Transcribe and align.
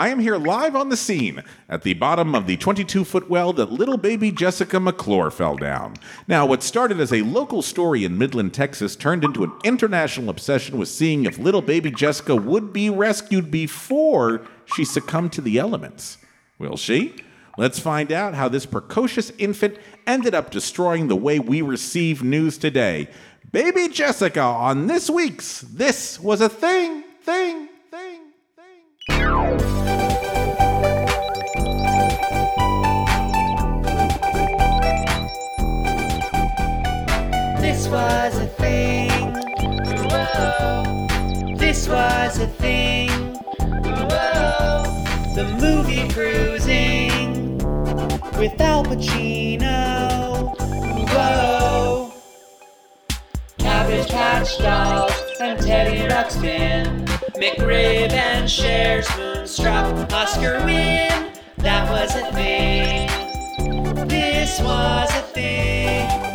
I 0.00 0.08
am 0.08 0.18
here 0.18 0.38
live 0.38 0.74
on 0.76 0.88
the 0.88 0.96
scene 0.96 1.42
at 1.68 1.82
the 1.82 1.92
bottom 1.92 2.34
of 2.34 2.46
the 2.46 2.56
22 2.56 3.04
foot 3.04 3.28
well 3.28 3.52
that 3.52 3.70
little 3.70 3.98
baby 3.98 4.32
Jessica 4.32 4.80
McClure 4.80 5.30
fell 5.30 5.56
down. 5.56 5.96
Now, 6.26 6.46
what 6.46 6.62
started 6.62 6.98
as 7.00 7.12
a 7.12 7.20
local 7.20 7.60
story 7.60 8.06
in 8.06 8.16
Midland, 8.16 8.54
Texas, 8.54 8.96
turned 8.96 9.24
into 9.24 9.44
an 9.44 9.52
international 9.62 10.30
obsession 10.30 10.78
with 10.78 10.88
seeing 10.88 11.26
if 11.26 11.36
little 11.36 11.60
baby 11.60 11.90
Jessica 11.90 12.34
would 12.34 12.72
be 12.72 12.88
rescued 12.88 13.50
before 13.50 14.40
she 14.74 14.86
succumbed 14.86 15.34
to 15.34 15.42
the 15.42 15.58
elements. 15.58 16.16
Will 16.58 16.78
she? 16.78 17.16
Let's 17.58 17.78
find 17.78 18.10
out 18.10 18.32
how 18.32 18.48
this 18.48 18.64
precocious 18.64 19.30
infant 19.36 19.76
ended 20.06 20.34
up 20.34 20.50
destroying 20.50 21.08
the 21.08 21.16
way 21.16 21.40
we 21.40 21.60
receive 21.60 22.22
news 22.22 22.56
today. 22.56 23.08
Baby 23.52 23.88
Jessica 23.88 24.40
on 24.40 24.86
this 24.86 25.10
week's 25.10 25.60
This 25.60 26.18
Was 26.18 26.40
a 26.40 26.48
Thing, 26.48 27.04
Thing, 27.22 27.68
Thing, 27.90 28.20
Thing. 28.56 29.79
Was 37.90 38.38
a 38.38 38.46
thing. 38.46 39.10
Whoa. 40.08 41.56
This 41.56 41.88
was 41.88 42.38
a 42.38 42.46
thing. 42.46 43.10
Whoa. 43.58 44.84
The 45.34 45.44
movie 45.60 46.08
cruising 46.12 47.58
with 48.38 48.60
Al 48.60 48.84
Pacino. 48.84 50.54
Whoa. 51.10 52.12
Cabbage 53.58 54.08
Patch 54.08 54.58
Dolls 54.58 55.12
and 55.40 55.60
Teddy 55.60 56.08
Ruxpin. 56.08 57.06
McRib 57.34 58.12
and 58.12 58.48
Cher's 58.48 59.08
Moonstruck 59.16 60.12
Oscar 60.12 60.64
win. 60.64 61.32
That 61.58 61.90
was 61.90 62.14
a 62.14 62.32
thing. 62.32 63.08
This 64.06 64.60
was 64.60 65.10
a 65.12 65.22
thing. 65.22 66.29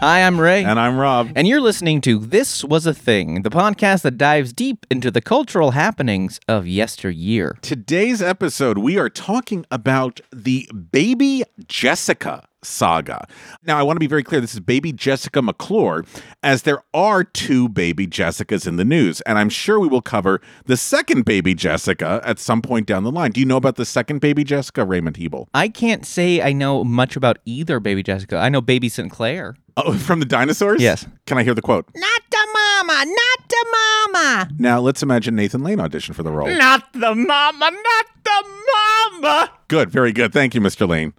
Hi, 0.00 0.22
I'm 0.24 0.38
Ray. 0.38 0.62
And 0.62 0.78
I'm 0.78 0.98
Rob. 0.98 1.30
and 1.34 1.48
you're 1.48 1.60
listening 1.60 2.02
to 2.02 2.18
This 2.18 2.62
Was 2.62 2.86
a 2.86 2.92
Thing, 2.92 3.42
the 3.42 3.50
podcast 3.50 4.02
that 4.02 4.18
dives 4.18 4.52
deep 4.52 4.84
into 4.90 5.10
the 5.10 5.22
cultural 5.22 5.70
happenings 5.70 6.38
of 6.46 6.66
yesteryear. 6.66 7.56
Today's 7.62 8.20
episode, 8.20 8.76
we 8.76 8.98
are 8.98 9.08
talking 9.08 9.64
about 9.70 10.20
the 10.30 10.70
Baby 10.92 11.44
Jessica 11.66 12.46
saga. 12.62 13.26
Now, 13.64 13.78
I 13.78 13.82
want 13.84 13.96
to 13.96 14.00
be 14.00 14.06
very 14.06 14.22
clear 14.22 14.40
this 14.40 14.52
is 14.52 14.60
Baby 14.60 14.92
Jessica 14.92 15.40
McClure, 15.40 16.04
as 16.42 16.62
there 16.62 16.82
are 16.92 17.24
two 17.24 17.68
Baby 17.70 18.06
Jessicas 18.06 18.66
in 18.66 18.76
the 18.76 18.84
news. 18.84 19.22
And 19.22 19.38
I'm 19.38 19.48
sure 19.48 19.80
we 19.80 19.88
will 19.88 20.02
cover 20.02 20.42
the 20.66 20.76
second 20.76 21.24
Baby 21.24 21.54
Jessica 21.54 22.20
at 22.22 22.38
some 22.38 22.60
point 22.60 22.86
down 22.86 23.02
the 23.04 23.10
line. 23.12 23.30
Do 23.30 23.40
you 23.40 23.46
know 23.46 23.56
about 23.56 23.76
the 23.76 23.86
second 23.86 24.20
Baby 24.20 24.44
Jessica, 24.44 24.84
Raymond 24.84 25.16
Hebel? 25.16 25.48
I 25.54 25.68
can't 25.68 26.04
say 26.04 26.42
I 26.42 26.52
know 26.52 26.84
much 26.84 27.16
about 27.16 27.38
either 27.46 27.80
Baby 27.80 28.02
Jessica. 28.02 28.36
I 28.36 28.50
know 28.50 28.60
Baby 28.60 28.90
Sinclair. 28.90 29.56
Oh, 29.76 29.92
from 29.98 30.20
the 30.20 30.26
dinosaurs? 30.26 30.80
Yes. 30.80 31.06
Can 31.26 31.38
I 31.38 31.44
hear 31.44 31.54
the 31.54 31.62
quote? 31.62 31.86
Not 31.94 32.22
the 32.30 32.46
mama, 32.52 33.04
not 33.04 33.48
the 33.48 33.66
mama. 33.72 34.48
Now, 34.58 34.80
let's 34.80 35.02
imagine 35.02 35.36
Nathan 35.36 35.62
Lane 35.62 35.80
audition 35.80 36.14
for 36.14 36.22
the 36.22 36.30
role. 36.32 36.48
Not 36.48 36.92
the 36.92 37.14
mama, 37.14 37.70
not 37.70 38.06
the 38.24 39.20
mama. 39.20 39.50
Good, 39.68 39.90
very 39.90 40.12
good. 40.12 40.32
Thank 40.32 40.54
you, 40.54 40.60
Mr. 40.60 40.88
Lane. 40.88 41.12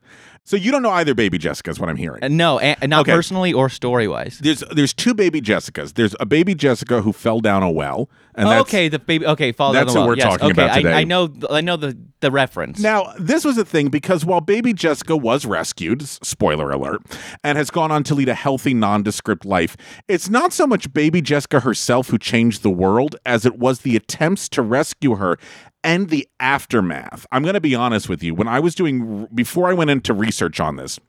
So 0.48 0.56
you 0.56 0.72
don't 0.72 0.82
know 0.82 0.92
either 0.92 1.14
Baby 1.14 1.38
Jessica, 1.38 1.70
is 1.72 1.78
what 1.78 1.90
I'm 1.90 1.98
hearing. 1.98 2.24
Uh, 2.24 2.30
no, 2.30 2.58
a- 2.62 2.78
not 2.88 3.02
Okay. 3.02 3.12
personally 3.12 3.52
or 3.52 3.68
story 3.68 4.08
wise. 4.08 4.40
There's 4.42 4.64
there's 4.72 4.94
two 4.94 5.14
baby 5.14 5.42
Jessicas. 5.42 5.96
There's 5.96 6.16
a 6.22 6.26
baby 6.26 6.56
Jessica 6.56 7.02
who 7.02 7.12
fell 7.12 7.42
down 7.42 7.64
a 7.64 7.70
well, 7.70 8.10
and 8.34 8.48
that's 8.48 8.62
okay, 8.62 8.88
the 8.88 8.98
baby. 8.98 9.26
Okay, 9.26 9.52
fall 9.52 9.74
down 9.74 9.84
that's 9.88 9.94
what 9.94 10.00
well. 10.04 10.08
we're 10.08 10.16
Yes, 10.16 10.24
talking 10.32 10.46
okay, 10.46 10.52
about 10.54 10.70
I- 10.70 10.82
today. 10.82 10.94
I, 10.94 11.04
know. 11.04 11.34
I 11.50 11.60
know 11.60 11.76
the 11.76 11.98
the 12.22 12.32
reference. 12.32 12.80
Now, 12.80 13.14
this 13.20 13.44
was 13.44 13.58
a 13.58 13.66
thing 13.66 13.90
because 13.90 14.24
while 14.24 14.40
baby 14.40 14.72
Jessica 14.74 15.18
was 15.18 15.46
rescued, 15.46 16.02
spoiler 16.08 16.72
alert, 16.72 17.02
and 17.44 17.58
has 17.58 17.70
gone 17.70 17.92
on 17.92 18.04
to 18.04 18.16
lead 18.16 18.30
a 18.30 18.34
healthy, 18.34 18.74
nondescript 18.74 19.44
life, 19.46 19.76
it's 20.08 20.30
not 20.30 20.54
so 20.54 20.66
much 20.66 20.92
baby 20.94 21.22
Jessica 21.22 21.60
herself 21.60 22.08
who 22.08 22.18
changed 22.18 22.64
the 22.64 22.72
world 22.72 23.18
as 23.26 23.46
it 23.46 23.60
was 23.60 23.82
the 23.82 23.98
attempts 23.98 24.48
to 24.50 24.62
rescue 24.62 25.16
her 25.16 25.38
and 25.84 26.10
the 26.10 26.28
aftermath. 26.40 27.26
I'm 27.32 27.44
going 27.44 27.54
to 27.54 27.62
be 27.62 27.76
honest 27.76 28.10
with 28.10 28.24
you. 28.24 28.36
When 28.36 28.48
I 28.48 28.60
was 28.60 28.76
doing, 28.76 29.28
before 29.34 29.70
I 29.70 29.74
went 29.74 29.90
into 29.90 30.14
research 30.14 30.60
on 30.60 30.76
this, 30.76 31.00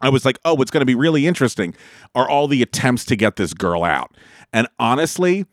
I 0.00 0.08
was 0.08 0.24
like, 0.24 0.38
oh, 0.44 0.54
what's 0.54 0.70
going 0.70 0.82
to 0.82 0.86
be 0.86 0.94
really 0.94 1.26
interesting 1.26 1.74
are 2.14 2.28
all 2.28 2.48
the 2.48 2.62
attempts 2.62 3.04
to 3.06 3.16
get 3.16 3.36
this 3.36 3.54
girl 3.54 3.84
out. 3.84 4.16
And 4.52 4.68
honestly, 4.78 5.46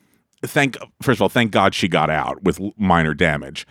thank 0.46 0.78
first 1.02 1.18
of 1.18 1.24
all, 1.24 1.30
thank 1.30 1.52
God 1.52 1.74
she 1.74 1.88
got 1.88 2.10
out 2.10 2.44
with 2.44 2.60
minor 2.78 3.14
damage. 3.14 3.66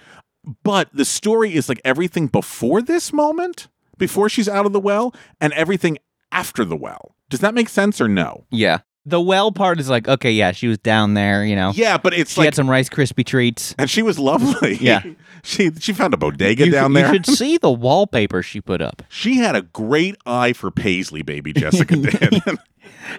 But 0.64 0.88
the 0.92 1.04
story 1.04 1.54
is 1.54 1.69
like 1.69 1.81
everything 1.84 2.26
before 2.26 2.82
this 2.82 3.12
moment, 3.12 3.69
before 3.98 4.28
she's 4.28 4.48
out 4.48 4.66
of 4.66 4.72
the 4.72 4.81
well, 4.81 5.14
and 5.41 5.52
everything 5.52 5.98
after 6.32 6.64
the 6.64 6.76
well. 6.76 7.14
Does 7.28 7.41
that 7.41 7.54
make 7.54 7.69
sense 7.69 8.00
or 8.00 8.08
no? 8.08 8.47
yeah, 8.50 8.78
the 9.04 9.20
well 9.20 9.50
part 9.52 9.80
is 9.80 9.88
like 9.90 10.06
okay, 10.08 10.30
yeah, 10.32 10.52
she 10.52 10.68
was 10.68 10.78
down 10.78 11.14
there. 11.14 11.44
You 11.44 11.56
know, 11.56 11.72
Yeah, 11.74 11.98
but 11.98 12.14
it's 12.14 12.30
like 12.30 12.34
she 12.34 12.40
like 12.40 12.46
had 12.46 12.54
some 12.54 12.70
Rice 12.70 12.88
Krispie 12.88 13.24
treats. 13.26 13.74
and 13.78 13.88
she 13.90 14.02
was 14.02 14.18
lovely. 14.18 14.76
Yeah. 14.80 15.02
she 15.42 15.70
she 15.80 15.92
found 15.92 16.14
a 16.14 16.16
bodega 16.16 16.66
You, 16.66 16.72
down 16.72 16.92
there. 16.92 17.08
you 17.08 17.14
should 17.14 17.26
see 17.38 17.56
the 17.58 17.70
wallpaper 17.70 18.42
she 18.42 18.60
put 18.60 18.80
up, 18.80 19.02
she 19.08 19.36
had 19.38 19.56
a 19.56 19.62
great 19.62 20.16
eye 20.26 20.52
for 20.52 20.70
Paisley, 20.70 21.22
baby 21.22 21.52
Jessica 21.52 21.96
did. 21.96 22.42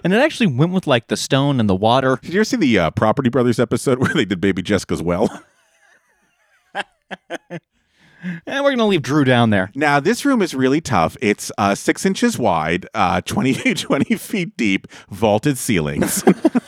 and 0.02 0.12
it 0.14 0.16
actually 0.16 0.46
went 0.46 0.72
with 0.72 0.86
like 0.86 1.08
the 1.08 1.16
stone 1.16 1.60
and 1.60 1.68
the 1.68 1.74
water. 1.74 2.18
Did 2.22 2.32
you 2.32 2.40
ever 2.40 2.44
see 2.44 2.56
the 2.56 2.78
uh, 2.78 2.90
Property 2.92 3.28
Brothers 3.28 3.58
episode 3.60 3.98
where 3.98 4.12
they 4.14 4.24
did 4.24 4.40
Baby 4.40 4.62
Jessica's 4.62 5.02
well? 5.02 5.28
And 8.46 8.64
we're 8.64 8.70
gonna 8.70 8.86
leave 8.86 9.02
Drew 9.02 9.24
down 9.24 9.50
there. 9.50 9.70
Now, 9.74 10.00
this 10.00 10.24
room 10.24 10.42
is 10.42 10.54
really 10.54 10.80
tough. 10.80 11.16
It's 11.20 11.50
uh, 11.58 11.74
six 11.74 12.06
inches 12.06 12.38
wide, 12.38 12.86
uh, 12.94 13.20
20, 13.22 13.74
20 13.74 14.16
feet 14.16 14.56
deep, 14.56 14.86
vaulted 15.10 15.58
ceilings. 15.58 16.24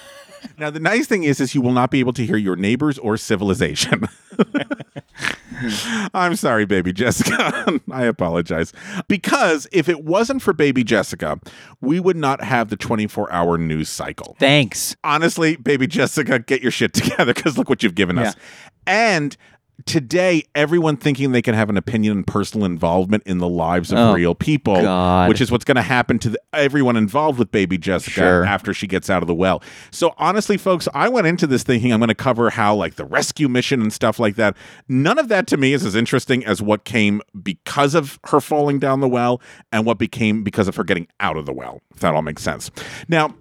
now, 0.59 0.71
the 0.71 0.81
nice 0.81 1.07
thing 1.07 1.25
is, 1.25 1.41
is 1.41 1.55
you 1.55 1.61
will 1.61 1.73
not 1.73 1.91
be 1.91 2.01
able 2.01 2.13
to 2.15 2.27
hear 2.27 2.37
your 2.37 2.57
neighbors 2.57 2.99
or 2.99 3.17
civilization. 3.17 4.07
I'm 6.13 6.37
sorry, 6.37 6.67
baby 6.67 6.93
Jessica. 6.93 7.81
I 7.91 8.05
apologize. 8.05 8.75
Because 9.09 9.67
if 9.73 9.89
it 9.89 10.05
wasn't 10.05 10.43
for 10.43 10.53
baby 10.53 10.85
Jessica, 10.85 11.41
we 11.81 11.99
would 11.99 12.17
not 12.17 12.43
have 12.43 12.69
the 12.69 12.77
24 12.77 13.33
hour 13.33 13.57
news 13.57 13.89
cycle. 13.89 14.37
Thanks. 14.39 14.97
honestly, 15.03 15.57
baby 15.57 15.87
Jessica, 15.87 16.39
get 16.39 16.61
your 16.61 16.71
shit 16.71 16.93
together 16.93 17.33
because 17.33 17.57
look 17.57 17.71
what 17.71 17.83
you've 17.83 17.95
given 17.95 18.19
us. 18.19 18.35
And 18.87 19.37
today, 19.85 20.43
everyone 20.55 20.97
thinking 20.97 21.33
they 21.33 21.43
can 21.43 21.55
have 21.55 21.69
an 21.69 21.77
opinion 21.77 22.17
and 22.17 22.27
personal 22.27 22.65
involvement 22.65 23.23
in 23.27 23.39
the 23.39 23.49
lives 23.49 23.93
of 23.93 23.99
Oh, 23.99 24.15
real 24.15 24.35
people, 24.35 24.81
God. 24.81 25.29
which 25.29 25.41
is 25.41 25.51
what's 25.51 25.65
going 25.65 25.77
to 25.77 25.83
happen 25.83 26.19
to 26.21 26.31
the, 26.31 26.41
everyone 26.53 26.97
involved 26.97 27.39
with 27.39 27.51
baby 27.53 27.77
Jessica 27.79 28.11
Sure. 28.15 28.45
after 28.45 28.73
she 28.73 28.87
gets 28.87 29.11
out 29.11 29.23
of 29.23 29.27
the 29.27 29.35
well. 29.35 29.63
So 29.91 30.15
honestly, 30.17 30.57
folks, 30.57 30.89
I 30.95 31.09
went 31.09 31.27
into 31.27 31.47
this 31.47 31.63
thinking 31.63 31.93
I'm 31.93 32.01
going 32.01 32.09
to 32.09 32.15
cover 32.15 32.51
how 32.51 32.75
like 32.75 32.95
the 32.97 33.05
rescue 33.05 33.49
mission 33.49 33.83
and 33.83 33.93
stuff 33.93 34.19
like 34.19 34.37
that. 34.37 34.57
None 34.89 35.19
of 35.19 35.29
that 35.29 35.47
to 35.49 35.57
me 35.57 35.73
is 35.73 35.85
as 35.85 35.95
interesting 35.95 36.45
as 36.47 36.63
what 36.63 36.85
came 36.85 37.21
because 37.43 37.95
of 37.95 38.19
her 38.29 38.41
falling 38.41 38.79
down 38.79 39.01
the 39.01 39.09
well 39.09 39.41
and 39.73 39.85
what 39.85 39.99
became 39.99 40.43
because 40.43 40.69
of 40.69 40.77
her 40.77 40.85
getting 40.85 41.07
out 41.21 41.37
of 41.37 41.45
the 41.47 41.53
well. 41.53 41.81
If 41.95 42.01
that 42.01 42.15
all 42.15 42.23
makes 42.23 42.43
sense. 42.43 42.71
Now, 43.09 43.35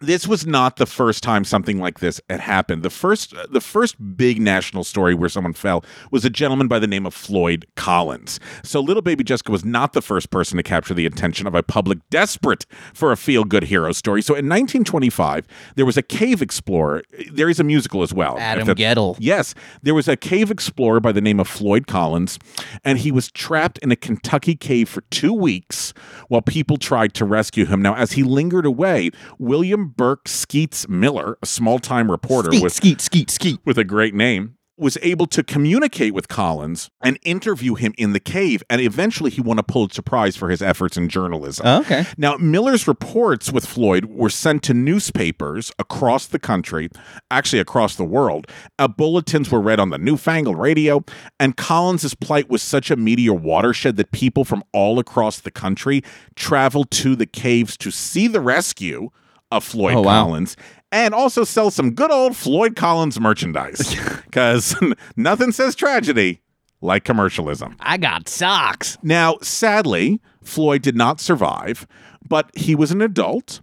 this 0.00 0.26
was 0.26 0.46
not 0.46 0.76
the 0.76 0.86
first 0.86 1.22
time 1.22 1.44
something 1.44 1.78
like 1.78 2.00
this 2.00 2.20
had 2.28 2.40
happened. 2.40 2.82
The 2.82 2.90
first 2.90 3.34
uh, 3.34 3.46
the 3.50 3.60
first 3.60 4.16
big 4.16 4.40
national 4.40 4.84
story 4.84 5.14
where 5.14 5.28
someone 5.28 5.52
fell 5.52 5.84
was 6.10 6.24
a 6.24 6.30
gentleman 6.30 6.68
by 6.68 6.78
the 6.78 6.86
name 6.86 7.06
of 7.06 7.14
Floyd 7.14 7.66
Collins. 7.76 8.38
So 8.62 8.80
little 8.80 9.02
baby 9.02 9.24
Jessica 9.24 9.52
was 9.52 9.64
not 9.64 9.92
the 9.92 10.02
first 10.02 10.30
person 10.30 10.56
to 10.56 10.62
capture 10.62 10.94
the 10.94 11.06
attention 11.06 11.46
of 11.46 11.54
a 11.54 11.62
public 11.62 11.98
desperate 12.10 12.66
for 12.94 13.12
a 13.12 13.16
feel-good 13.16 13.64
hero 13.64 13.92
story. 13.92 14.22
So 14.22 14.34
in 14.34 14.46
1925, 14.46 15.46
there 15.74 15.86
was 15.86 15.96
a 15.96 16.02
cave 16.02 16.42
explorer. 16.42 17.02
There 17.32 17.48
is 17.48 17.60
a 17.60 17.64
musical 17.64 18.02
as 18.02 18.12
well. 18.12 18.36
Adam 18.38 18.68
Guettel. 18.68 19.16
Yes, 19.18 19.54
there 19.82 19.94
was 19.94 20.08
a 20.08 20.16
cave 20.16 20.50
explorer 20.50 21.00
by 21.00 21.12
the 21.12 21.20
name 21.20 21.40
of 21.40 21.48
Floyd 21.48 21.86
Collins, 21.86 22.38
and 22.84 22.98
he 22.98 23.10
was 23.10 23.30
trapped 23.30 23.78
in 23.78 23.90
a 23.90 23.96
Kentucky 23.96 24.54
cave 24.54 24.88
for 24.88 25.02
two 25.10 25.32
weeks 25.32 25.92
while 26.28 26.42
people 26.42 26.76
tried 26.76 27.14
to 27.14 27.24
rescue 27.24 27.66
him. 27.66 27.82
Now, 27.82 27.94
as 27.94 28.12
he 28.12 28.22
lingered 28.22 28.66
away, 28.66 29.10
William 29.38 29.85
Burke 29.86 30.28
Skeets 30.28 30.88
Miller, 30.88 31.38
a 31.42 31.46
small 31.46 31.78
time 31.78 32.10
reporter 32.10 32.50
Skeet, 32.50 32.62
with, 32.62 32.72
skeet, 32.72 33.00
skeet, 33.00 33.30
skeet. 33.30 33.60
with 33.64 33.78
a 33.78 33.84
great 33.84 34.14
name, 34.14 34.56
was 34.78 34.98
able 35.00 35.26
to 35.26 35.42
communicate 35.42 36.12
with 36.12 36.28
Collins 36.28 36.90
and 37.00 37.18
interview 37.24 37.74
him 37.74 37.94
in 37.96 38.12
the 38.12 38.20
cave, 38.20 38.62
and 38.68 38.80
eventually 38.80 39.30
he 39.30 39.40
won 39.40 39.58
a 39.58 39.62
Pulitzer 39.62 40.02
Prize 40.02 40.36
for 40.36 40.50
his 40.50 40.60
efforts 40.60 40.96
in 40.96 41.08
journalism. 41.08 41.66
Oh, 41.66 41.80
okay. 41.80 42.04
Now, 42.18 42.36
Miller's 42.36 42.86
reports 42.86 43.50
with 43.50 43.64
Floyd 43.64 44.04
were 44.06 44.28
sent 44.28 44.62
to 44.64 44.74
newspapers 44.74 45.72
across 45.78 46.26
the 46.26 46.38
country, 46.38 46.90
actually 47.30 47.60
across 47.60 47.96
the 47.96 48.04
world. 48.04 48.46
Uh, 48.78 48.88
bulletins 48.88 49.50
were 49.50 49.60
read 49.60 49.80
on 49.80 49.90
the 49.90 49.98
newfangled 49.98 50.58
radio, 50.58 51.02
and 51.40 51.56
Collins's 51.56 52.14
plight 52.14 52.50
was 52.50 52.62
such 52.62 52.90
a 52.90 52.96
media 52.96 53.32
watershed 53.32 53.96
that 53.96 54.12
people 54.12 54.44
from 54.44 54.62
all 54.72 54.98
across 54.98 55.40
the 55.40 55.50
country 55.50 56.02
traveled 56.34 56.90
to 56.90 57.16
the 57.16 57.26
caves 57.26 57.76
to 57.78 57.90
see 57.90 58.28
the 58.28 58.40
rescue 58.40 59.10
of 59.50 59.64
Floyd 59.64 59.94
Oh, 59.96 60.02
wow. 60.02 60.24
Collins 60.24 60.56
and 60.92 61.14
also 61.14 61.44
sell 61.44 61.70
some 61.70 61.92
good 61.92 62.10
old 62.10 62.36
Floyd 62.36 62.76
Collins 62.76 63.18
merchandise. 63.20 63.94
Because 64.26 64.76
nothing 65.16 65.50
says 65.50 65.74
tragedy 65.74 66.42
like 66.82 67.04
commercialism. 67.04 67.74
I 67.80 67.96
got 67.96 68.28
socks. 68.28 68.98
Now, 69.02 69.38
sadly, 69.40 70.20
Floyd 70.44 70.82
did 70.82 70.94
not 70.94 71.20
survive, 71.20 71.86
but 72.28 72.50
he 72.54 72.74
was 72.74 72.90
an 72.90 73.00
adult 73.00 73.62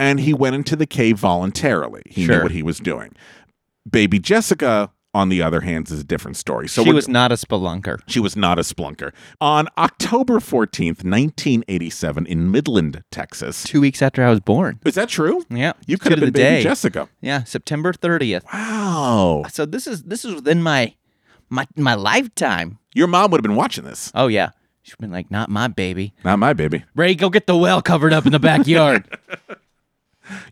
and 0.00 0.18
he 0.18 0.32
went 0.32 0.54
into 0.56 0.76
the 0.76 0.86
cave 0.86 1.18
voluntarily. 1.18 2.02
He 2.06 2.26
knew 2.26 2.40
what 2.42 2.52
he 2.52 2.62
was 2.62 2.78
doing. 2.78 3.12
Baby 3.90 4.18
Jessica, 4.18 4.90
on 5.14 5.28
the 5.28 5.40
other 5.42 5.60
hand, 5.60 5.90
is 5.90 6.00
a 6.00 6.04
different 6.04 6.36
story. 6.36 6.68
So 6.68 6.82
she 6.84 6.92
was 6.92 7.08
not 7.08 7.30
a 7.32 7.36
spelunker. 7.36 8.00
she 8.06 8.20
was 8.20 8.36
not 8.36 8.58
a 8.58 8.62
splunker. 8.62 9.12
On 9.40 9.68
October 9.78 10.40
14th, 10.40 11.04
1987, 11.04 12.26
in 12.26 12.50
Midland, 12.50 13.02
Texas. 13.10 13.62
Two 13.64 13.80
weeks 13.80 14.02
after 14.02 14.24
I 14.24 14.30
was 14.30 14.40
born. 14.40 14.80
Is 14.84 14.94
that 14.96 15.08
true? 15.08 15.44
Yeah, 15.48 15.72
You 15.86 15.96
could 15.98 16.12
have 16.12 16.20
been 16.20 16.32
baby 16.32 16.56
day. 16.56 16.62
Jessica. 16.62 17.08
Yeah, 17.20 17.44
September 17.44 17.92
30th. 17.92 18.42
Wow. 18.52 19.44
So 19.50 19.64
this 19.64 19.86
is 19.86 20.02
this 20.02 20.24
is 20.24 20.34
within 20.34 20.62
my 20.62 20.94
my 21.48 21.66
my 21.76 21.94
lifetime. 21.94 22.78
Your 22.94 23.06
mom 23.06 23.30
would 23.30 23.38
have 23.38 23.42
been 23.44 23.56
watching 23.56 23.84
this. 23.84 24.10
Oh 24.14 24.26
yeah, 24.26 24.50
She'd 24.82 24.98
been 24.98 25.10
like, 25.12 25.30
not 25.30 25.48
my 25.48 25.68
baby. 25.68 26.12
Not 26.24 26.38
my 26.38 26.52
baby. 26.52 26.84
Ray, 26.94 27.14
go 27.14 27.30
get 27.30 27.46
the 27.46 27.56
well 27.56 27.80
covered 27.80 28.12
up 28.12 28.26
in 28.26 28.32
the 28.32 28.38
backyard. 28.38 29.08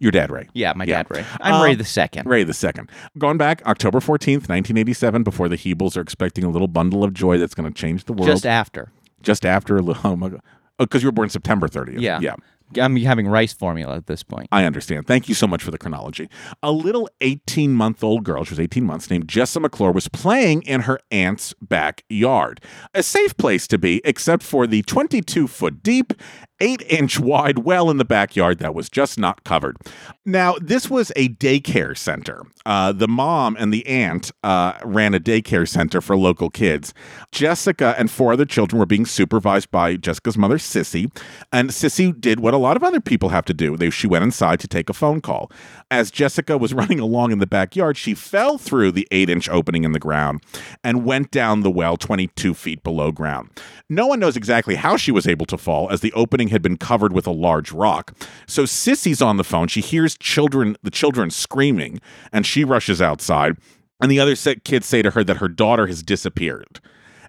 Your 0.00 0.10
dad, 0.12 0.30
Ray. 0.30 0.48
yeah, 0.52 0.72
my 0.76 0.84
Yeah. 0.84 1.02
dad 1.02 1.06
Ray. 1.10 1.24
I'm 1.40 1.54
Um, 1.54 1.62
Ray 1.62 1.74
the 1.74 1.84
second. 1.84 2.26
Ray 2.28 2.44
the 2.44 2.54
second. 2.54 2.90
Going 3.18 3.36
back 3.38 3.62
October 3.66 4.00
14th, 4.00 4.48
1987, 4.48 5.22
before 5.22 5.48
the 5.48 5.56
Hebels 5.56 5.96
are 5.96 6.00
expecting 6.00 6.44
a 6.44 6.48
little 6.50 6.68
bundle 6.68 7.04
of 7.04 7.14
joy 7.14 7.38
that's 7.38 7.54
going 7.54 7.72
to 7.72 7.74
change 7.78 8.04
the 8.04 8.12
world. 8.12 8.26
Just 8.26 8.46
after. 8.46 8.90
Just 9.22 9.44
after 9.46 9.76
a 9.76 9.82
little. 9.82 10.02
Oh, 10.12 10.16
my 10.16 10.28
God. 10.30 10.40
Oh, 10.78 10.84
because 10.86 11.02
you 11.02 11.08
were 11.08 11.12
born 11.12 11.28
September 11.28 11.68
30th. 11.68 12.00
Yeah. 12.00 12.18
Yeah. 12.20 12.34
I'm 12.82 12.96
having 12.96 13.28
rice 13.28 13.52
formula 13.52 13.96
at 13.96 14.06
this 14.06 14.22
point. 14.22 14.48
I 14.50 14.64
understand. 14.64 15.06
Thank 15.06 15.28
you 15.28 15.34
so 15.34 15.46
much 15.46 15.62
for 15.62 15.70
the 15.70 15.76
chronology. 15.76 16.30
A 16.62 16.72
little 16.72 17.06
18 17.20 17.74
month 17.74 18.02
old 18.02 18.24
girl, 18.24 18.44
she 18.44 18.52
was 18.52 18.60
18 18.60 18.82
months, 18.84 19.10
named 19.10 19.28
Jessa 19.28 19.60
McClure, 19.60 19.92
was 19.92 20.08
playing 20.08 20.62
in 20.62 20.80
her 20.82 20.98
aunt's 21.10 21.52
backyard. 21.60 22.62
A 22.94 23.02
safe 23.02 23.36
place 23.36 23.66
to 23.68 23.76
be, 23.76 24.00
except 24.06 24.42
for 24.42 24.66
the 24.66 24.80
22 24.84 25.48
foot 25.48 25.82
deep, 25.82 26.14
8 26.62 26.82
inch 26.88 27.18
wide 27.18 27.58
well 27.58 27.90
in 27.90 27.96
the 27.96 28.04
backyard 28.04 28.60
that 28.60 28.72
was 28.72 28.88
just 28.88 29.18
not 29.18 29.42
covered. 29.42 29.76
Now, 30.24 30.54
this 30.60 30.88
was 30.88 31.10
a 31.16 31.30
daycare 31.30 31.98
center. 31.98 32.44
Uh, 32.64 32.92
the 32.92 33.08
mom 33.08 33.56
and 33.58 33.74
the 33.74 33.84
aunt 33.88 34.30
uh, 34.44 34.74
ran 34.84 35.12
a 35.12 35.18
daycare 35.18 35.68
center 35.68 36.00
for 36.00 36.16
local 36.16 36.48
kids. 36.48 36.94
Jessica 37.32 37.96
and 37.98 38.08
four 38.08 38.32
other 38.32 38.44
children 38.44 38.78
were 38.78 38.86
being 38.86 39.04
supervised 39.04 39.72
by 39.72 39.96
Jessica's 39.96 40.38
mother, 40.38 40.58
Sissy. 40.58 41.10
And 41.52 41.70
Sissy 41.70 42.18
did 42.18 42.38
what 42.38 42.54
a 42.54 42.58
lot 42.58 42.76
of 42.76 42.84
other 42.84 43.00
people 43.00 43.30
have 43.30 43.44
to 43.46 43.54
do. 43.54 43.76
They, 43.76 43.90
she 43.90 44.06
went 44.06 44.22
inside 44.22 44.60
to 44.60 44.68
take 44.68 44.88
a 44.88 44.92
phone 44.94 45.20
call. 45.20 45.50
As 45.90 46.12
Jessica 46.12 46.56
was 46.56 46.72
running 46.82 47.00
along 47.00 47.32
in 47.32 47.40
the 47.40 47.46
backyard, 47.46 47.96
she 47.96 48.14
fell 48.14 48.56
through 48.56 48.92
the 48.92 49.08
eight 49.10 49.28
inch 49.28 49.48
opening 49.48 49.82
in 49.82 49.90
the 49.90 49.98
ground 49.98 50.44
and 50.84 51.04
went 51.04 51.32
down 51.32 51.62
the 51.62 51.70
well 51.70 51.96
22 51.96 52.54
feet 52.54 52.84
below 52.84 53.10
ground. 53.10 53.50
No 53.88 54.06
one 54.06 54.20
knows 54.20 54.36
exactly 54.36 54.76
how 54.76 54.96
she 54.96 55.10
was 55.10 55.26
able 55.26 55.46
to 55.46 55.58
fall, 55.58 55.90
as 55.90 56.00
the 56.00 56.12
opening 56.12 56.51
had 56.52 56.62
been 56.62 56.76
covered 56.76 57.12
with 57.12 57.26
a 57.26 57.32
large 57.32 57.72
rock. 57.72 58.16
So 58.46 58.62
Sissy's 58.62 59.20
on 59.20 59.36
the 59.36 59.44
phone. 59.44 59.66
She 59.66 59.80
hears 59.80 60.16
children, 60.16 60.76
the 60.82 60.90
children 60.90 61.30
screaming, 61.30 62.00
and 62.32 62.46
she 62.46 62.62
rushes 62.64 63.02
outside. 63.02 63.56
And 64.00 64.10
the 64.10 64.20
other 64.20 64.36
kids 64.36 64.86
say 64.86 65.02
to 65.02 65.10
her 65.10 65.24
that 65.24 65.38
her 65.38 65.48
daughter 65.48 65.86
has 65.86 66.02
disappeared. 66.02 66.80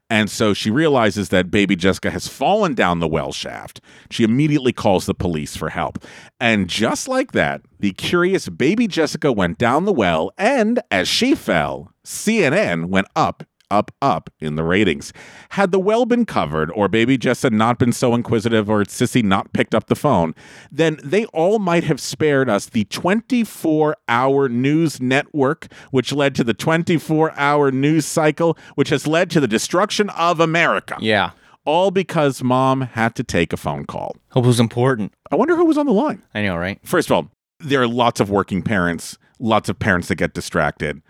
And 0.09 0.29
so 0.29 0.53
she 0.53 0.69
realizes 0.69 1.29
that 1.29 1.49
baby 1.49 1.75
Jessica 1.75 2.11
has 2.11 2.27
fallen 2.27 2.75
down 2.75 2.99
the 2.99 3.07
well 3.07 3.31
shaft. 3.31 3.81
She 4.11 4.23
immediately 4.23 4.73
calls 4.73 5.05
the 5.05 5.13
police 5.13 5.55
for 5.55 5.69
help. 5.69 6.03
And 6.39 6.69
just 6.69 7.07
like 7.07 7.31
that, 7.31 7.61
the 7.79 7.93
curious 7.93 8.49
baby 8.49 8.87
Jessica 8.87 9.31
went 9.31 9.57
down 9.57 9.85
the 9.85 9.93
well, 9.93 10.31
and 10.37 10.81
as 10.91 11.07
she 11.07 11.33
fell, 11.35 11.91
CNN 12.05 12.85
went 12.85 13.07
up. 13.15 13.43
Up, 13.73 13.91
up 14.03 14.29
in 14.39 14.55
the 14.55 14.63
ratings. 14.63 15.11
Had 15.49 15.71
the 15.71 15.79
well 15.79 16.05
been 16.05 16.25
covered, 16.27 16.69
or 16.75 16.87
baby 16.87 17.17
Jessa 17.17 17.51
not 17.51 17.79
been 17.79 17.91
so 17.91 18.13
inquisitive, 18.13 18.69
or 18.69 18.83
Sissy 18.83 19.23
not 19.23 19.51
picked 19.51 19.73
up 19.73 19.87
the 19.87 19.95
phone, 19.95 20.35
then 20.71 20.99
they 21.03 21.25
all 21.33 21.57
might 21.57 21.83
have 21.83 21.99
spared 21.99 22.51
us 22.51 22.67
the 22.67 22.83
24 22.85 23.97
hour 24.07 24.47
news 24.47 25.01
network, 25.01 25.71
which 25.89 26.11
led 26.13 26.35
to 26.35 26.43
the 26.43 26.53
24 26.53 27.31
hour 27.35 27.71
news 27.71 28.05
cycle, 28.05 28.55
which 28.75 28.89
has 28.89 29.07
led 29.07 29.31
to 29.31 29.39
the 29.39 29.47
destruction 29.47 30.11
of 30.11 30.39
America. 30.39 30.95
Yeah. 30.99 31.31
All 31.65 31.89
because 31.89 32.43
mom 32.43 32.81
had 32.81 33.15
to 33.15 33.23
take 33.23 33.53
a 33.53 33.57
phone 33.57 33.85
call. 33.85 34.15
Hope 34.33 34.43
it 34.43 34.47
was 34.47 34.59
important. 34.59 35.13
I 35.31 35.35
wonder 35.35 35.55
who 35.55 35.65
was 35.65 35.79
on 35.79 35.87
the 35.87 35.93
line. 35.93 36.21
I 36.35 36.43
know, 36.43 36.57
right? 36.57 36.79
First 36.83 37.09
of 37.09 37.15
all, 37.15 37.31
there 37.59 37.81
are 37.81 37.87
lots 37.87 38.19
of 38.19 38.29
working 38.29 38.61
parents, 38.61 39.17
lots 39.39 39.67
of 39.67 39.79
parents 39.79 40.09
that 40.09 40.15
get 40.17 40.35
distracted. 40.35 41.01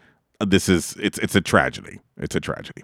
This 0.46 0.70
is 0.70 0.96
it's 1.00 1.18
it's 1.20 1.36
a 1.36 1.42
tragedy. 1.42 2.00
It's 2.18 2.36
a 2.36 2.40
tragedy. 2.40 2.84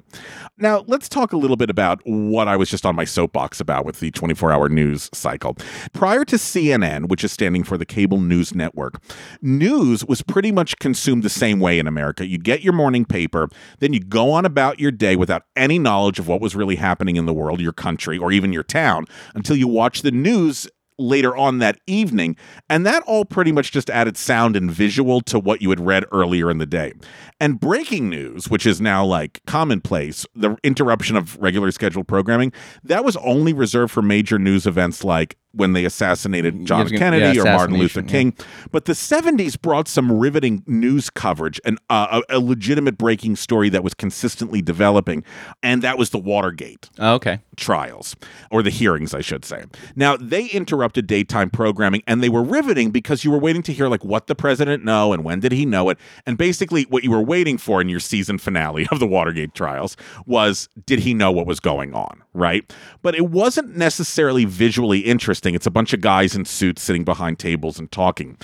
Now, 0.58 0.84
let's 0.88 1.08
talk 1.08 1.34
a 1.34 1.38
little 1.38 1.56
bit 1.56 1.70
about 1.70 2.02
what 2.04 2.48
I 2.48 2.58
was 2.58 2.68
just 2.68 2.84
on 2.84 2.96
my 2.96 3.06
soapbox 3.06 3.62
about 3.62 3.86
with 3.86 4.00
the 4.00 4.12
24-hour 4.12 4.70
news 4.70 5.08
cycle. 5.14 5.56
Prior 5.94 6.26
to 6.26 6.36
CNN, 6.36 7.10
which 7.10 7.24
is 7.24 7.32
standing 7.32 7.64
for 7.64 7.78
the 7.78 7.86
cable 7.86 8.20
news 8.20 8.56
network, 8.56 9.00
news 9.44 10.04
was 10.04 10.24
pretty 10.24 10.52
much 10.52 10.80
consumed 10.80 11.22
the 11.22 11.30
same 11.30 11.60
way 11.60 11.78
in 11.78 11.86
America. 11.86 12.26
You'd 12.26 12.44
get 12.44 12.62
your 12.62 12.74
morning 12.74 13.06
paper, 13.06 13.50
then 13.78 13.94
you'd 13.94 14.10
go 14.10 14.32
on 14.32 14.46
about 14.46 14.80
your 14.80 14.92
day 14.92 15.16
without 15.16 15.44
any 15.56 15.78
knowledge 15.78 16.18
of 16.18 16.28
what 16.28 16.42
was 16.42 16.56
really 16.56 16.78
happening 16.78 17.16
in 17.16 17.28
the 17.28 17.34
world, 17.34 17.62
your 17.62 17.74
country, 17.74 18.18
or 18.18 18.32
even 18.32 18.52
your 18.52 18.64
town 18.64 19.06
until 19.36 19.56
you 19.56 19.68
watch 19.68 20.02
the 20.02 20.12
news 20.12 20.68
later 21.00 21.36
on 21.36 21.60
that 21.60 21.80
evening. 21.88 22.36
And 22.70 22.86
that 22.86 23.02
all 23.04 23.26
pretty 23.26 23.52
much 23.52 23.72
just 23.72 23.90
added 23.90 24.18
sound 24.18 24.56
and 24.56 24.70
visual 24.70 25.22
to 25.22 25.40
what 25.40 25.62
you 25.62 25.70
had 25.70 25.80
read 25.80 26.06
earlier 26.12 26.52
in 26.52 26.58
the 26.58 26.66
day. 26.66 26.94
And 27.40 27.60
breaking 27.60 28.10
news, 28.10 28.50
which 28.50 28.66
is 28.66 28.80
now 28.80 29.06
like 29.06 29.42
commonplace, 29.48 30.26
the 30.36 30.58
interruption 30.64 31.16
of 31.16 31.38
regular 31.38 31.72
scheduled 31.72 32.08
programming, 32.08 32.52
that 32.84 33.04
was 33.04 33.16
only 33.18 33.54
reserved 33.54 33.92
for 33.92 34.02
major 34.02 34.38
news 34.38 34.68
events 34.68 35.04
like 35.04 35.38
when 35.54 35.74
they 35.74 35.84
assassinated 35.86 36.66
John 36.66 36.88
Yeah, 36.90 36.98
Kennedy 37.00 37.38
yeah, 37.38 37.42
or 37.42 37.46
Martin 37.58 37.78
Luther 37.78 38.04
King. 38.04 38.36
But 38.72 38.86
the 38.86 38.94
70s 38.94 39.60
brought 39.60 39.88
some 39.88 40.12
riveting 40.12 40.64
news 40.68 41.10
coverage 41.10 41.60
and 41.66 41.80
uh, 41.90 42.22
a, 42.30 42.38
a 42.38 42.40
legitimate 42.40 42.98
breaking 42.98 43.36
story 43.36 43.70
that 43.70 43.84
was 43.84 43.94
consistently 43.94 44.62
developing. 44.62 45.24
And 45.64 45.82
that 45.82 45.98
was 45.98 46.12
the 46.12 46.20
Watergate 46.20 46.90
Oh, 47.00 47.16
okay. 47.16 47.40
trials 47.58 48.16
or 48.52 48.62
the 48.64 48.70
hearings 48.70 49.14
i 49.14 49.22
should 49.22 49.44
say 49.44 49.64
now 49.96 50.16
they 50.18 50.46
interrupted 50.48 51.08
daytime 51.08 51.50
programming 51.50 52.02
and 52.08 52.22
they 52.24 52.30
were 52.30 52.44
riveting 52.44 52.90
because 52.92 53.24
you 53.24 53.32
were 53.32 53.38
waiting 53.38 53.62
to 53.64 53.74
hear 53.74 53.88
like 53.90 54.04
what 54.06 54.28
the 54.28 54.36
president 54.36 54.84
know 54.86 55.12
and 55.14 55.24
when 55.24 55.40
did 55.40 55.52
he 55.52 55.66
know 55.66 55.90
it 55.90 55.98
and 56.26 56.38
basically 56.38 56.84
what 56.84 57.04
you 57.04 57.12
were 57.12 57.22
waiting 57.22 57.58
for 57.58 57.82
in 57.82 57.90
your 57.90 58.00
season 58.00 58.38
finale 58.38 58.88
of 58.92 59.00
the 59.00 59.08
watergate 59.08 59.54
trials 59.54 59.98
was 60.26 60.70
did 60.86 61.00
he 61.00 61.14
know 61.14 61.32
what 61.32 61.46
was 61.46 61.60
going 61.60 61.94
on 61.94 62.24
right 62.34 62.72
but 63.02 63.14
it 63.16 63.30
wasn't 63.30 63.76
necessarily 63.76 64.46
visually 64.46 65.00
interesting 65.00 65.39
it's 65.46 65.68
a 65.68 65.72
bunch 65.72 65.94
of 65.94 66.02
guys 66.02 66.36
in 66.36 66.46
suits 66.46 66.82
sitting 66.82 67.04
behind 67.04 67.40
tables 67.40 67.80
and 67.80 67.92
talking 67.92 68.38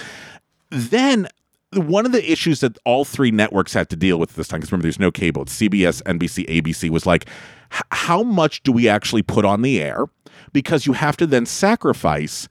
then 0.70 1.28
one 1.74 2.06
of 2.06 2.12
the 2.12 2.32
issues 2.32 2.60
that 2.62 2.78
all 2.86 3.06
three 3.06 3.32
networks 3.32 3.74
had 3.74 3.90
to 3.90 3.96
deal 3.96 4.18
with 4.18 4.36
this 4.36 4.48
time, 4.48 4.60
because 4.60 4.72
remember, 4.72 4.84
there's 4.84 5.00
no 5.00 5.12
cable, 5.12 5.44
it's 5.44 5.60
CBS, 5.60 6.02
NBC, 6.04 6.48
ABC, 6.48 6.90
was 6.90 7.06
like, 7.06 7.28
how 7.70 8.24
much 8.24 8.64
do 8.64 8.72
we 8.72 8.88
actually 8.88 9.22
put 9.22 9.46
on 9.46 9.62
the 9.62 9.82
air? 9.82 10.06
Because 10.54 10.86
you 10.86 10.94
have 10.94 11.18
to 11.18 11.28
then 11.28 11.46
sacrifice 11.46 12.48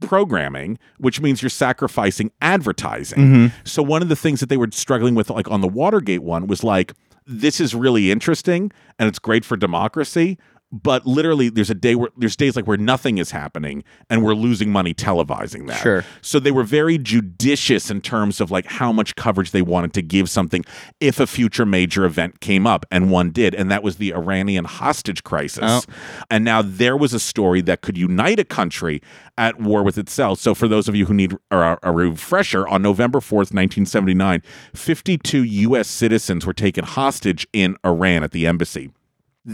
programming, 0.00 0.78
which 0.98 1.20
means 1.20 1.42
you're 1.42 1.50
sacrificing 1.50 2.32
advertising. 2.40 3.18
Mm-hmm. 3.18 3.46
So 3.64 3.82
one 3.82 4.02
of 4.02 4.08
the 4.08 4.16
things 4.16 4.40
that 4.40 4.48
they 4.48 4.56
were 4.56 4.68
struggling 4.72 5.14
with, 5.14 5.30
like 5.30 5.50
on 5.50 5.60
the 5.60 5.68
Watergate 5.68 6.22
one, 6.22 6.46
was 6.46 6.64
like, 6.64 6.94
this 7.26 7.60
is 7.60 7.74
really 7.74 8.10
interesting 8.10 8.72
and 8.98 9.08
it's 9.08 9.18
great 9.18 9.44
for 9.44 9.56
democracy. 9.56 10.38
But 10.72 11.04
literally, 11.04 11.48
there's 11.48 11.70
a 11.70 11.74
day 11.74 11.96
where 11.96 12.10
there's 12.16 12.36
days 12.36 12.54
like 12.54 12.66
where 12.66 12.76
nothing 12.76 13.18
is 13.18 13.32
happening 13.32 13.82
and 14.08 14.24
we're 14.24 14.34
losing 14.34 14.70
money 14.70 14.94
televising 14.94 15.66
that. 15.66 15.82
Sure. 15.82 16.04
So 16.20 16.38
they 16.38 16.52
were 16.52 16.62
very 16.62 16.96
judicious 16.96 17.90
in 17.90 18.00
terms 18.00 18.40
of 18.40 18.50
like 18.50 18.66
how 18.66 18.92
much 18.92 19.16
coverage 19.16 19.50
they 19.50 19.62
wanted 19.62 19.92
to 19.94 20.02
give 20.02 20.30
something 20.30 20.64
if 21.00 21.18
a 21.18 21.26
future 21.26 21.66
major 21.66 22.04
event 22.04 22.40
came 22.40 22.66
up, 22.66 22.86
and 22.90 23.10
one 23.10 23.30
did, 23.30 23.54
and 23.54 23.70
that 23.70 23.82
was 23.82 23.96
the 23.96 24.14
Iranian 24.14 24.64
hostage 24.64 25.24
crisis. 25.24 25.60
Oh. 25.64 25.82
And 26.30 26.44
now 26.44 26.62
there 26.62 26.96
was 26.96 27.12
a 27.14 27.20
story 27.20 27.60
that 27.62 27.80
could 27.80 27.98
unite 27.98 28.38
a 28.38 28.44
country 28.44 29.02
at 29.36 29.60
war 29.60 29.82
with 29.82 29.98
itself. 29.98 30.38
So 30.38 30.54
for 30.54 30.68
those 30.68 30.88
of 30.88 30.94
you 30.94 31.06
who 31.06 31.14
need 31.14 31.36
a, 31.50 31.78
a 31.82 31.92
refresher, 31.92 32.66
on 32.68 32.82
November 32.82 33.18
4th, 33.18 33.52
1979, 33.52 34.42
52 34.74 35.42
U.S. 35.42 35.88
citizens 35.88 36.46
were 36.46 36.52
taken 36.52 36.84
hostage 36.84 37.46
in 37.52 37.76
Iran 37.84 38.22
at 38.22 38.32
the 38.32 38.46
embassy 38.46 38.90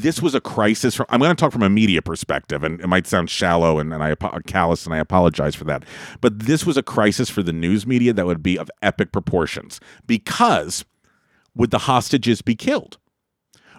this 0.03 0.21
was 0.21 0.35
a 0.35 0.41
crisis. 0.41 0.95
From, 0.95 1.07
I'm 1.09 1.21
going 1.21 1.35
to 1.35 1.41
talk 1.41 1.53
from 1.53 1.63
a 1.63 1.71
media 1.71 2.03
perspective, 2.03 2.63
and 2.63 2.81
it 2.81 2.87
might 2.87 3.07
sound 3.07 3.31
shallow 3.31 3.79
and, 3.79 3.93
and 3.93 4.03
I 4.03 4.15
callous, 4.47 4.85
and 4.85 4.95
I 4.95 4.99
apologize 4.99 5.55
for 5.55 5.65
that. 5.65 5.85
But 6.21 6.41
this 6.41 6.67
was 6.67 6.77
a 6.77 6.83
crisis 6.83 7.31
for 7.31 7.43
the 7.43 7.53
news 7.53 7.87
media 7.87 8.13
that 8.13 8.27
would 8.27 8.43
be 8.43 8.59
of 8.59 8.71
epic 8.83 9.13
proportions 9.13 9.81
because 10.07 10.85
would 11.55 11.71
the 11.71 11.79
hostages 11.79 12.43
be 12.43 12.55
killed? 12.55 12.99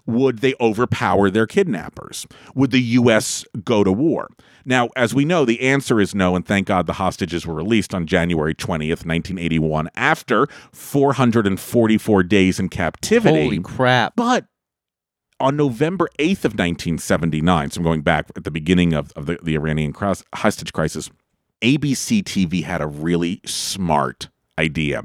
Would 0.06 0.40
they 0.40 0.56
overpower 0.62 1.30
their 1.30 1.46
kidnappers? 1.46 2.26
Would 2.56 2.72
the 2.72 2.82
U.S. 2.82 3.44
go 3.66 3.84
to 3.84 3.92
war? 3.92 4.30
Now, 4.66 4.90
as 4.96 5.14
we 5.14 5.26
know, 5.26 5.44
the 5.44 5.62
answer 5.62 6.00
is 6.00 6.16
no, 6.16 6.34
and 6.34 6.46
thank 6.46 6.68
God 6.68 6.88
the 6.88 6.94
hostages 6.94 7.46
were 7.46 7.54
released 7.54 7.94
on 7.94 8.08
January 8.08 8.56
20th, 8.56 9.06
1981, 9.06 9.90
after 9.96 10.48
444 10.72 12.24
days 12.24 12.58
in 12.58 12.70
captivity. 12.70 13.44
Holy 13.44 13.60
crap. 13.60 14.16
But 14.16 14.46
on 15.40 15.56
November 15.56 16.10
8th 16.20 16.46
of 16.46 16.54
1979, 16.54 17.72
so 17.72 17.80
I'm 17.80 17.84
going 17.84 18.02
back 18.02 18.32
at 18.36 18.44
the 18.44 18.52
beginning 18.52 18.94
of, 18.94 19.12
of 19.14 19.26
the, 19.28 19.38
the 19.42 19.56
Iranian 19.56 19.94
cross, 19.94 20.24
hostage 20.36 20.74
crisis, 20.74 21.10
ABC 21.62 22.24
TV 22.24 22.64
had 22.64 22.82
a 22.82 22.88
really 22.88 23.42
smart 23.46 24.30
idea. 24.60 25.04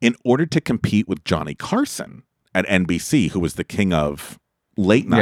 In 0.00 0.14
order 0.24 0.46
to 0.46 0.60
compete 0.60 1.08
with 1.08 1.24
Johnny 1.24 1.54
Carson 1.54 2.22
at 2.54 2.66
NBC, 2.66 3.30
who 3.30 3.40
was 3.40 3.54
the 3.54 3.64
king 3.64 3.92
of 3.92 4.38
late 4.76 5.06
night, 5.08 5.18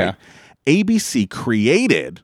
ABC 0.67 1.29
created 1.29 2.23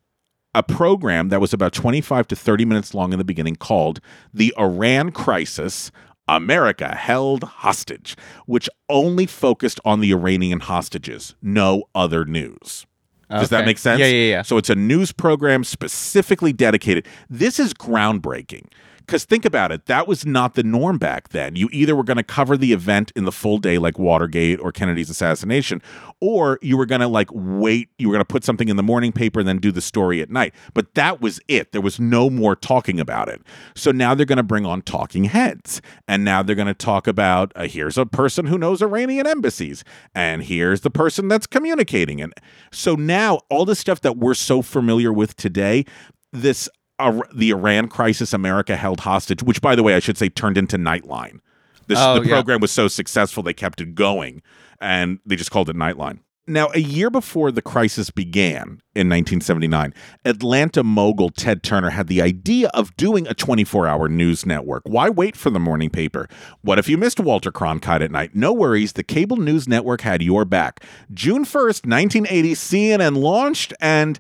a 0.55 0.63
program 0.63 1.29
that 1.29 1.41
was 1.41 1.53
about 1.53 1.73
25 1.73 2.27
to 2.29 2.37
30 2.37 2.65
minutes 2.65 2.95
long 2.95 3.13
in 3.13 3.19
the 3.19 3.25
beginning 3.25 3.55
called 3.57 4.01
The 4.35 4.53
Iran 4.59 5.13
Crisis 5.13 5.93
America 6.37 6.95
Held 6.95 7.43
Hostage, 7.45 8.17
which 8.47 8.69
only 8.89 9.27
focused 9.27 9.81
on 9.85 10.01
the 10.01 10.13
Iranian 10.13 10.61
hostages, 10.61 11.35
no 11.43 11.85
other 11.95 12.25
news. 12.25 12.87
Does 13.29 13.51
that 13.51 13.65
make 13.65 13.79
sense? 13.79 14.01
Yeah, 14.01 14.07
yeah, 14.07 14.31
yeah. 14.31 14.43
So 14.43 14.57
it's 14.57 14.71
a 14.71 14.75
news 14.75 15.13
program 15.13 15.63
specifically 15.63 16.53
dedicated. 16.53 17.07
This 17.29 17.61
is 17.61 17.73
groundbreaking. 17.73 18.67
Because 19.11 19.25
think 19.25 19.45
about 19.45 19.73
it, 19.73 19.87
that 19.87 20.07
was 20.07 20.25
not 20.25 20.55
the 20.55 20.63
norm 20.63 20.97
back 20.97 21.31
then. 21.31 21.57
You 21.57 21.69
either 21.73 21.97
were 21.97 22.05
going 22.05 22.19
to 22.19 22.23
cover 22.23 22.57
the 22.57 22.73
event 22.73 23.11
in 23.17 23.25
the 23.25 23.33
full 23.33 23.59
day, 23.59 23.77
like 23.77 23.99
Watergate 23.99 24.61
or 24.61 24.71
Kennedy's 24.71 25.11
assassination, 25.11 25.83
or 26.21 26.61
you 26.63 26.77
were 26.77 26.87
going 26.87 27.01
to 27.01 27.09
like 27.09 27.29
wait, 27.33 27.89
you 27.99 28.07
were 28.07 28.13
going 28.13 28.21
to 28.21 28.25
put 28.25 28.45
something 28.45 28.69
in 28.69 28.77
the 28.77 28.85
morning 28.85 29.11
paper 29.11 29.41
and 29.41 29.49
then 29.49 29.59
do 29.59 29.73
the 29.73 29.81
story 29.81 30.23
at 30.23 30.31
night. 30.31 30.55
But 30.75 30.95
that 30.95 31.21
was 31.21 31.41
it. 31.49 31.73
There 31.73 31.81
was 31.81 31.99
no 31.99 32.31
more 32.31 32.55
talking 32.55 33.01
about 33.01 33.29
it. 33.29 33.43
So 33.75 33.91
now 33.91 34.15
they're 34.15 34.25
going 34.25 34.37
to 34.37 34.45
bring 34.45 34.65
on 34.65 34.83
talking 34.83 35.25
heads. 35.25 35.83
And 36.07 36.25
now 36.25 36.45
they're 36.45 36.55
going 36.55 36.69
to 36.69 36.73
talk 36.75 37.09
about 37.09 37.51
uh, 37.57 37.67
here's 37.67 37.99
a 37.99 38.07
person 38.07 38.47
who 38.47 38.59
knows 38.59 38.81
Iranian 38.81 39.27
embassies, 39.27 39.83
and 40.15 40.45
here's 40.45 40.83
the 40.83 40.91
person 40.91 41.27
that's 41.27 41.49
communicating. 41.49 42.21
And 42.21 42.33
so 42.71 42.95
now 42.95 43.41
all 43.51 43.65
the 43.65 43.75
stuff 43.75 44.03
that 44.03 44.19
we're 44.19 44.35
so 44.35 44.63
familiar 44.63 45.13
with 45.13 45.35
today, 45.35 45.85
this 46.33 46.69
uh, 47.01 47.21
the 47.35 47.51
Iran 47.51 47.89
crisis, 47.89 48.33
America 48.33 48.77
held 48.77 49.01
hostage, 49.01 49.43
which 49.43 49.61
by 49.61 49.75
the 49.75 49.83
way 49.83 49.95
I 49.95 50.01
should 50.01 50.19
say 50.19 50.29
turned 50.29 50.59
into 50.59 50.77
Nightline. 50.77 51.41
This, 51.87 51.99
Oh, 52.01 52.21
the 52.21 52.29
yeah. 52.29 52.35
program 52.35 52.61
was 52.61 52.71
so 52.73 52.87
successful 52.89 53.43
they 53.43 53.53
kept 53.53 53.81
it 53.81 53.95
going, 53.95 54.43
and 54.81 55.19
they 55.27 55.37
just 55.37 55.51
called 55.51 55.69
it 55.69 55.77
Nightline. 55.77 56.21
Now, 56.47 56.69
a 56.75 56.81
year 56.81 57.11
before 57.11 57.53
the 57.53 57.63
crisis 57.63 58.11
began 58.11 58.81
in 58.97 59.09
1979, 59.09 59.95
Atlanta 60.25 60.83
mogul 60.83 61.31
Ted 61.31 61.63
Turner 61.63 61.91
had 61.91 62.09
the 62.09 62.21
idea 62.21 62.69
of 62.75 62.97
doing 62.97 63.29
a 63.29 63.35
24 63.35 63.87
hour 63.87 64.09
news 64.09 64.45
network. 64.45 64.83
Why 64.85 65.11
wait 65.11 65.37
for 65.37 65.51
the 65.51 65.61
morning 65.61 65.91
paper? 65.91 66.29
What 66.63 66.79
if 66.81 66.89
you 66.89 66.97
missed 66.99 67.21
Walter 67.21 67.53
Cronkite 67.53 68.01
at 68.01 68.11
night? 68.11 68.35
No 68.35 68.53
worries, 68.53 68.95
the 68.95 69.05
cable 69.05 69.37
news 69.37 69.69
network 69.69 70.01
had 70.01 70.23
your 70.23 70.45
back. 70.45 70.83
June 71.13 71.45
1st, 71.45 71.87
1980, 71.87 72.53
CNN 72.55 73.17
launched, 73.19 73.73
and 73.81 74.19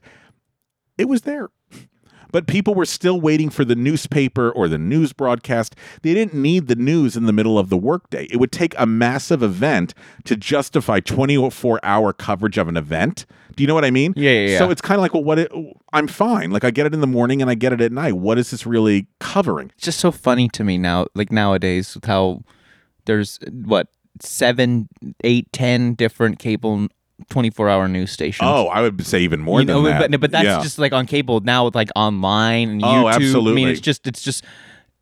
it 0.98 1.08
was 1.08 1.22
there. 1.22 1.48
But 2.32 2.46
people 2.46 2.74
were 2.74 2.86
still 2.86 3.20
waiting 3.20 3.50
for 3.50 3.64
the 3.64 3.74
newspaper 3.74 4.50
or 4.50 4.68
the 4.68 4.78
news 4.78 5.12
broadcast. 5.12 5.74
They 6.02 6.14
didn't 6.14 6.34
need 6.34 6.68
the 6.68 6.76
news 6.76 7.16
in 7.16 7.26
the 7.26 7.32
middle 7.32 7.58
of 7.58 7.68
the 7.68 7.76
workday. 7.76 8.26
It 8.30 8.36
would 8.36 8.52
take 8.52 8.74
a 8.78 8.86
massive 8.86 9.42
event 9.42 9.94
to 10.24 10.36
justify 10.36 11.00
24 11.00 11.80
hour 11.82 12.12
coverage 12.12 12.58
of 12.58 12.68
an 12.68 12.76
event. 12.76 13.26
Do 13.56 13.62
you 13.62 13.66
know 13.66 13.74
what 13.74 13.84
I 13.84 13.90
mean? 13.90 14.14
Yeah, 14.16 14.30
yeah, 14.30 14.48
yeah. 14.48 14.58
So 14.58 14.70
it's 14.70 14.80
kind 14.80 14.98
of 14.98 15.02
like, 15.02 15.12
well, 15.12 15.24
what? 15.24 15.38
It, 15.38 15.52
I'm 15.92 16.06
fine. 16.06 16.50
Like 16.50 16.64
I 16.64 16.70
get 16.70 16.86
it 16.86 16.94
in 16.94 17.00
the 17.00 17.06
morning 17.06 17.42
and 17.42 17.50
I 17.50 17.54
get 17.54 17.72
it 17.72 17.80
at 17.80 17.92
night. 17.92 18.14
What 18.14 18.38
is 18.38 18.50
this 18.50 18.66
really 18.66 19.06
covering? 19.18 19.70
It's 19.74 19.84
just 19.84 20.00
so 20.00 20.12
funny 20.12 20.48
to 20.50 20.64
me 20.64 20.78
now, 20.78 21.06
like 21.14 21.32
nowadays, 21.32 21.94
with 21.94 22.04
how 22.04 22.42
there's 23.06 23.38
what 23.50 23.88
seven, 24.20 24.88
eight, 25.24 25.52
ten 25.52 25.94
different 25.94 26.38
cable 26.38 26.88
24 27.28 27.68
hour 27.68 27.88
news 27.88 28.10
stations. 28.10 28.48
Oh, 28.50 28.66
I 28.68 28.80
would 28.82 29.04
say 29.06 29.20
even 29.20 29.40
more 29.40 29.60
you 29.60 29.66
than 29.66 29.76
know, 29.76 29.82
that. 29.84 30.10
but 30.10 30.20
but 30.20 30.30
that's 30.30 30.44
Yeah. 30.44 30.62
just 30.62 30.78
like 30.78 30.92
on 30.92 31.06
cable 31.06 31.40
now 31.40 31.64
with 31.66 31.74
like 31.74 31.90
online 31.96 32.70
and 32.70 32.84
Oh, 32.84 33.04
YouTube. 33.04 33.50
I 33.50 33.52
mean, 33.54 33.68
it's 33.68 33.80
just 33.80 34.06
it's 34.06 34.22
just 34.22 34.44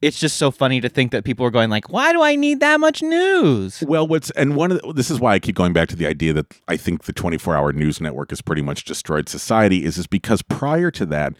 it's 0.00 0.20
just 0.20 0.36
so 0.36 0.50
funny 0.52 0.80
to 0.80 0.88
think 0.88 1.10
that 1.10 1.24
people 1.24 1.44
are 1.44 1.50
going 1.50 1.70
like, 1.70 1.90
why 1.90 2.12
do 2.12 2.22
I 2.22 2.36
need 2.36 2.60
that 2.60 2.78
much 2.78 3.02
news? 3.02 3.82
Well, 3.86 4.06
what's 4.06 4.30
and 4.30 4.54
one 4.54 4.70
of 4.72 4.80
the, 4.80 4.92
this 4.92 5.10
is 5.10 5.18
why 5.18 5.34
I 5.34 5.38
keep 5.40 5.56
going 5.56 5.72
back 5.72 5.88
to 5.88 5.96
the 5.96 6.06
idea 6.06 6.32
that 6.34 6.46
I 6.68 6.76
think 6.76 7.04
the 7.04 7.12
24-hour 7.12 7.72
news 7.72 8.00
network 8.00 8.30
has 8.30 8.40
pretty 8.40 8.62
much 8.62 8.84
destroyed 8.84 9.28
society 9.28 9.84
is 9.84 9.98
is 9.98 10.06
because 10.06 10.40
prior 10.42 10.90
to 10.92 11.04
that, 11.06 11.32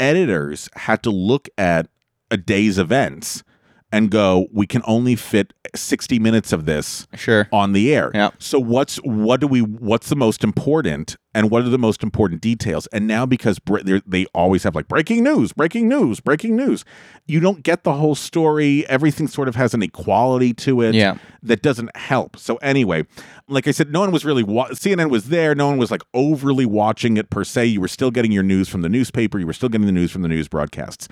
editors 0.00 0.68
had 0.74 1.02
to 1.02 1.10
look 1.10 1.48
at 1.58 1.88
a 2.30 2.36
day's 2.36 2.78
events 2.78 3.42
and 3.90 4.10
go, 4.10 4.46
we 4.52 4.66
can 4.66 4.82
only 4.86 5.16
fit 5.16 5.54
60 5.74 6.18
minutes 6.18 6.52
of 6.52 6.66
this 6.66 7.06
Sure. 7.14 7.48
on 7.52 7.72
the 7.72 7.94
air. 7.94 8.10
Yep. 8.14 8.34
So 8.38 8.58
what's 8.58 8.96
what 8.98 9.40
do 9.40 9.46
we 9.46 9.60
what's 9.60 10.08
the 10.08 10.16
most 10.16 10.42
important 10.44 11.16
and 11.34 11.50
what 11.50 11.62
are 11.62 11.68
the 11.68 11.78
most 11.78 12.02
important 12.02 12.40
details? 12.40 12.86
And 12.88 13.06
now 13.06 13.24
because 13.26 13.58
they 14.06 14.26
always 14.34 14.62
have 14.64 14.74
like 14.74 14.88
breaking 14.88 15.22
news, 15.24 15.52
breaking 15.52 15.88
news, 15.88 16.20
breaking 16.20 16.56
news, 16.56 16.84
you 17.26 17.40
don't 17.40 17.62
get 17.62 17.84
the 17.84 17.94
whole 17.94 18.14
story. 18.14 18.86
Everything 18.88 19.26
sort 19.28 19.48
of 19.48 19.54
has 19.56 19.72
an 19.74 19.82
equality 19.82 20.52
to 20.54 20.80
it 20.82 20.94
Yeah. 20.94 21.16
that 21.42 21.62
doesn't 21.62 21.94
help. 21.96 22.36
So 22.38 22.56
anyway, 22.56 23.06
like 23.48 23.68
I 23.68 23.70
said, 23.72 23.90
no 23.92 24.00
one 24.00 24.10
was 24.10 24.24
really 24.24 24.42
wa- 24.42 24.68
CNN 24.70 25.10
was 25.10 25.28
there. 25.28 25.54
No 25.54 25.66
one 25.68 25.78
was 25.78 25.90
like 25.90 26.02
overly 26.14 26.66
watching 26.66 27.16
it 27.18 27.30
per 27.30 27.44
se. 27.44 27.66
You 27.66 27.80
were 27.80 27.88
still 27.88 28.10
getting 28.10 28.32
your 28.32 28.42
news 28.42 28.68
from 28.68 28.82
the 28.82 28.88
newspaper. 28.88 29.38
You 29.38 29.46
were 29.46 29.52
still 29.52 29.68
getting 29.68 29.86
the 29.86 29.92
news 29.92 30.10
from 30.10 30.22
the 30.22 30.28
news 30.28 30.48
broadcasts. 30.48 31.08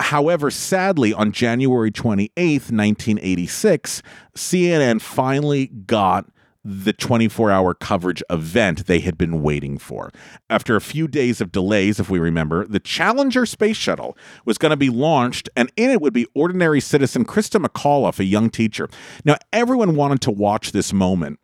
However, 0.00 0.50
sadly, 0.50 1.12
on 1.12 1.30
January 1.30 1.90
28th, 1.90 2.72
1986, 2.72 4.02
CNN 4.34 5.00
finally 5.00 5.66
got 5.66 6.26
the 6.64 6.92
24 6.92 7.50
hour 7.50 7.74
coverage 7.74 8.22
event 8.28 8.86
they 8.86 9.00
had 9.00 9.16
been 9.16 9.42
waiting 9.42 9.78
for. 9.78 10.10
After 10.48 10.76
a 10.76 10.80
few 10.80 11.08
days 11.08 11.40
of 11.40 11.52
delays, 11.52 11.98
if 11.98 12.10
we 12.10 12.18
remember, 12.18 12.66
the 12.66 12.80
Challenger 12.80 13.46
space 13.46 13.76
shuttle 13.76 14.16
was 14.44 14.58
going 14.58 14.70
to 14.70 14.76
be 14.76 14.90
launched, 14.90 15.48
and 15.56 15.72
in 15.76 15.90
it 15.90 16.00
would 16.00 16.12
be 16.12 16.26
ordinary 16.34 16.80
citizen 16.80 17.24
Christa 17.24 17.64
McAuliffe, 17.64 18.18
a 18.18 18.24
young 18.24 18.50
teacher. 18.50 18.88
Now, 19.24 19.36
everyone 19.52 19.96
wanted 19.96 20.20
to 20.22 20.30
watch 20.30 20.72
this 20.72 20.92
moment. 20.92 21.38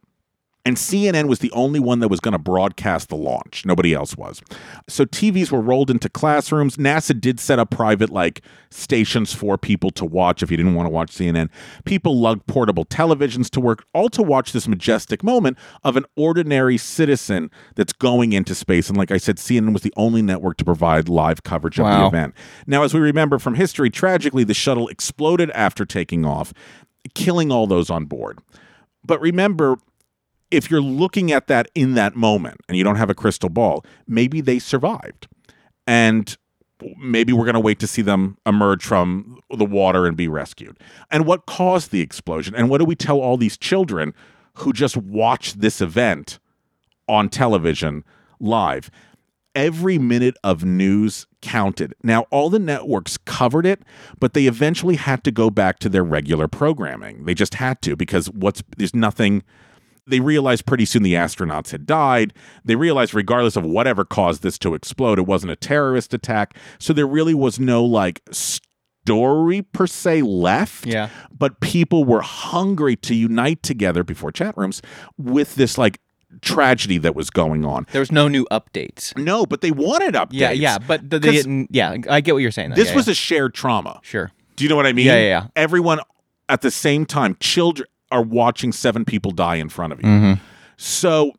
And 0.66 0.76
CNN 0.76 1.28
was 1.28 1.38
the 1.38 1.52
only 1.52 1.78
one 1.78 2.00
that 2.00 2.08
was 2.08 2.18
going 2.18 2.32
to 2.32 2.40
broadcast 2.40 3.08
the 3.08 3.14
launch. 3.14 3.64
Nobody 3.64 3.94
else 3.94 4.16
was. 4.16 4.42
So 4.88 5.04
TVs 5.04 5.52
were 5.52 5.60
rolled 5.60 5.92
into 5.92 6.08
classrooms. 6.08 6.76
NASA 6.76 7.18
did 7.18 7.38
set 7.38 7.60
up 7.60 7.70
private 7.70 8.10
like 8.10 8.42
stations 8.70 9.32
for 9.32 9.56
people 9.56 9.92
to 9.92 10.04
watch 10.04 10.42
if 10.42 10.50
you 10.50 10.56
didn't 10.56 10.74
want 10.74 10.86
to 10.86 10.90
watch 10.90 11.12
CNN. 11.12 11.50
People 11.84 12.18
lugged 12.18 12.48
portable 12.48 12.84
televisions 12.84 13.48
to 13.50 13.60
work, 13.60 13.84
all 13.94 14.08
to 14.08 14.24
watch 14.24 14.50
this 14.50 14.66
majestic 14.66 15.22
moment 15.22 15.56
of 15.84 15.96
an 15.96 16.04
ordinary 16.16 16.76
citizen 16.76 17.48
that's 17.76 17.92
going 17.92 18.32
into 18.32 18.52
space. 18.52 18.88
And 18.88 18.98
like 18.98 19.12
I 19.12 19.18
said, 19.18 19.36
CNN 19.36 19.72
was 19.72 19.82
the 19.82 19.94
only 19.96 20.20
network 20.20 20.56
to 20.56 20.64
provide 20.64 21.08
live 21.08 21.44
coverage 21.44 21.78
of 21.78 21.86
the 21.86 22.06
event. 22.06 22.34
Now, 22.66 22.82
as 22.82 22.92
we 22.92 22.98
remember 22.98 23.38
from 23.38 23.54
history, 23.54 23.88
tragically, 23.88 24.42
the 24.42 24.52
shuttle 24.52 24.88
exploded 24.88 25.48
after 25.52 25.84
taking 25.84 26.24
off, 26.24 26.52
killing 27.14 27.52
all 27.52 27.68
those 27.68 27.88
on 27.88 28.06
board. 28.06 28.40
But 29.04 29.20
remember, 29.20 29.78
if 30.50 30.70
you're 30.70 30.80
looking 30.80 31.32
at 31.32 31.46
that 31.48 31.70
in 31.74 31.94
that 31.94 32.14
moment 32.14 32.60
and 32.68 32.76
you 32.76 32.84
don't 32.84 32.96
have 32.96 33.10
a 33.10 33.14
crystal 33.14 33.48
ball, 33.48 33.84
maybe 34.06 34.40
they 34.40 34.58
survived. 34.58 35.26
And 35.86 36.36
maybe 36.98 37.32
we're 37.32 37.44
going 37.44 37.54
to 37.54 37.60
wait 37.60 37.78
to 37.80 37.86
see 37.86 38.02
them 38.02 38.36
emerge 38.44 38.84
from 38.84 39.38
the 39.50 39.64
water 39.64 40.06
and 40.06 40.16
be 40.16 40.28
rescued. 40.28 40.78
And 41.10 41.26
what 41.26 41.46
caused 41.46 41.90
the 41.90 42.00
explosion? 42.00 42.54
And 42.54 42.68
what 42.68 42.78
do 42.78 42.84
we 42.84 42.94
tell 42.94 43.20
all 43.20 43.36
these 43.36 43.56
children 43.56 44.14
who 44.54 44.72
just 44.72 44.96
watched 44.96 45.60
this 45.60 45.80
event 45.80 46.38
on 47.08 47.28
television 47.28 48.04
live? 48.40 48.90
Every 49.54 49.98
minute 49.98 50.36
of 50.44 50.64
news 50.64 51.26
counted. 51.40 51.94
Now, 52.02 52.26
all 52.30 52.50
the 52.50 52.58
networks 52.58 53.16
covered 53.16 53.64
it, 53.64 53.80
but 54.20 54.34
they 54.34 54.46
eventually 54.46 54.96
had 54.96 55.24
to 55.24 55.30
go 55.30 55.48
back 55.48 55.78
to 55.78 55.88
their 55.88 56.04
regular 56.04 56.46
programming. 56.46 57.24
They 57.24 57.32
just 57.32 57.54
had 57.54 57.80
to 57.82 57.96
because 57.96 58.28
what's 58.30 58.62
there's 58.76 58.94
nothing 58.94 59.42
they 60.06 60.20
realized 60.20 60.66
pretty 60.66 60.84
soon 60.84 61.02
the 61.02 61.14
astronauts 61.14 61.70
had 61.72 61.86
died. 61.86 62.32
They 62.64 62.76
realized, 62.76 63.12
regardless 63.14 63.56
of 63.56 63.64
whatever 63.64 64.04
caused 64.04 64.42
this 64.42 64.58
to 64.60 64.74
explode, 64.74 65.18
it 65.18 65.26
wasn't 65.26 65.52
a 65.52 65.56
terrorist 65.56 66.14
attack. 66.14 66.56
So 66.78 66.92
there 66.92 67.06
really 67.06 67.34
was 67.34 67.58
no 67.58 67.84
like 67.84 68.22
story 68.30 69.62
per 69.62 69.86
se 69.86 70.22
left. 70.22 70.86
Yeah. 70.86 71.08
But 71.36 71.60
people 71.60 72.04
were 72.04 72.20
hungry 72.22 72.96
to 72.96 73.14
unite 73.14 73.62
together 73.62 74.04
before 74.04 74.32
chat 74.32 74.56
rooms 74.56 74.82
with 75.18 75.54
this 75.56 75.78
like 75.78 76.00
tragedy 76.42 76.98
that 76.98 77.14
was 77.14 77.30
going 77.30 77.64
on. 77.64 77.86
There 77.92 78.00
was 78.00 78.12
no 78.12 78.28
new 78.28 78.44
updates. 78.50 79.16
No, 79.16 79.46
but 79.46 79.60
they 79.60 79.70
wanted 79.70 80.14
updates. 80.14 80.28
Yeah, 80.32 80.50
yeah, 80.50 80.78
but 80.78 81.08
th- 81.10 81.22
they 81.22 81.32
didn't. 81.32 81.68
Yeah, 81.70 81.96
I 82.10 82.20
get 82.20 82.32
what 82.34 82.42
you're 82.42 82.50
saying. 82.50 82.70
though. 82.70 82.76
This 82.76 82.90
Yeah, 82.90 82.96
was 82.96 83.06
yeah. 83.06 83.12
a 83.12 83.14
shared 83.14 83.54
trauma. 83.54 84.00
sure. 84.02 84.30
Do 84.56 84.64
you 84.64 84.70
know 84.70 84.76
what 84.76 84.86
I 84.86 84.92
mean? 84.94 85.06
Yeah, 85.06 85.16
yeah, 85.16 85.26
yeah. 85.28 85.46
Everyone 85.54 86.00
at 86.48 86.62
the 86.62 86.70
same 86.70 87.04
time, 87.04 87.36
children 87.40 87.86
are 88.10 88.22
watching 88.22 88.72
seven 88.72 89.04
people 89.04 89.30
die 89.30 89.56
in 89.56 89.68
front 89.68 89.92
of 89.92 90.00
you. 90.00 90.06
Mm-hmm. 90.06 90.44
So 90.76 91.32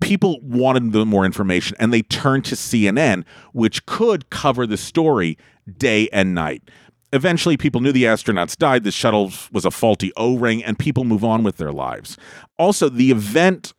people 0.00 0.40
wanted 0.42 0.92
the 0.92 1.04
more 1.04 1.24
information 1.24 1.76
and 1.78 1.92
they 1.92 2.02
turned 2.02 2.44
to 2.46 2.54
CNN, 2.54 3.24
which 3.52 3.84
could 3.86 4.30
cover 4.30 4.66
the 4.66 4.76
story 4.76 5.38
day 5.76 6.08
and 6.12 6.34
night. 6.34 6.62
Eventually, 7.12 7.56
people 7.56 7.80
knew 7.80 7.92
the 7.92 8.04
astronauts 8.04 8.56
died, 8.56 8.82
the 8.82 8.90
shuttle 8.90 9.32
was 9.52 9.64
a 9.64 9.70
faulty 9.70 10.12
O 10.16 10.36
ring, 10.36 10.64
and 10.64 10.76
people 10.76 11.04
move 11.04 11.22
on 11.22 11.44
with 11.44 11.58
their 11.58 11.70
lives. 11.70 12.18
Also, 12.58 12.88
the 12.88 13.12
event 13.12 13.72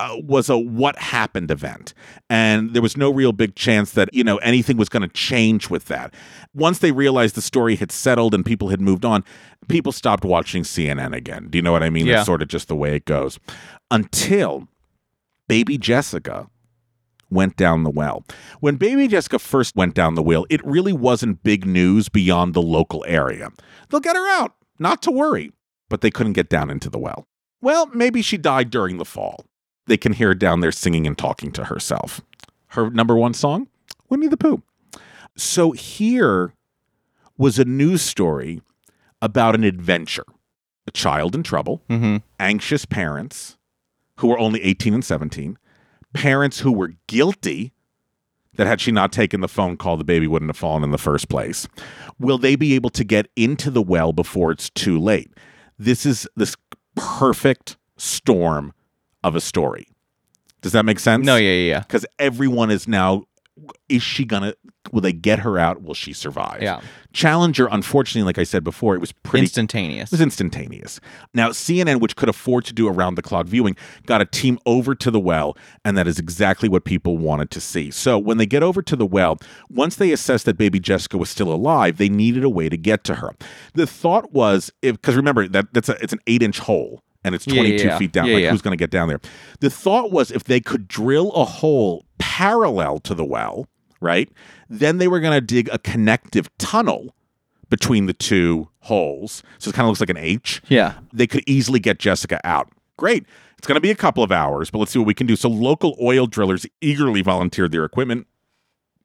uh, 0.00 0.16
was 0.22 0.48
a 0.48 0.56
what 0.56 0.96
happened 0.96 1.50
event 1.50 1.92
and 2.30 2.72
there 2.72 2.82
was 2.82 2.96
no 2.96 3.10
real 3.10 3.32
big 3.32 3.56
chance 3.56 3.90
that 3.92 4.08
you 4.12 4.22
know 4.22 4.36
anything 4.38 4.76
was 4.76 4.88
going 4.88 5.02
to 5.02 5.08
change 5.08 5.68
with 5.70 5.86
that 5.86 6.14
once 6.54 6.78
they 6.78 6.92
realized 6.92 7.34
the 7.34 7.42
story 7.42 7.74
had 7.74 7.90
settled 7.90 8.32
and 8.32 8.46
people 8.46 8.68
had 8.68 8.80
moved 8.80 9.04
on 9.04 9.24
people 9.68 9.92
stopped 9.92 10.24
watching 10.24 10.62
cnn 10.62 11.14
again. 11.14 11.48
Do 11.50 11.58
you 11.58 11.62
know 11.62 11.72
what 11.72 11.82
i 11.82 11.90
mean? 11.90 12.06
Yeah. 12.06 12.16
that's 12.16 12.26
sort 12.26 12.42
of 12.42 12.48
just 12.48 12.68
the 12.68 12.76
way 12.76 12.94
it 12.96 13.04
goes. 13.04 13.38
Until 13.90 14.68
baby 15.48 15.78
jessica 15.78 16.48
went 17.30 17.56
down 17.56 17.82
the 17.82 17.90
well. 17.90 18.24
When 18.60 18.76
baby 18.76 19.06
jessica 19.08 19.38
first 19.38 19.76
went 19.76 19.94
down 19.94 20.14
the 20.14 20.22
well 20.22 20.46
it 20.50 20.64
really 20.64 20.92
wasn't 20.92 21.42
big 21.42 21.66
news 21.66 22.08
beyond 22.08 22.54
the 22.54 22.62
local 22.62 23.04
area. 23.06 23.50
They'll 23.88 24.00
get 24.00 24.16
her 24.16 24.28
out 24.40 24.54
not 24.78 25.02
to 25.02 25.10
worry 25.10 25.52
but 25.88 26.00
they 26.02 26.10
couldn't 26.10 26.34
get 26.34 26.48
down 26.48 26.70
into 26.70 26.90
the 26.90 26.98
well. 26.98 27.26
Well 27.60 27.86
maybe 27.94 28.22
she 28.22 28.36
died 28.36 28.70
during 28.70 28.98
the 28.98 29.04
fall. 29.04 29.44
They 29.86 29.96
can 29.96 30.12
hear 30.12 30.28
her 30.28 30.34
down 30.34 30.60
there 30.60 30.72
singing 30.72 31.06
and 31.06 31.16
talking 31.16 31.50
to 31.52 31.64
herself. 31.64 32.20
Her 32.68 32.90
number 32.90 33.16
one 33.16 33.32
song, 33.32 33.68
Winnie 34.10 34.28
the 34.28 34.36
Pooh. 34.36 34.62
So 35.36 35.72
here 35.72 36.52
was 37.38 37.58
a 37.58 37.64
news 37.64 38.02
story 38.02 38.60
about 39.22 39.54
an 39.54 39.64
adventure, 39.64 40.24
a 40.86 40.90
child 40.90 41.34
in 41.34 41.42
trouble, 41.42 41.82
Mm-hmm. 41.88 42.16
anxious 42.40 42.84
parents 42.84 43.56
who 44.16 44.28
were 44.28 44.38
only 44.38 44.62
18 44.62 44.94
and 44.94 45.04
17, 45.04 45.58
parents 46.12 46.60
who 46.60 46.72
were 46.72 46.92
guilty 47.06 47.72
that 48.56 48.66
had 48.66 48.80
she 48.80 48.90
not 48.90 49.12
taken 49.12 49.40
the 49.40 49.46
phone 49.48 49.76
call, 49.76 49.96
the 49.96 50.02
baby 50.04 50.26
wouldn't 50.26 50.48
have 50.48 50.56
fallen 50.56 50.82
in 50.82 50.90
the 50.90 50.98
first 50.98 51.28
place. 51.28 51.68
Will 52.18 52.38
they 52.38 52.56
be 52.56 52.74
able 52.74 52.90
to 52.90 53.04
get 53.04 53.28
into 53.36 53.70
the 53.70 53.82
well 53.82 54.12
before 54.12 54.50
it's 54.50 54.68
too 54.70 54.98
late? 54.98 55.30
This 55.78 56.04
is 56.04 56.26
this 56.34 56.56
perfect 56.96 57.76
storm 57.96 58.72
of 59.22 59.36
a 59.36 59.40
story. 59.40 59.86
Does 60.60 60.72
that 60.72 60.84
make 60.84 60.98
sense? 60.98 61.24
No, 61.24 61.36
yeah, 61.36 61.52
yeah, 61.52 61.68
yeah. 61.70 61.80
Because 61.80 62.04
everyone 62.18 62.72
is 62.72 62.88
now, 62.88 63.22
is 63.88 64.02
she 64.02 64.24
gonna? 64.24 64.54
Will 64.92 65.00
they 65.02 65.12
get 65.12 65.40
her 65.40 65.58
out? 65.58 65.82
Will 65.82 65.94
she 65.94 66.12
survive? 66.14 66.62
Yeah. 66.62 66.80
Challenger, 67.12 67.68
unfortunately, 67.70 68.24
like 68.26 68.38
I 68.38 68.44
said 68.44 68.64
before, 68.64 68.94
it 68.94 69.00
was 69.00 69.12
pretty 69.12 69.44
Instantaneous. 69.44 70.10
it 70.10 70.12
was 70.12 70.20
instantaneous. 70.22 71.00
Now, 71.34 71.50
CNN, 71.50 72.00
which 72.00 72.16
could 72.16 72.28
afford 72.30 72.64
to 72.66 72.72
do 72.72 72.88
around 72.88 73.16
the 73.16 73.22
clock 73.22 73.46
viewing, 73.46 73.76
got 74.06 74.22
a 74.22 74.24
team 74.24 74.58
over 74.64 74.94
to 74.94 75.10
the 75.10 75.20
well, 75.20 75.56
and 75.84 75.96
that 75.98 76.06
is 76.06 76.18
exactly 76.18 76.68
what 76.68 76.84
people 76.84 77.18
wanted 77.18 77.50
to 77.50 77.60
see. 77.60 77.90
So, 77.90 78.18
when 78.18 78.38
they 78.38 78.46
get 78.46 78.62
over 78.62 78.80
to 78.82 78.96
the 78.96 79.06
well, 79.06 79.36
once 79.68 79.96
they 79.96 80.10
assessed 80.12 80.46
that 80.46 80.56
baby 80.56 80.80
Jessica 80.80 81.18
was 81.18 81.28
still 81.28 81.52
alive, 81.52 81.98
they 81.98 82.08
needed 82.08 82.44
a 82.44 82.50
way 82.50 82.68
to 82.68 82.76
get 82.76 83.04
to 83.04 83.16
her. 83.16 83.34
The 83.74 83.86
thought 83.86 84.32
was, 84.32 84.70
if 84.80 84.94
because 84.96 85.16
remember 85.16 85.48
that 85.48 85.72
that's 85.74 85.88
a, 85.90 86.02
it's 86.02 86.12
an 86.12 86.20
eight 86.26 86.42
inch 86.42 86.60
hole. 86.60 87.02
And 87.24 87.34
it's 87.34 87.46
Yeah, 87.46 87.54
yeah, 87.54 87.60
22 87.62 87.84
yeah. 87.86 87.98
feet 87.98 88.12
down. 88.12 88.26
Yeah, 88.26 88.34
like, 88.34 88.44
who's 88.46 88.62
going 88.62 88.76
to 88.76 88.82
get 88.82 88.90
down 88.90 89.08
there? 89.08 89.20
The 89.60 89.70
thought 89.70 90.12
was 90.12 90.30
if 90.30 90.44
they 90.44 90.60
could 90.60 90.86
drill 90.88 91.32
a 91.32 91.44
hole 91.44 92.04
parallel 92.18 93.00
to 93.00 93.14
the 93.14 93.24
well, 93.24 93.66
right? 94.00 94.30
Then 94.68 94.98
they 94.98 95.08
were 95.08 95.20
going 95.20 95.34
to 95.34 95.40
dig 95.40 95.68
a 95.72 95.78
connective 95.78 96.48
tunnel 96.58 97.14
between 97.68 98.06
the 98.06 98.14
two 98.14 98.68
holes. 98.80 99.42
So 99.58 99.68
it 99.70 99.74
kind 99.74 99.84
of 99.84 99.88
looks 99.88 100.00
like 100.00 100.10
an 100.10 100.16
H. 100.16 100.62
yeah. 100.68 100.94
They 101.12 101.26
could 101.26 101.44
easily 101.46 101.80
get 101.80 101.98
Jessica 101.98 102.40
out. 102.44 102.70
Great. 102.96 103.26
It's 103.58 103.66
going 103.66 103.76
to 103.76 103.80
be 103.80 103.90
a 103.90 103.96
couple 103.96 104.22
of 104.22 104.30
hours, 104.30 104.70
but 104.70 104.78
let's 104.78 104.92
see 104.92 104.98
what 104.98 105.06
we 105.06 105.14
can 105.14 105.26
do. 105.26 105.34
So 105.36 105.48
local 105.48 105.96
oil 106.00 106.26
drillers 106.26 106.64
eagerly 106.80 107.22
volunteered 107.22 107.72
their 107.72 107.84
equipment 107.84 108.26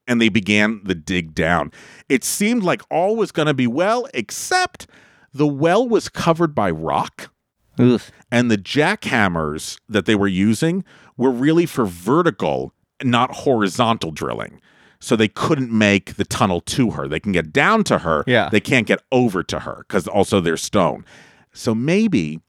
and 0.07 0.21
they 0.21 0.29
began 0.29 0.81
the 0.83 0.95
dig 0.95 1.33
down. 1.33 1.71
It 2.09 2.23
seemed 2.23 2.63
like 2.63 2.81
all 2.91 3.15
was 3.15 3.31
going 3.31 3.47
to 3.47 3.53
be 3.53 3.67
well, 3.67 4.07
except 4.13 4.87
the 5.33 5.47
well 5.47 5.87
was 5.87 6.09
covered 6.09 6.53
by 6.53 6.69
rock 6.69 7.31
And 7.77 8.51
the 8.51 8.57
jackhammers 8.57 9.79
that 9.89 10.05
they 10.05 10.15
were 10.15 10.27
using 10.27 10.83
were 11.17 11.31
really 11.31 11.65
for 11.65 11.85
vertical, 11.85 12.73
not 13.03 13.31
horizontal 13.31 14.11
drilling. 14.11 14.61
So 14.99 15.15
they 15.15 15.27
couldn't 15.27 15.71
make 15.71 16.15
the 16.15 16.23
tunnel 16.23 16.61
to 16.61 16.91
her. 16.91 17.07
They 17.07 17.19
can 17.19 17.33
get 17.33 17.51
down 17.51 17.83
to 17.85 17.99
her. 17.99 18.23
Yeah. 18.25 18.49
They 18.49 18.61
can't 18.61 18.87
get 18.87 19.01
over 19.11 19.43
to 19.43 19.59
her 19.59 19.85
because 19.87 20.07
also 20.07 20.39
they're 20.39 20.55
stone. 20.55 21.03
So 21.51 21.75
maybe 21.75 22.39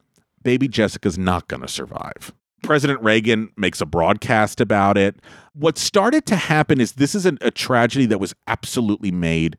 baby 0.44 0.68
Jessica's 0.68 1.18
not 1.18 1.48
going 1.48 1.62
to 1.62 1.68
survive. 1.68 2.32
President 2.62 3.02
Reagan 3.02 3.50
makes 3.56 3.80
a 3.80 3.86
broadcast 3.86 4.60
about 4.60 4.96
it. 4.96 5.16
What 5.52 5.76
started 5.76 6.26
to 6.26 6.36
happen 6.36 6.80
is 6.80 6.92
this 6.92 7.14
is 7.14 7.26
a, 7.26 7.36
a 7.40 7.50
tragedy 7.50 8.06
that 8.06 8.20
was 8.20 8.34
absolutely 8.46 9.10
made 9.10 9.56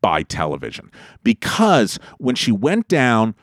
by 0.00 0.22
television 0.22 0.90
because 1.22 1.98
when 2.18 2.34
she 2.34 2.50
went 2.52 2.88
down, 2.88 3.34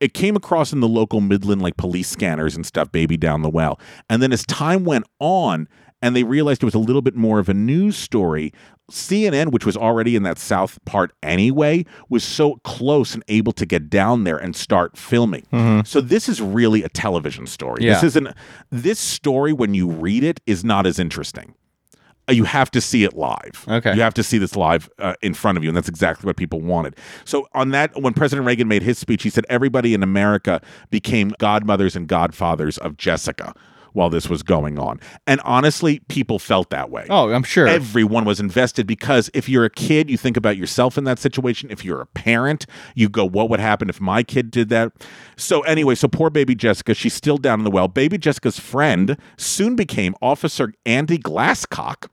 it 0.00 0.14
came 0.14 0.34
across 0.34 0.72
in 0.72 0.80
the 0.80 0.88
local 0.88 1.20
Midland 1.20 1.62
like 1.62 1.76
police 1.76 2.08
scanners 2.08 2.56
and 2.56 2.64
stuff, 2.66 2.90
baby 2.90 3.16
down 3.16 3.42
the 3.42 3.50
well. 3.50 3.78
And 4.08 4.22
then 4.22 4.32
as 4.32 4.44
time 4.46 4.84
went 4.84 5.04
on 5.18 5.68
and 6.02 6.16
they 6.16 6.24
realized 6.24 6.62
it 6.62 6.66
was 6.66 6.74
a 6.74 6.78
little 6.78 7.02
bit 7.02 7.14
more 7.14 7.38
of 7.38 7.48
a 7.48 7.54
news 7.54 7.96
story, 7.96 8.52
CNN, 8.90 9.52
which 9.52 9.66
was 9.66 9.76
already 9.76 10.16
in 10.16 10.22
that 10.24 10.38
south 10.38 10.82
part 10.84 11.12
anyway, 11.22 11.84
was 12.08 12.24
so 12.24 12.56
close 12.64 13.14
and 13.14 13.22
able 13.28 13.52
to 13.52 13.66
get 13.66 13.90
down 13.90 14.24
there 14.24 14.38
and 14.38 14.56
start 14.56 14.96
filming. 14.96 15.46
Mm-hmm. 15.52 15.82
So 15.84 16.00
this 16.00 16.28
is 16.28 16.40
really 16.40 16.82
a 16.82 16.88
television 16.88 17.46
story. 17.46 17.84
This 17.84 18.02
isn't 18.02 18.28
this 18.70 18.98
story 18.98 19.52
when 19.52 19.74
you 19.74 19.90
read 19.90 20.24
it 20.24 20.40
is 20.46 20.64
not 20.64 20.86
as 20.86 20.98
interesting. 20.98 21.54
Uh, 22.28 22.32
You 22.32 22.44
have 22.44 22.70
to 22.72 22.80
see 22.80 23.04
it 23.04 23.14
live. 23.14 23.64
Okay. 23.68 23.94
You 23.94 24.02
have 24.02 24.14
to 24.14 24.22
see 24.22 24.38
this 24.38 24.56
live 24.56 24.88
uh, 24.98 25.14
in 25.22 25.34
front 25.34 25.58
of 25.58 25.64
you, 25.64 25.70
and 25.70 25.76
that's 25.76 25.88
exactly 25.88 26.26
what 26.26 26.36
people 26.36 26.60
wanted. 26.60 26.96
So, 27.24 27.48
on 27.54 27.70
that, 27.70 28.00
when 28.00 28.14
President 28.14 28.46
Reagan 28.46 28.68
made 28.68 28.82
his 28.82 28.98
speech, 28.98 29.22
he 29.22 29.30
said 29.30 29.44
everybody 29.48 29.94
in 29.94 30.02
America 30.02 30.60
became 30.90 31.34
godmothers 31.38 31.96
and 31.96 32.06
godfathers 32.06 32.78
of 32.78 32.96
Jessica 32.96 33.54
while 33.92 34.10
this 34.10 34.28
was 34.28 34.42
going 34.42 34.78
on. 34.78 35.00
And 35.26 35.40
honestly, 35.44 36.00
people 36.08 36.38
felt 36.38 36.70
that 36.70 36.90
way. 36.90 37.06
Oh, 37.10 37.30
I'm 37.30 37.42
sure. 37.42 37.66
Everyone 37.66 38.24
was 38.24 38.40
invested 38.40 38.86
because 38.86 39.30
if 39.34 39.48
you're 39.48 39.64
a 39.64 39.70
kid, 39.70 40.10
you 40.10 40.16
think 40.16 40.36
about 40.36 40.56
yourself 40.56 40.98
in 40.98 41.04
that 41.04 41.18
situation. 41.18 41.70
If 41.70 41.84
you're 41.84 42.00
a 42.00 42.06
parent, 42.06 42.66
you 42.94 43.08
go, 43.08 43.24
what 43.24 43.50
would 43.50 43.60
happen 43.60 43.88
if 43.88 44.00
my 44.00 44.22
kid 44.22 44.50
did 44.50 44.68
that? 44.70 44.92
So, 45.36 45.60
anyway, 45.62 45.94
so 45.94 46.08
poor 46.08 46.30
baby 46.30 46.54
Jessica, 46.54 46.94
she's 46.94 47.14
still 47.14 47.38
down 47.38 47.60
in 47.60 47.64
the 47.64 47.70
well. 47.70 47.88
Baby 47.88 48.18
Jessica's 48.18 48.58
friend 48.58 49.16
soon 49.36 49.76
became 49.76 50.14
Officer 50.22 50.72
Andy 50.86 51.18
Glasscock, 51.18 52.08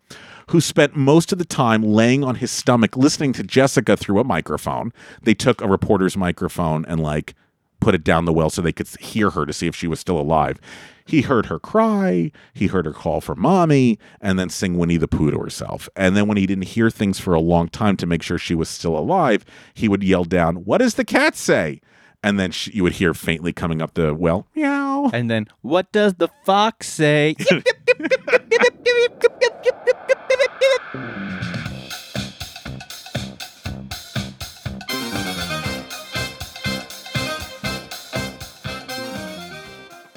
who 0.50 0.62
spent 0.62 0.96
most 0.96 1.32
of 1.32 1.38
the 1.40 1.46
time 1.46 1.84
laying 1.84 2.24
on 2.24 2.36
his 2.36 2.52
stomach 2.52 2.96
listening 2.96 3.34
to 3.34 3.44
Jessica 3.44 3.98
through 3.98 4.20
a 4.20 4.24
microphone. 4.24 4.94
They 5.22 5.34
took 5.34 5.62
a 5.62 5.68
reporter's 5.68 6.16
microphone 6.16 6.86
and, 6.86 7.02
like, 7.02 7.36
put 7.80 7.96
it 7.96 8.04
down 8.04 8.26
the 8.26 8.34
well 8.34 8.50
so 8.50 8.62
they 8.62 8.72
could 8.72 8.88
hear 9.00 9.32
her 9.32 9.46
to 9.46 9.54
see 9.54 9.68
if 9.68 9.76
she 9.76 9.88
was 9.88 10.00
still 10.00 10.20
alive. 10.20 10.60
He 11.06 11.22
heard 11.22 11.46
her 11.46 11.58
cry, 11.58 12.32
he 12.54 12.68
heard 12.68 12.86
her 12.86 12.92
call 12.92 13.22
for 13.22 13.34
mommy, 13.34 13.98
and 14.20 14.38
then 14.38 14.50
sing 14.50 14.78
Winnie 14.78 14.98
the 14.98 15.08
Pooh 15.08 15.32
to 15.32 15.40
herself. 15.40 15.88
And 15.96 16.18
then 16.18 16.28
when 16.28 16.38
he 16.38 16.46
didn't 16.46 16.66
hear 16.66 16.90
things 16.90 17.18
for 17.20 17.34
a 17.34 17.40
long 17.40 17.70
time 17.70 17.96
to 17.98 18.06
make 18.06 18.22
sure 18.22 18.38
she 18.38 18.56
was 18.56 18.68
still 18.68 18.98
alive, 18.98 19.46
he 19.74 19.88
would 19.88 20.04
yell 20.04 20.26
down, 20.26 20.58
What 20.66 20.80
does 20.80 20.96
the 20.96 21.06
cat 21.06 21.36
say? 21.36 21.80
And 22.24 22.40
then 22.40 22.52
she, 22.52 22.72
you 22.72 22.84
would 22.84 22.94
hear 22.94 23.14
faintly 23.14 23.54
coming 23.54 23.82
up 23.82 23.94
the 23.94 24.14
well, 24.14 24.48
meow. 24.56 25.10
and 25.14 25.32
then, 25.32 25.48
what 25.62 25.92
does 25.94 26.16
the 26.16 26.28
fox 26.44 26.90
say? 26.90 27.36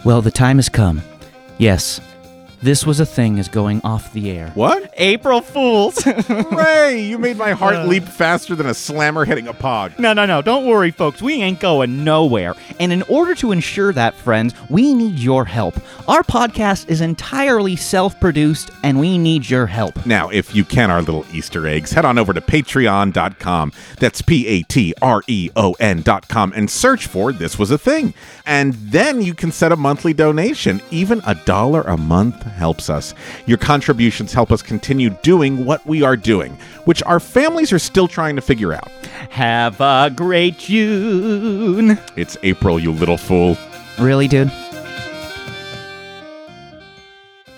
Well, 0.04 0.22
the 0.22 0.30
time 0.30 0.56
has 0.56 0.68
come. 0.68 1.02
Yes, 1.58 2.00
this 2.62 2.84
was 2.84 3.00
a 3.00 3.06
thing 3.06 3.38
is 3.38 3.48
going 3.48 3.80
off 3.82 4.12
the 4.12 4.30
air. 4.30 4.50
What? 4.54 4.92
April 4.98 5.40
Fools. 5.40 6.06
Ray, 6.52 7.00
you 7.02 7.18
made 7.18 7.38
my 7.38 7.52
heart 7.52 7.76
uh. 7.76 7.86
leap 7.86 8.04
faster 8.04 8.54
than 8.54 8.66
a 8.66 8.74
slammer 8.74 9.24
hitting 9.24 9.48
a 9.48 9.54
pod. 9.54 9.98
No, 9.98 10.12
no, 10.12 10.26
no. 10.26 10.42
Don't 10.42 10.66
worry, 10.66 10.90
folks. 10.90 11.22
We 11.22 11.40
ain't 11.42 11.60
going 11.60 12.04
nowhere. 12.04 12.54
And 12.78 12.92
in 12.92 13.02
order 13.02 13.34
to 13.36 13.52
ensure 13.52 13.92
that, 13.94 14.14
friends, 14.14 14.54
we 14.68 14.92
need 14.92 15.18
your 15.18 15.46
help. 15.46 15.76
Our 16.06 16.22
podcast 16.22 16.90
is 16.90 17.00
entirely 17.00 17.76
self 17.76 18.20
produced, 18.20 18.70
and 18.82 19.00
we 19.00 19.16
need 19.16 19.48
your 19.48 19.66
help. 19.66 20.04
Now, 20.04 20.28
if 20.28 20.54
you 20.54 20.64
can, 20.64 20.90
our 20.90 21.00
little 21.00 21.24
Easter 21.32 21.66
eggs, 21.66 21.92
head 21.92 22.04
on 22.04 22.18
over 22.18 22.34
to 22.34 22.40
patreon.com. 22.40 23.72
That's 23.98 24.20
P 24.20 24.46
A 24.46 24.62
T 24.62 24.92
R 25.00 25.22
E 25.26 25.50
O 25.56 25.72
N.com 25.80 26.52
and 26.54 26.70
search 26.70 27.06
for 27.06 27.32
This 27.32 27.58
Was 27.58 27.70
a 27.70 27.78
Thing. 27.78 28.12
And 28.44 28.74
then 28.74 29.22
you 29.22 29.34
can 29.34 29.50
set 29.50 29.72
a 29.72 29.76
monthly 29.76 30.12
donation. 30.12 30.82
Even 30.90 31.22
a 31.26 31.34
dollar 31.34 31.82
a 31.82 31.96
month 31.96 32.49
helps 32.50 32.90
us. 32.90 33.14
Your 33.46 33.58
contributions 33.58 34.32
help 34.32 34.52
us 34.52 34.62
continue 34.62 35.10
doing 35.22 35.64
what 35.64 35.84
we 35.86 36.02
are 36.02 36.16
doing, 36.16 36.56
which 36.84 37.02
our 37.04 37.20
families 37.20 37.72
are 37.72 37.78
still 37.78 38.08
trying 38.08 38.36
to 38.36 38.42
figure 38.42 38.72
out. 38.72 38.88
Have 39.30 39.80
a 39.80 40.12
great 40.14 40.58
June. 40.58 41.98
It's 42.16 42.36
April, 42.42 42.78
you 42.78 42.92
little 42.92 43.16
fool. 43.16 43.56
Really, 43.98 44.28
dude? 44.28 44.52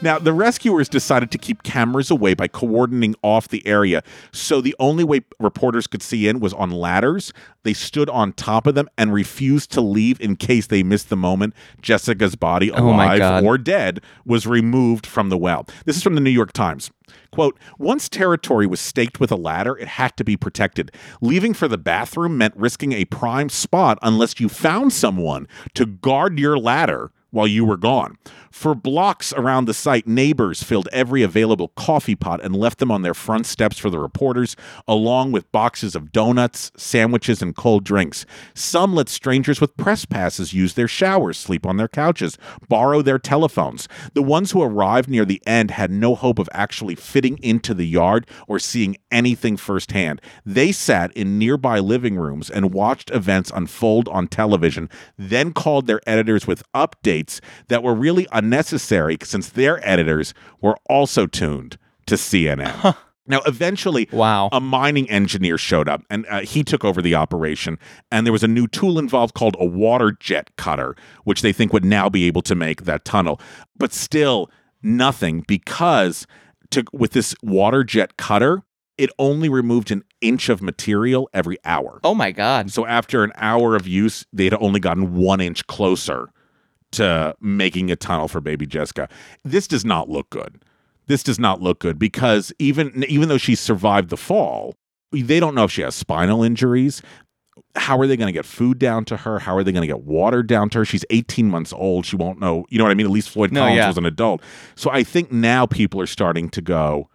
Now, 0.03 0.19
the 0.19 0.33
rescuers 0.33 0.89
decided 0.89 1.31
to 1.31 1.39
keep 1.39 1.63
cameras 1.63 2.11
away 2.11 2.35
by 2.35 2.49
coordinating 2.49 3.15
off 3.23 3.49
the 3.49 3.67
area. 3.67 4.03
So 4.33 4.61
the 4.61 4.75
only 4.79 5.05
way 5.05 5.21
reporters 5.39 5.87
could 5.87 6.03
see 6.03 6.27
in 6.29 6.41
was 6.41 6.53
on 6.53 6.71
ladders. 6.71 7.33
They 7.63 7.73
stood 7.73 8.11
on 8.11 8.33
top 8.33 8.67
of 8.67 8.75
them 8.75 8.89
and 8.99 9.13
refused 9.13 9.71
to 9.73 9.81
leave 9.81 10.21
in 10.21 10.37
case 10.37 10.67
they 10.67 10.83
missed 10.83 11.09
the 11.09 11.17
moment 11.17 11.55
Jessica's 11.81 12.35
body, 12.35 12.71
Oh 12.73 12.89
alive 12.91 13.19
God. 13.19 13.45
or 13.45 13.57
dead, 13.59 14.01
was 14.27 14.47
removed 14.47 15.07
from 15.07 15.29
the 15.29 15.39
well. 15.39 15.67
This 15.85 15.97
is 15.97 16.03
from 16.03 16.17
the 16.17 16.21
New 16.21 16.31
York 16.31 16.53
Times. 16.53 16.91
Quote, 17.31 17.59
once 17.79 18.09
territory 18.09 18.67
was 18.67 18.81
staked 18.81 19.21
with 19.21 19.31
a 19.31 19.37
ladder, 19.37 19.77
it 19.77 19.89
had 19.89 20.17
to 20.17 20.25
be 20.25 20.37
protected. 20.37 20.91
Leaving 21.21 21.55
for 21.55 21.69
the 21.69 21.79
bathroom 21.79 22.37
meant 22.37 22.55
risking 22.57 22.93
a 22.93 23.05
prime 23.07 23.49
spot 23.49 23.99
unless 24.03 24.41
you 24.41 24.49
found 24.49 24.93
someone 24.93 25.47
to 25.75 25.87
guard 25.87 26.39
your 26.39 26.59
ladder 26.59 27.11
while 27.33 27.47
you 27.47 27.65
were 27.65 27.77
gone. 27.77 28.17
For 28.53 28.75
blocks 28.75 29.33
around 29.33 29.65
the 29.65 29.75
site, 29.75 30.07
neighbors 30.07 30.63
filled 30.63 30.89
every 30.93 31.23
available 31.23 31.69
coffee 31.69 32.15
pot 32.15 32.45
and 32.45 32.55
left 32.55 32.79
them 32.79 32.91
on 32.91 33.01
their 33.01 33.15
front 33.15 33.47
steps 33.47 33.79
for 33.79 33.89
the 33.89 33.99
reporters, 33.99 34.55
along 34.87 35.33
with 35.33 35.51
boxes 35.51 35.97
of 35.97 36.13
donuts, 36.13 36.71
sandwiches, 36.77 37.41
and 37.41 37.57
cold 37.57 37.83
drinks. 37.83 38.27
Some 38.55 38.95
let 38.95 39.09
strangers 39.09 39.61
with 39.61 39.77
press 39.79 40.05
passes 40.05 40.53
use 40.53 40.75
their 40.75 40.87
showers, 40.87 41.39
sleep 41.39 41.67
on 41.67 41.79
their 41.79 41.89
couches, 41.89 42.37
borrow 42.69 43.01
their 43.01 43.19
telephones. 43.19 43.89
The 44.13 44.23
ones 44.23 44.51
who 44.51 44.63
arrived 44.63 45.09
near 45.09 45.25
the 45.25 45.43
end 45.47 45.71
had 45.71 45.91
no 45.91 46.15
hope 46.15 46.39
of 46.39 46.51
actually 46.53 46.95
fitting 46.95 47.39
into 47.39 47.73
the 47.73 47.87
yard 47.87 48.27
or 48.47 48.59
seeing 48.59 48.99
anything 49.11 49.57
firsthand. 49.57 50.21
They 50.45 50.73
sat 50.73 51.11
in 51.15 51.39
nearby 51.39 51.79
living 51.79 52.17
rooms 52.17 52.51
and 52.51 52.75
watched 52.75 53.11
events 53.11 53.51
unfold 53.55 54.09
on 54.09 54.29
television, 54.29 54.91
then 55.17 55.55
called 55.55 55.87
their 55.87 56.01
editors 56.07 56.47
with 56.47 56.63
updates 56.75 57.22
that 57.69 57.83
were 57.83 57.95
really 57.95 58.27
unnecessary 58.33 59.17
since 59.23 59.49
their 59.51 59.87
editors 59.89 60.35
were 60.61 60.77
also 60.89 61.27
tuned 61.27 61.79
to 62.07 62.15
CNN. 62.17 62.97
Now, 63.27 63.41
eventually, 63.47 64.09
Wow. 64.13 64.49
a 64.51 64.61
mining 64.61 65.09
engineer 65.09 65.57
showed 65.57 65.89
up 65.89 66.03
and 66.11 66.27
uh, 66.29 66.41
he 66.41 66.65
took 66.65 66.85
over 66.85 67.01
the 67.01 67.15
operation. 67.15 67.79
And 68.11 68.27
there 68.27 68.33
was 68.33 68.43
a 68.43 68.49
new 68.49 68.67
tool 68.67 68.99
involved 68.99 69.35
called 69.35 69.57
a 69.61 69.65
water 69.65 70.11
jet 70.19 70.51
cutter, 70.57 70.97
which 71.23 71.41
they 71.41 71.53
think 71.53 71.73
would 71.73 71.85
now 71.85 72.09
be 72.09 72.25
able 72.27 72.43
to 72.43 72.57
make 72.57 72.83
that 72.83 73.05
tunnel. 73.05 73.41
But 73.77 73.93
still, 73.93 74.51
nothing 74.83 75.45
because 75.47 76.27
to, 76.73 76.85
with 76.93 77.13
this 77.13 77.35
water 77.45 77.85
jet 77.85 78.17
cutter, 78.17 78.63
it 78.99 79.11
only 79.21 79.49
removed 79.49 79.93
an 79.93 80.03
inch 80.21 80.49
of 80.49 80.61
material 80.61 81.29
every 81.33 81.59
hour. 81.65 82.01
Oh 82.03 82.15
my 82.15 82.33
God. 82.33 82.73
So 82.73 82.85
after 82.87 83.23
an 83.23 83.31
hour 83.37 83.77
of 83.77 83.87
use, 83.87 84.27
they'd 84.33 84.53
only 84.55 84.81
gotten 84.81 85.15
one 85.15 85.41
inch 85.41 85.65
closer 85.69 86.31
to 86.93 87.35
making 87.41 87.91
a 87.91 87.97
tunnel 87.97 88.29
for 88.29 88.41
baby 88.41 88.67
Jessica. 88.67 89.09
This 89.45 89.67
does 89.67 89.85
not 89.85 90.09
look 90.09 90.31
good. 90.31 90.63
This 91.07 91.23
does 91.23 91.39
not 91.39 91.61
look 91.61 91.81
good 91.81 91.99
because 91.99 92.53
even 92.59 93.05
even 93.09 93.29
though 93.29 93.39
she 93.39 93.55
survived 93.55 94.09
the 94.11 94.17
fall, 94.17 94.75
they 95.13 95.41
don't 95.41 95.55
know 95.55 95.65
if 95.65 95.71
she 95.73 95.83
has 95.83 95.95
spinal 95.95 96.43
injuries. 96.43 97.03
How 97.75 97.99
are 97.99 98.07
they 98.07 98.17
going 98.17 98.29
to 98.29 98.33
get 98.33 98.47
food 98.47 98.79
down 98.79 99.05
to 99.07 99.17
her? 99.19 99.39
How 99.39 99.55
are 99.57 99.63
they 99.65 99.73
going 99.73 99.83
to 99.83 99.87
get 99.87 100.05
water 100.05 100.43
down 100.43 100.71
to 100.71 100.79
her? 100.79 100.85
She's 100.85 101.05
18 101.11 101.49
months 101.49 101.73
old. 101.73 102.07
She 102.07 102.17
won't 102.17 102.39
know. 102.41 102.65
You 102.71 102.79
know 102.79 102.85
what 102.85 102.91
I 102.91 102.95
mean? 102.95 103.07
At 103.07 103.13
least 103.13 103.29
Floyd 103.31 103.53
No, 103.53 103.61
Collins 103.61 103.77
yeah. 103.77 103.89
was 103.89 103.99
an 103.99 104.07
adult. 104.07 104.43
So 104.75 104.91
I 104.91 105.03
think 105.03 105.31
now 105.33 105.67
people 105.67 106.01
are 106.01 106.07
starting 106.07 106.49
to 106.51 106.63
go, 106.63 107.09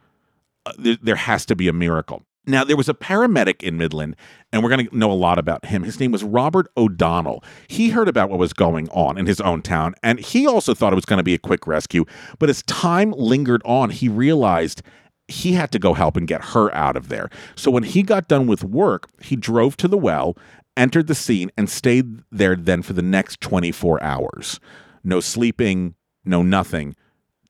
uh, 0.66 0.74
there, 0.78 0.98
there 1.02 1.16
has 1.16 1.46
to 1.48 1.56
be 1.56 1.68
a 1.68 1.74
miracle. 1.74 2.24
Now, 2.48 2.64
there 2.64 2.78
was 2.78 2.88
a 2.88 2.94
paramedic 2.94 3.62
in 3.62 3.78
Midland, 3.78 4.16
and 4.54 4.64
we're 4.64 4.70
going 4.70 4.88
to 4.88 4.98
know 4.98 5.12
a 5.12 5.14
lot 5.14 5.38
about 5.38 5.66
him. 5.66 5.84
His 5.84 6.00
name 6.00 6.14
was 6.14 6.24
Robert 6.24 6.72
O'Donnell. 6.78 7.44
He 7.68 7.90
heard 7.90 8.08
about 8.08 8.30
what 8.30 8.40
was 8.40 8.54
going 8.54 8.88
on 8.90 9.18
in 9.18 9.26
his 9.26 9.42
own 9.42 9.62
town, 9.62 9.96
and 10.02 10.18
he 10.18 10.48
also 10.48 10.74
thought 10.74 10.94
it 10.94 10.96
was 10.96 11.06
going 11.06 11.18
to 11.18 11.24
be 11.24 11.34
a 11.34 11.40
quick 11.40 11.68
rescue. 11.68 12.06
But 12.40 12.50
as 12.50 12.64
time 12.64 13.12
lingered 13.12 13.62
on, 13.66 13.90
he 13.90 14.08
realized 14.08 14.82
he 15.28 15.54
had 15.54 15.72
to 15.74 15.80
go 15.80 15.94
help 15.94 16.16
and 16.16 16.26
get 16.26 16.46
her 16.46 16.74
out 16.74 16.96
of 16.96 17.10
there. 17.10 17.30
So 17.56 17.70
when 17.70 17.84
he 17.84 18.02
got 18.02 18.30
done 18.30 18.48
with 18.48 18.64
work, 18.64 19.10
he 19.22 19.36
drove 19.36 19.76
to 19.78 19.90
the 19.90 19.98
well, 19.98 20.38
entered 20.78 21.08
the 21.08 21.16
scene, 21.16 21.52
and 21.58 21.70
stayed 21.70 22.22
there 22.32 22.56
then 22.56 22.82
for 22.82 22.94
the 22.94 23.02
next 23.02 23.42
24 23.42 24.02
hours. 24.02 24.62
No 25.04 25.20
sleeping, 25.20 25.96
no 26.24 26.44
nothing. 26.44 26.96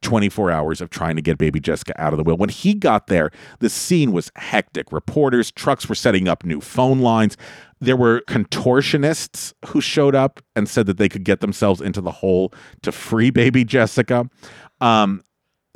24 0.01 0.51
hours 0.51 0.81
of 0.81 0.89
trying 0.89 1.15
to 1.15 1.21
get 1.21 1.37
baby 1.37 1.59
Jessica 1.59 1.93
out 2.01 2.13
of 2.13 2.17
the 2.17 2.23
well. 2.23 2.37
When 2.37 2.49
he 2.49 2.73
got 2.73 3.07
there, 3.07 3.31
the 3.59 3.69
scene 3.69 4.11
was 4.11 4.31
hectic. 4.35 4.91
Reporters, 4.91 5.51
trucks 5.51 5.89
were 5.89 5.95
setting 5.95 6.27
up 6.27 6.43
new 6.43 6.61
phone 6.61 6.99
lines. 6.99 7.37
There 7.79 7.97
were 7.97 8.21
contortionists 8.27 9.53
who 9.67 9.81
showed 9.81 10.15
up 10.15 10.41
and 10.55 10.67
said 10.67 10.85
that 10.87 10.97
they 10.97 11.09
could 11.09 11.23
get 11.23 11.41
themselves 11.41 11.81
into 11.81 12.01
the 12.01 12.11
hole 12.11 12.53
to 12.81 12.91
free 12.91 13.29
baby 13.29 13.63
Jessica. 13.63 14.29
Um, 14.81 15.23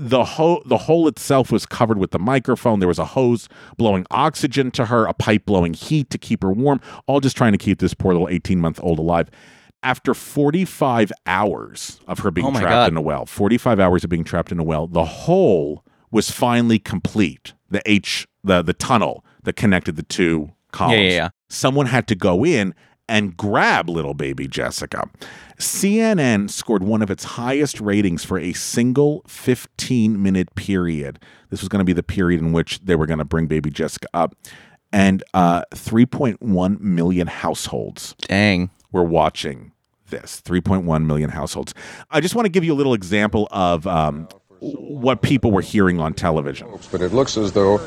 the 0.02 0.24
hole 0.24 0.64
the 0.66 0.78
hole 0.78 1.08
itself 1.08 1.52
was 1.52 1.68
covered 1.68 2.00
with 2.00 2.10
the 2.10 2.18
microphone 2.18 2.80
there 2.80 2.88
was 2.88 2.98
a 2.98 3.06
hose 3.06 3.48
blowing 3.78 4.04
oxygen 4.10 4.72
to 4.72 4.86
her 4.86 5.06
a 5.06 5.14
pipe 5.14 5.46
blowing 5.46 5.76
heat 5.76 6.10
to 6.10 6.18
keep 6.18 6.42
her 6.42 6.52
warm 6.52 6.82
all 7.06 7.20
just 7.20 7.38
trying 7.38 7.52
to 7.52 7.58
keep 7.58 7.78
this 7.80 7.94
poor 7.94 8.14
little 8.14 8.28
18 8.28 8.60
month 8.60 8.80
old 8.82 8.98
alive 8.98 9.30
after 9.84 10.14
45 10.14 11.12
hours 11.26 12.00
of 12.08 12.20
her 12.20 12.32
being 12.32 12.48
Oh 12.48 12.52
trapped 12.52 12.66
God. 12.70 12.90
in 12.90 12.98
a 12.98 13.02
well 13.02 13.26
45 13.26 13.80
hours 13.80 14.04
of 14.04 14.10
being 14.10 14.24
trapped 14.24 14.52
in 14.52 14.60
a 14.60 14.64
well 14.64 14.88
the 14.88 15.06
hole 15.06 15.84
was 16.12 16.30
finally 16.32 16.80
complete 16.80 17.54
the 17.70 17.82
h 17.86 18.28
the 18.44 18.62
the 18.62 18.74
tunnel 18.74 19.26
that 19.44 19.56
connected 19.56 19.96
the 19.96 20.04
two 20.04 20.52
columns 20.72 21.00
yeah, 21.02 21.10
yeah. 21.10 21.30
someone 21.50 21.88
had 21.88 22.08
to 22.08 22.16
go 22.16 22.46
in 22.46 22.74
and 23.10 23.36
grab 23.36 23.90
little 23.90 24.14
baby 24.14 24.48
Jessica. 24.48 25.10
CNN 25.60 26.50
scored 26.50 26.82
one 26.82 27.02
of 27.02 27.12
its 27.12 27.24
highest 27.26 27.82
ratings 27.82 28.24
for 28.24 28.40
a 28.40 28.54
single 28.54 29.22
15 29.28 30.22
minute 30.22 30.54
period. 30.56 31.20
This 31.50 31.62
was 31.62 31.68
going 31.68 31.80
to 31.82 31.86
be 31.86 31.92
the 31.94 32.04
period 32.04 32.40
in 32.40 32.54
which 32.54 32.80
they 32.80 32.96
were 32.96 33.06
going 33.06 33.20
to 33.20 33.26
bring 33.26 33.48
baby 33.48 33.70
Jessica 33.70 34.08
up. 34.14 34.36
And 34.94 35.24
uh, 35.34 35.64
3.1 35.74 36.80
million 36.80 37.28
households 37.28 38.16
Dang. 38.22 38.70
Were 38.92 39.04
watching 39.04 39.72
this 40.10 40.42
3.1 40.42 41.06
million 41.06 41.30
households. 41.30 41.74
I 42.10 42.20
just 42.20 42.36
want 42.36 42.46
to 42.46 42.50
give 42.50 42.64
you 42.64 42.74
a 42.74 42.76
little 42.76 42.94
example 42.94 43.48
of 43.52 43.88
um, 43.88 44.28
what 44.60 45.22
people 45.22 45.52
were 45.52 45.62
hearing 45.62 46.00
on 46.00 46.14
television. 46.14 46.68
But 46.92 47.02
it 47.02 47.14
looks 47.14 47.38
as 47.38 47.54
though 47.54 47.80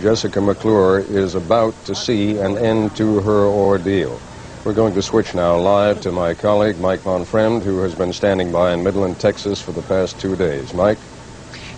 Jessica 0.00 0.40
McClure 0.40 1.00
is 1.00 1.34
about 1.34 1.74
to 1.84 1.94
see 1.94 2.38
an 2.38 2.56
end 2.58 2.96
to 2.96 3.20
her 3.20 3.44
ordeal. 3.44 4.18
We're 4.64 4.72
going 4.72 4.94
to 4.94 5.02
switch 5.02 5.34
now 5.34 5.58
live 5.58 6.00
to 6.02 6.10
my 6.10 6.32
colleague, 6.32 6.78
Mike 6.80 7.00
Von 7.00 7.24
Fremd, 7.24 7.62
who 7.62 7.80
has 7.80 7.94
been 7.94 8.14
standing 8.14 8.50
by 8.50 8.72
in 8.72 8.82
Midland, 8.82 9.20
Texas 9.20 9.60
for 9.60 9.72
the 9.72 9.82
past 9.82 10.18
two 10.18 10.36
days. 10.36 10.72
Mike? 10.72 10.96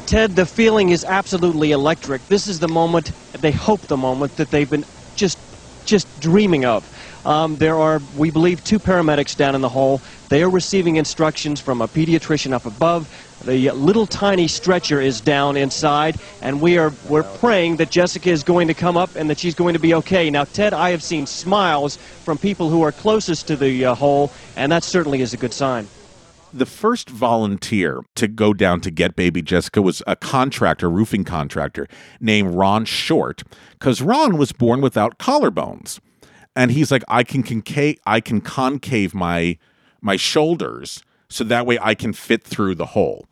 Ted, 0.07 0.37
the 0.37 0.47
feeling 0.47 0.91
is 0.91 1.05
absolutely 1.05 1.73
electric. 1.73 2.25
This 2.29 2.47
is 2.47 2.61
the 2.61 2.69
moment, 2.69 3.11
they 3.33 3.51
hope 3.51 3.81
the 3.83 3.97
moment, 3.97 4.37
that 4.37 4.53
they've 4.53 4.71
been 4.71 4.85
just, 5.17 5.37
just 5.85 6.07
dreaming 6.21 6.65
of. 6.65 6.89
Um, 7.27 7.57
there 7.57 7.75
are, 7.77 8.01
we 8.17 8.31
believe, 8.31 8.63
two 8.63 8.79
paramedics 8.79 9.37
down 9.37 9.57
in 9.57 9.61
the 9.61 9.69
hole. 9.69 10.01
They 10.29 10.45
are 10.45 10.49
receiving 10.49 10.95
instructions 10.95 11.61
from 11.61 11.83
a 11.83 11.89
pediatrician 11.89 12.53
up 12.53 12.67
above. 12.67 13.11
The 13.45 13.71
little 13.73 14.07
tiny 14.07 14.47
stretcher 14.47 15.01
is 15.01 15.21
down 15.21 15.57
inside, 15.57 16.21
and 16.41 16.61
we 16.61 16.79
are 16.79 16.93
we're 17.09 17.25
praying 17.25 17.77
that 17.77 17.91
Jessica 17.91 18.31
is 18.31 18.45
going 18.45 18.69
to 18.69 18.75
come 18.75 18.97
up 18.97 19.17
and 19.17 19.29
that 19.29 19.39
she's 19.39 19.57
going 19.57 19.75
to 19.75 19.81
be 19.81 19.93
okay. 19.95 20.31
Now, 20.31 20.45
Ted, 20.45 20.73
I 20.73 20.91
have 20.91 21.03
seen 21.03 21.27
smiles 21.27 21.97
from 21.97 22.39
people 22.39 22.71
who 22.71 22.83
are 22.83 22.93
closest 22.93 23.49
to 23.49 23.57
the 23.57 23.87
uh, 23.87 23.95
hole, 23.97 24.33
and 24.57 24.71
that 24.71 24.85
certainly 24.85 25.21
is 25.21 25.35
a 25.35 25.37
good 25.37 25.53
sign. 25.53 25.89
the 26.53 26.67
first 26.67 27.11
volunteer 27.11 28.03
to 28.15 28.27
go 28.29 28.55
down 28.55 28.81
to 28.81 28.91
get 28.91 29.17
baby 29.17 29.43
Jessica 29.43 29.83
was 29.83 30.03
a 30.07 30.17
contractor, 30.17 30.89
roofing 30.89 31.25
contractor 31.25 31.87
named 32.21 32.55
Ron 32.55 32.85
Short, 32.85 33.43
because 33.73 34.01
Ron 34.01 34.39
was 34.39 34.53
born 34.53 34.81
without 34.81 35.19
collarbones, 35.19 36.01
and 36.57 36.73
he's 36.73 36.91
like, 36.91 37.05
I 37.07 37.23
can 37.23 37.43
concave, 37.45 37.99
I 38.07 38.21
can 38.21 38.41
concave 38.41 39.15
my 39.15 39.59
my 40.01 40.17
shoulders 40.17 41.03
so 41.29 41.45
that 41.45 41.67
way 41.67 41.79
I 41.81 41.95
can 41.95 42.13
fit 42.13 42.43
through 42.43 42.75
the 42.77 42.87
hole. 42.87 43.27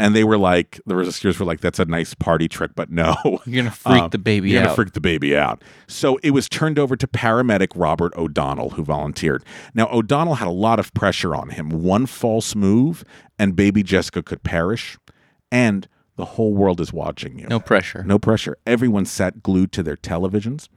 And 0.00 0.14
they 0.14 0.22
were 0.22 0.38
like, 0.38 0.80
the 0.86 0.94
rescuers 0.94 1.40
were 1.40 1.44
like, 1.44 1.60
"That's 1.60 1.80
a 1.80 1.84
nice 1.84 2.14
party 2.14 2.46
trick, 2.46 2.70
but 2.76 2.88
no, 2.88 3.16
You're 3.44 3.64
gonna 3.64 3.74
freak 3.74 4.02
Um, 4.04 4.10
the 4.10 4.18
baby 4.18 4.50
you're 4.50 4.62
gonna 4.62 4.74
freak 4.76 4.92
the 4.92 5.00
baby 5.00 5.36
out. 5.36 5.64
So 5.88 6.18
it 6.22 6.30
was 6.30 6.48
turned 6.48 6.78
over 6.78 6.94
to 6.94 7.06
paramedic 7.08 7.68
Robert 7.74 8.14
O'Donnell, 8.16 8.70
who 8.70 8.84
volunteered. 8.84 9.42
Now, 9.74 9.88
O'Donnell 9.90 10.36
had 10.36 10.46
a 10.46 10.52
lot 10.52 10.78
of 10.78 10.94
pressure 10.94 11.34
on 11.34 11.50
him. 11.50 11.70
One 11.70 12.06
false 12.06 12.54
move, 12.54 13.02
and 13.40 13.56
baby 13.56 13.82
Jessica 13.82 14.22
could 14.22 14.44
perish, 14.44 14.96
and 15.50 15.88
the 16.14 16.24
whole 16.24 16.54
world 16.54 16.80
is 16.80 16.92
watching 16.92 17.36
you. 17.40 17.48
No 17.48 17.58
pressure. 17.58 18.04
No 18.04 18.20
pressure. 18.20 18.56
Everyone 18.66 19.04
sat 19.04 19.42
glued 19.42 19.72
to 19.72 19.82
their 19.82 19.96
televisions, 19.96 20.68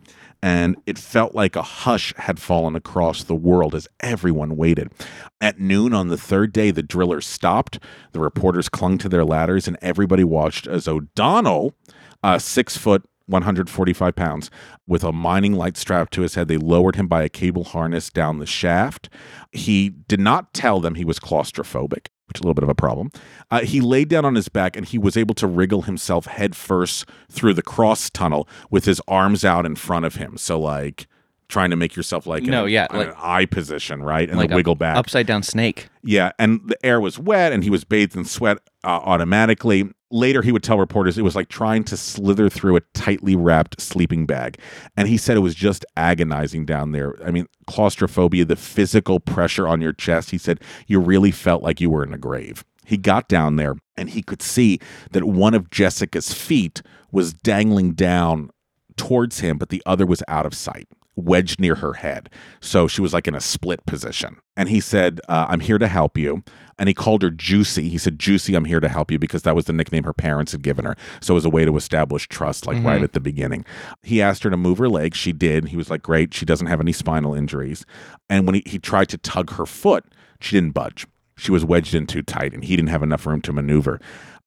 and 0.42 0.76
it 0.86 0.98
felt 0.98 1.36
like 1.36 1.56
a 1.56 1.62
hush 1.62 2.14
had 2.18 2.40
fallen 2.40 2.76
across 2.76 3.24
the 3.24 3.36
world 3.36 3.76
as 3.76 3.88
everyone 4.00 4.58
waited. 4.58 4.92
At 5.40 5.60
noon 5.60 5.94
on 5.94 6.08
the 6.08 6.18
third 6.18 6.52
day, 6.52 6.72
the 6.72 6.84
drillers 6.84 7.28
stopped. 7.28 7.80
The 8.12 8.20
reporters 8.20 8.70
clung 8.70 8.98
to 9.00 9.10
their 9.10 9.26
ladders, 9.26 9.68
and 9.68 9.78
everybody 9.82 10.24
watched 10.24 10.68
as 10.68 10.88
O'Donnell, 10.88 11.76
a 12.24 12.40
six 12.40 12.78
foot 12.78 13.04
145 13.32 14.16
pounds. 14.16 14.52
With 14.88 15.04
a 15.04 15.12
mining 15.12 15.54
light 15.54 15.78
strapped 15.78 16.14
to 16.14 16.22
his 16.22 16.36
head, 16.36 16.48
they 16.48 16.58
lowered 16.58 16.96
him 16.96 17.08
by 17.08 17.24
a 17.24 17.30
cable 17.30 17.64
harness 17.64 18.10
down 18.10 18.40
the 18.40 18.46
shaft. 18.46 19.10
He 19.52 19.90
did 19.90 20.20
not 20.20 20.54
tell 20.54 20.80
them 20.80 20.96
he 20.96 21.06
was 21.06 21.20
claustrophobic, 21.20 22.08
which 22.28 22.38
is 22.38 22.42
a 22.42 22.44
little 22.44 22.54
bit 22.54 22.64
of 22.64 22.70
a 22.70 22.76
problem. 22.76 23.12
Uh, 23.50 23.62
he 23.62 23.82
laid 23.82 24.10
down 24.10 24.26
on 24.26 24.36
his 24.36 24.50
back 24.50 24.76
and 24.78 24.86
he 24.86 24.98
was 24.98 25.18
able 25.18 25.36
to 25.36 25.48
wriggle 25.48 25.84
himself 25.84 26.26
headfirst 26.26 27.06
through 27.30 27.54
the 27.54 27.62
cross 27.62 28.10
tunnel 28.10 28.48
with 28.70 28.86
his 28.86 29.02
arms 29.08 29.44
out 29.46 29.66
in 29.66 29.76
front 29.76 30.06
of 30.06 30.16
him. 30.16 30.38
So, 30.38 30.60
like, 30.60 31.08
trying 31.50 31.70
to 31.70 31.76
make 31.76 31.98
yourself 31.98 32.26
like 32.26 32.44
No, 32.44 32.66
in 32.66 32.72
yeah, 32.72 32.88
an 32.92 32.98
like- 33.00 33.16
eye 33.18 33.46
position, 33.46 34.02
right? 34.04 34.30
And 34.30 34.38
like 34.38 34.48
then 34.50 34.54
a 34.54 34.58
wiggle 34.58 34.76
back. 34.76 34.96
upside 34.96 35.28
down 35.28 35.44
snake. 35.44 35.90
Yeah, 36.02 36.32
and 36.40 36.62
the 36.66 36.78
air 36.86 37.02
was 37.02 37.20
wet 37.20 37.52
and 37.52 37.64
he 37.64 37.70
was 37.70 37.84
bathed 37.84 38.16
in 38.16 38.24
sweat 38.24 38.60
uh, 38.86 38.88
automatically. 39.04 39.90
Later, 40.12 40.42
he 40.42 40.52
would 40.52 40.64
tell 40.64 40.78
reporters 40.78 41.18
it 41.18 41.24
was 41.24 41.36
like 41.36 41.48
trying 41.48 41.84
to 41.86 41.96
slither 41.96 42.50
through 42.50 42.76
a 42.76 42.82
tightly 42.94 43.36
wrapped 43.36 43.80
sleeping 43.80 44.26
bag. 44.26 44.60
And 44.98 45.08
he 45.08 45.18
said 45.18 45.38
it 45.38 45.42
was 45.42 45.56
just 45.56 45.86
agonizing 45.96 46.66
down 46.66 46.92
there. 46.92 47.16
I 47.26 47.32
mean, 47.32 47.48
claustrophobia, 47.66 48.46
the 48.46 48.56
physical 48.56 49.20
pressure 49.20 49.68
on 49.68 49.82
your 49.82 49.94
chest, 49.94 50.32
he 50.32 50.38
said 50.38 50.60
you 50.88 51.00
really 51.00 51.32
felt 51.32 51.64
like 51.64 51.80
you 51.80 51.90
were 51.90 52.04
in 52.04 52.14
a 52.14 52.18
grave. 52.18 52.66
He 52.86 52.98
got 52.98 53.30
down 53.30 53.56
there 53.56 53.76
and 53.96 54.10
he 54.10 54.22
could 54.22 54.42
see 54.42 54.80
that 55.12 55.24
one 55.24 55.54
of 55.54 55.70
Jessica's 55.70 56.34
feet 56.34 56.82
was 57.12 57.34
dangling 57.34 57.94
down 57.94 58.50
towards 58.98 59.40
him, 59.40 59.58
but 59.58 59.70
the 59.70 59.82
other 59.86 60.06
was 60.06 60.24
out 60.28 60.46
of 60.46 60.54
sight, 60.54 60.88
wedged 61.16 61.60
near 61.60 61.76
her 61.76 61.94
head. 61.94 62.30
So 62.62 62.88
she 62.88 63.02
was 63.02 63.14
like 63.14 63.28
in 63.28 63.36
a 63.36 63.42
split 63.42 63.86
position. 63.86 64.38
And 64.56 64.70
he 64.70 64.80
said, 64.80 65.20
uh, 65.28 65.46
I'm 65.50 65.60
here 65.60 65.78
to 65.78 65.88
help 65.88 66.18
you. 66.18 66.44
And 66.80 66.88
he 66.88 66.94
called 66.94 67.22
her 67.22 67.30
Juicy. 67.30 67.90
He 67.90 67.98
said, 67.98 68.18
Juicy, 68.18 68.56
I'm 68.56 68.66
here 68.66 68.80
to 68.80 68.90
help 68.90 69.12
you 69.12 69.20
because 69.20 69.44
that 69.44 69.56
was 69.56 69.66
the 69.66 69.74
nickname 69.74 70.04
her 70.04 70.14
parents 70.14 70.52
had 70.52 70.64
given 70.64 70.86
her. 70.86 70.96
So 71.22 71.34
it 71.34 71.36
was 71.36 71.46
a 71.46 71.50
way 71.50 71.66
to 71.66 71.78
establish 71.78 72.28
trust, 72.28 72.66
like 72.66 72.84
right 72.84 73.04
at 73.04 73.14
the 73.14 73.20
beginning. 73.20 73.66
He 74.04 74.22
asked 74.22 74.44
her 74.44 74.50
to 74.50 74.58
move 74.58 74.78
her 74.80 74.90
legs. 74.90 75.18
She 75.18 75.32
did. 75.32 75.68
He 75.68 75.78
was 75.78 75.90
like, 75.90 76.02
Great. 76.02 76.34
She 76.34 76.46
doesn't 76.46 76.68
have 76.68 76.82
any 76.82 76.92
spinal 76.92 77.34
injuries. 77.34 77.86
And 78.30 78.46
when 78.46 78.56
he, 78.56 78.64
he 78.66 78.80
tried 78.80 79.10
to 79.10 79.18
tug 79.18 79.52
her 79.52 79.66
foot, 79.66 80.06
she 80.40 80.56
didn't 80.56 80.72
budge. 80.72 81.06
She 81.38 81.52
was 81.52 81.66
wedged 81.66 81.96
in 81.96 82.06
too 82.06 82.22
tight, 82.22 82.54
and 82.54 82.64
he 82.64 82.76
didn't 82.76 82.90
have 82.90 83.02
enough 83.02 83.26
room 83.26 83.42
to 83.42 83.54
maneuver. 83.54 84.00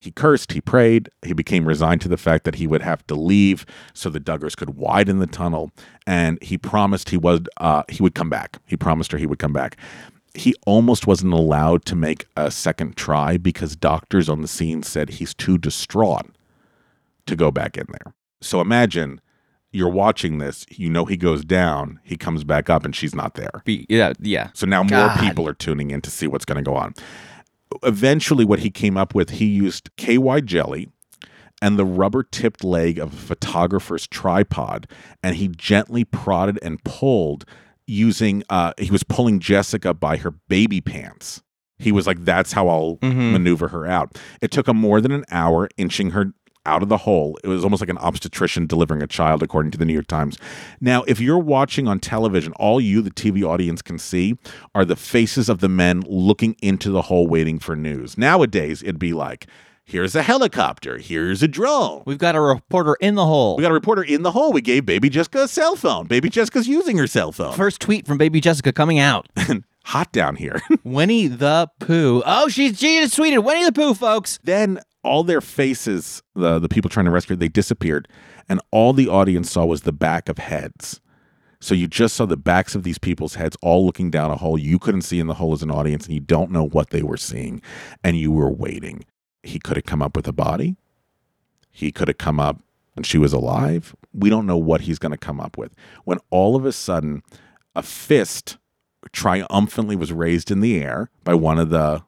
He 0.04 0.10
cursed, 0.10 0.52
he 0.52 0.60
prayed, 0.60 1.08
he 1.24 1.32
became 1.32 1.66
resigned 1.66 2.02
to 2.02 2.08
the 2.08 2.18
fact 2.18 2.44
that 2.44 2.56
he 2.56 2.66
would 2.66 2.82
have 2.82 3.06
to 3.06 3.14
leave 3.14 3.64
so 3.94 4.10
the 4.10 4.20
Duggars 4.20 4.54
could 4.54 4.76
widen 4.76 5.18
the 5.18 5.26
tunnel, 5.26 5.70
and 6.06 6.38
he 6.42 6.58
promised 6.58 7.08
he 7.08 7.16
would 7.16 7.48
uh, 7.56 7.84
he 7.88 8.02
would 8.02 8.14
come 8.14 8.28
back. 8.28 8.58
He 8.66 8.76
promised 8.76 9.12
her 9.12 9.18
he 9.18 9.24
would 9.24 9.38
come 9.38 9.54
back. 9.54 9.78
He 10.34 10.54
almost 10.66 11.06
wasn't 11.06 11.32
allowed 11.32 11.86
to 11.86 11.96
make 11.96 12.26
a 12.36 12.50
second 12.50 12.98
try 12.98 13.38
because 13.38 13.76
doctors 13.76 14.28
on 14.28 14.42
the 14.42 14.48
scene 14.48 14.82
said 14.82 15.08
he's 15.08 15.32
too 15.32 15.56
distraught 15.56 16.26
to 17.24 17.34
go 17.34 17.50
back 17.50 17.78
in 17.78 17.86
there. 17.88 18.12
So 18.42 18.60
imagine 18.60 19.22
you're 19.72 19.88
watching 19.88 20.36
this, 20.36 20.66
you 20.70 20.90
know 20.90 21.06
he 21.06 21.16
goes 21.16 21.46
down, 21.46 21.98
he 22.04 22.18
comes 22.18 22.44
back 22.44 22.68
up, 22.68 22.84
and 22.84 22.94
she's 22.94 23.14
not 23.14 23.36
there. 23.36 23.62
Be, 23.64 23.86
yeah, 23.88 24.12
yeah. 24.20 24.50
So 24.52 24.66
now 24.66 24.82
more 24.82 25.08
people 25.18 25.48
are 25.48 25.54
tuning 25.54 25.90
in 25.92 26.02
to 26.02 26.10
see 26.10 26.26
what's 26.26 26.44
going 26.44 26.62
to 26.62 26.70
go 26.70 26.76
on. 26.76 26.92
Eventually, 27.82 28.44
what 28.44 28.60
he 28.60 28.70
came 28.70 28.96
up 28.96 29.14
with, 29.14 29.30
he 29.30 29.46
used 29.46 29.90
KY 29.96 30.40
jelly 30.42 30.88
and 31.62 31.78
the 31.78 31.84
rubber 31.84 32.22
tipped 32.22 32.62
leg 32.62 32.98
of 32.98 33.12
a 33.12 33.16
photographer's 33.16 34.06
tripod, 34.06 34.86
and 35.22 35.36
he 35.36 35.48
gently 35.48 36.04
prodded 36.04 36.58
and 36.62 36.82
pulled 36.84 37.44
using, 37.86 38.42
uh, 38.50 38.72
he 38.78 38.90
was 38.90 39.02
pulling 39.02 39.40
Jessica 39.40 39.94
by 39.94 40.16
her 40.18 40.32
baby 40.48 40.80
pants. 40.80 41.42
He 41.78 41.90
was 41.92 42.06
like, 42.06 42.24
that's 42.24 42.52
how 42.52 42.68
I'll 42.68 42.98
maneuver 43.32 43.68
her 43.68 43.86
out. 43.86 44.18
It 44.40 44.50
took 44.50 44.68
him 44.68 44.76
more 44.76 45.00
than 45.00 45.12
an 45.12 45.24
hour 45.30 45.68
inching 45.76 46.10
her 46.10 46.32
out 46.66 46.82
of 46.82 46.88
the 46.88 46.98
hole. 46.98 47.38
It 47.44 47.48
was 47.48 47.64
almost 47.64 47.80
like 47.80 47.90
an 47.90 47.98
obstetrician 47.98 48.66
delivering 48.66 49.02
a 49.02 49.06
child, 49.06 49.42
according 49.42 49.70
to 49.72 49.78
the 49.78 49.84
New 49.84 49.92
York 49.92 50.06
Times. 50.06 50.38
Now, 50.80 51.02
if 51.04 51.20
you're 51.20 51.38
watching 51.38 51.86
on 51.88 52.00
television, 52.00 52.52
all 52.54 52.80
you, 52.80 53.02
the 53.02 53.10
TV 53.10 53.42
audience, 53.42 53.82
can 53.82 53.98
see 53.98 54.36
are 54.74 54.84
the 54.84 54.96
faces 54.96 55.48
of 55.48 55.60
the 55.60 55.68
men 55.68 56.02
looking 56.06 56.56
into 56.62 56.90
the 56.90 57.02
hole 57.02 57.26
waiting 57.26 57.58
for 57.58 57.76
news. 57.76 58.16
Nowadays, 58.16 58.82
it'd 58.82 58.98
be 58.98 59.12
like, 59.12 59.46
here's 59.84 60.14
a 60.14 60.22
helicopter, 60.22 60.98
here's 60.98 61.42
a 61.42 61.48
drone. 61.48 62.02
We've 62.06 62.18
got 62.18 62.34
a 62.34 62.40
reporter 62.40 62.96
in 63.00 63.14
the 63.14 63.26
hole. 63.26 63.56
We 63.56 63.62
got 63.62 63.70
a 63.70 63.74
reporter 63.74 64.02
in 64.02 64.22
the 64.22 64.32
hole. 64.32 64.52
We 64.52 64.62
gave 64.62 64.86
baby 64.86 65.08
Jessica 65.10 65.42
a 65.42 65.48
cell 65.48 65.76
phone. 65.76 66.06
Baby 66.06 66.30
Jessica's 66.30 66.66
using 66.66 66.96
her 66.98 67.06
cell 67.06 67.32
phone. 67.32 67.54
First 67.54 67.80
tweet 67.80 68.06
from 68.06 68.18
baby 68.18 68.40
Jessica 68.40 68.72
coming 68.72 68.98
out. 68.98 69.28
Hot 69.84 70.10
down 70.12 70.36
here. 70.36 70.62
Winnie 70.84 71.26
the 71.26 71.68
Pooh. 71.78 72.22
Oh, 72.24 72.48
she's 72.48 72.78
she 72.78 73.00
just 73.00 73.18
tweeted 73.18 73.44
Winnie 73.44 73.66
the 73.66 73.72
Pooh, 73.72 73.92
folks. 73.92 74.38
then 74.42 74.80
all 75.04 75.24
their 75.24 75.40
faces, 75.40 76.22
the 76.34 76.58
the 76.58 76.68
people 76.68 76.90
trying 76.90 77.06
to 77.06 77.10
rescue 77.10 77.36
they 77.36 77.48
disappeared, 77.48 78.08
and 78.48 78.60
all 78.70 78.92
the 78.92 79.08
audience 79.08 79.50
saw 79.50 79.64
was 79.64 79.82
the 79.82 79.92
back 79.92 80.28
of 80.28 80.38
heads. 80.38 81.00
So 81.60 81.74
you 81.74 81.86
just 81.86 82.14
saw 82.14 82.26
the 82.26 82.36
backs 82.36 82.74
of 82.74 82.82
these 82.82 82.98
people's 82.98 83.36
heads 83.36 83.56
all 83.62 83.86
looking 83.86 84.10
down 84.10 84.30
a 84.30 84.36
hole. 84.36 84.58
You 84.58 84.78
couldn't 84.78 85.02
see 85.02 85.18
in 85.18 85.28
the 85.28 85.34
hole 85.34 85.54
as 85.54 85.62
an 85.62 85.70
audience, 85.70 86.04
and 86.04 86.14
you 86.14 86.20
don't 86.20 86.50
know 86.50 86.66
what 86.66 86.90
they 86.90 87.02
were 87.02 87.16
seeing, 87.16 87.62
and 88.02 88.18
you 88.18 88.30
were 88.30 88.50
waiting. 88.50 89.04
He 89.42 89.58
could 89.58 89.76
have 89.76 89.86
come 89.86 90.02
up 90.02 90.16
with 90.16 90.28
a 90.28 90.32
body. 90.32 90.76
He 91.70 91.90
could 91.90 92.08
have 92.08 92.18
come 92.18 92.38
up 92.38 92.60
and 92.96 93.04
she 93.04 93.18
was 93.18 93.32
alive. 93.32 93.94
We 94.12 94.30
don't 94.30 94.46
know 94.46 94.56
what 94.56 94.82
he's 94.82 94.98
going 94.98 95.12
to 95.12 95.18
come 95.18 95.40
up 95.40 95.58
with. 95.58 95.74
When 96.04 96.18
all 96.30 96.56
of 96.56 96.64
a 96.64 96.72
sudden, 96.72 97.22
a 97.74 97.82
fist 97.82 98.58
triumphantly 99.12 99.96
was 99.96 100.12
raised 100.12 100.50
in 100.50 100.60
the 100.60 100.80
air 100.80 101.10
by 101.24 101.34
one 101.34 101.58
of 101.58 101.70
the 101.70 102.02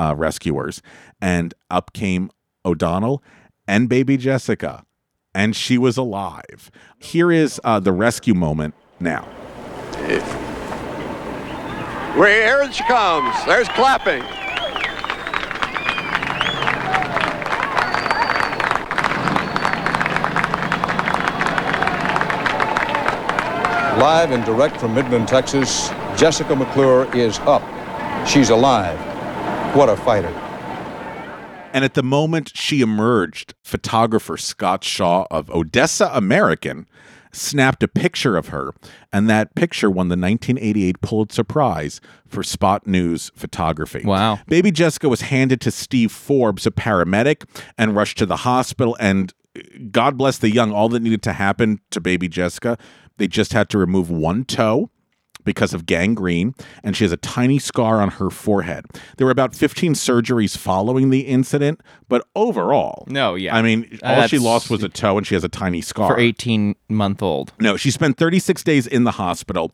uh, 0.00 0.14
rescuers, 0.14 0.80
and 1.20 1.52
up 1.70 1.92
came 1.92 2.30
O'Donnell 2.64 3.22
and 3.68 3.86
baby 3.88 4.16
Jessica, 4.16 4.84
and 5.34 5.54
she 5.54 5.76
was 5.76 5.98
alive. 5.98 6.70
Here 6.98 7.30
is 7.30 7.60
uh, 7.64 7.80
the 7.80 7.92
rescue 7.92 8.32
moment 8.34 8.74
now. 8.98 9.28
Here 12.16 12.72
she 12.72 12.82
comes. 12.84 13.44
There's 13.44 13.68
clapping. 13.68 14.22
Live 24.00 24.30
and 24.30 24.44
direct 24.46 24.78
from 24.78 24.94
Midland, 24.94 25.28
Texas, 25.28 25.90
Jessica 26.16 26.56
McClure 26.56 27.14
is 27.14 27.38
up. 27.40 27.62
She's 28.26 28.48
alive. 28.48 29.09
What 29.74 29.88
a 29.88 29.96
fighter. 29.96 30.28
And 31.72 31.84
at 31.84 31.94
the 31.94 32.02
moment 32.02 32.50
she 32.56 32.80
emerged, 32.80 33.54
photographer 33.62 34.36
Scott 34.36 34.82
Shaw 34.82 35.26
of 35.30 35.48
Odessa 35.50 36.10
American 36.12 36.88
snapped 37.30 37.84
a 37.84 37.88
picture 37.88 38.36
of 38.36 38.48
her, 38.48 38.74
and 39.12 39.30
that 39.30 39.54
picture 39.54 39.88
won 39.88 40.08
the 40.08 40.16
1988 40.16 41.00
Pulitzer 41.00 41.44
Prize 41.44 42.00
for 42.26 42.42
Spot 42.42 42.84
News 42.84 43.30
photography. 43.36 44.02
Wow. 44.04 44.40
Baby 44.48 44.72
Jessica 44.72 45.08
was 45.08 45.20
handed 45.20 45.60
to 45.60 45.70
Steve 45.70 46.10
Forbes, 46.10 46.66
a 46.66 46.72
paramedic, 46.72 47.44
and 47.78 47.94
rushed 47.94 48.18
to 48.18 48.26
the 48.26 48.38
hospital. 48.38 48.96
And 48.98 49.32
uh, 49.56 49.60
God 49.92 50.18
bless 50.18 50.38
the 50.38 50.50
young, 50.50 50.72
all 50.72 50.88
that 50.88 51.00
needed 51.00 51.22
to 51.22 51.32
happen 51.32 51.80
to 51.90 52.00
baby 52.00 52.26
Jessica, 52.26 52.76
they 53.18 53.28
just 53.28 53.52
had 53.52 53.68
to 53.70 53.78
remove 53.78 54.10
one 54.10 54.44
toe 54.44 54.90
because 55.44 55.74
of 55.74 55.86
gangrene, 55.86 56.54
and 56.84 56.96
she 56.96 57.04
has 57.04 57.12
a 57.12 57.16
tiny 57.16 57.58
scar 57.58 58.00
on 58.00 58.10
her 58.10 58.30
forehead. 58.30 58.84
There 59.16 59.26
were 59.26 59.30
about 59.30 59.54
15 59.54 59.94
surgeries 59.94 60.56
following 60.56 61.10
the 61.10 61.20
incident, 61.20 61.80
but 62.08 62.26
overall, 62.34 63.04
No, 63.08 63.34
yeah. 63.34 63.54
I 63.56 63.62
mean, 63.62 63.98
Uh, 64.02 64.06
all 64.22 64.26
she 64.26 64.38
lost 64.38 64.70
was 64.70 64.82
a 64.82 64.88
toe, 64.88 65.18
and 65.18 65.26
she 65.26 65.34
has 65.34 65.44
a 65.44 65.48
tiny 65.48 65.80
scar. 65.80 66.14
For 66.14 66.18
18 66.18 66.74
month 66.88 67.22
old. 67.22 67.52
No, 67.60 67.76
she 67.76 67.90
spent 67.90 68.16
36 68.16 68.62
days 68.62 68.86
in 68.86 69.04
the 69.04 69.12
hospital. 69.12 69.70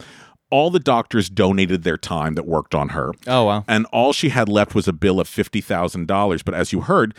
All 0.51 0.71
the 0.71 0.79
doctors 0.79 1.29
donated 1.29 1.83
their 1.83 1.97
time 1.97 2.35
that 2.35 2.47
worked 2.47 2.75
on 2.75 2.91
her. 2.91 3.11
Oh, 3.27 3.45
wow. 3.45 3.65
And 3.67 3.85
all 3.87 4.13
she 4.13 4.29
had 4.29 4.49
left 4.49 4.75
was 4.77 4.87
a 4.87 4.93
bill 4.93 5.19
of 5.19 5.29
$50,000. 5.29 6.45
But 6.45 6.55
as 6.55 6.73
you 6.73 6.83
heard, 6.83 7.15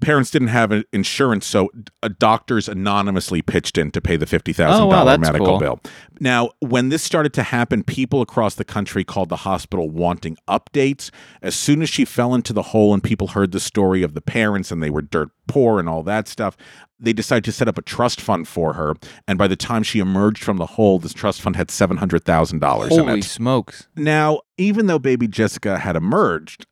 parents 0.00 0.30
didn't 0.30 0.48
have 0.48 0.72
an 0.72 0.84
insurance, 0.92 1.46
so 1.46 1.70
uh, 2.02 2.08
doctors 2.18 2.68
anonymously 2.68 3.42
pitched 3.42 3.78
in 3.78 3.90
to 3.92 4.00
pay 4.00 4.16
the 4.16 4.26
$50,000 4.26 4.68
Oh, 4.70 4.86
wow, 4.86 5.16
medical 5.16 5.46
cool. 5.46 5.58
bill. 5.58 5.80
Now, 6.20 6.50
when 6.60 6.88
this 6.88 7.02
started 7.02 7.32
to 7.34 7.42
happen, 7.42 7.82
people 7.82 8.20
across 8.22 8.54
the 8.54 8.64
country 8.64 9.04
called 9.04 9.28
the 9.28 9.36
hospital 9.36 9.90
wanting 9.90 10.36
updates. 10.48 11.10
As 11.42 11.54
soon 11.54 11.82
as 11.82 11.88
she 11.88 12.04
fell 12.04 12.34
into 12.34 12.52
the 12.52 12.62
hole 12.62 12.94
and 12.94 13.02
people 13.02 13.28
heard 13.28 13.52
the 13.52 13.60
story 13.60 14.02
of 14.02 14.14
the 14.14 14.20
parents 14.20 14.70
and 14.70 14.82
they 14.82 14.90
were 14.90 15.02
dirt 15.02 15.30
poor 15.48 15.78
and 15.80 15.88
all 15.88 16.02
that 16.04 16.28
stuff, 16.28 16.56
they 16.98 17.12
decided 17.12 17.44
to 17.44 17.52
set 17.52 17.68
up 17.68 17.76
a 17.76 17.82
trust 17.82 18.20
fund 18.20 18.46
for 18.48 18.74
her. 18.74 18.94
And 19.28 19.36
by 19.38 19.48
the 19.48 19.56
time 19.56 19.82
she 19.82 19.98
emerged 19.98 20.42
from 20.42 20.56
the 20.58 20.66
hole, 20.66 20.98
this 20.98 21.12
trust 21.12 21.42
fund 21.42 21.56
had 21.56 21.68
$700,000 21.68 22.52
in 22.52 22.60
Holy 23.06 23.20
smokes. 23.22 23.88
Now, 23.96 24.40
even 24.56 24.86
though 24.86 24.98
baby 24.98 25.26
Jessica 25.28 25.78
had 25.78 25.96
emerged, 25.96 26.66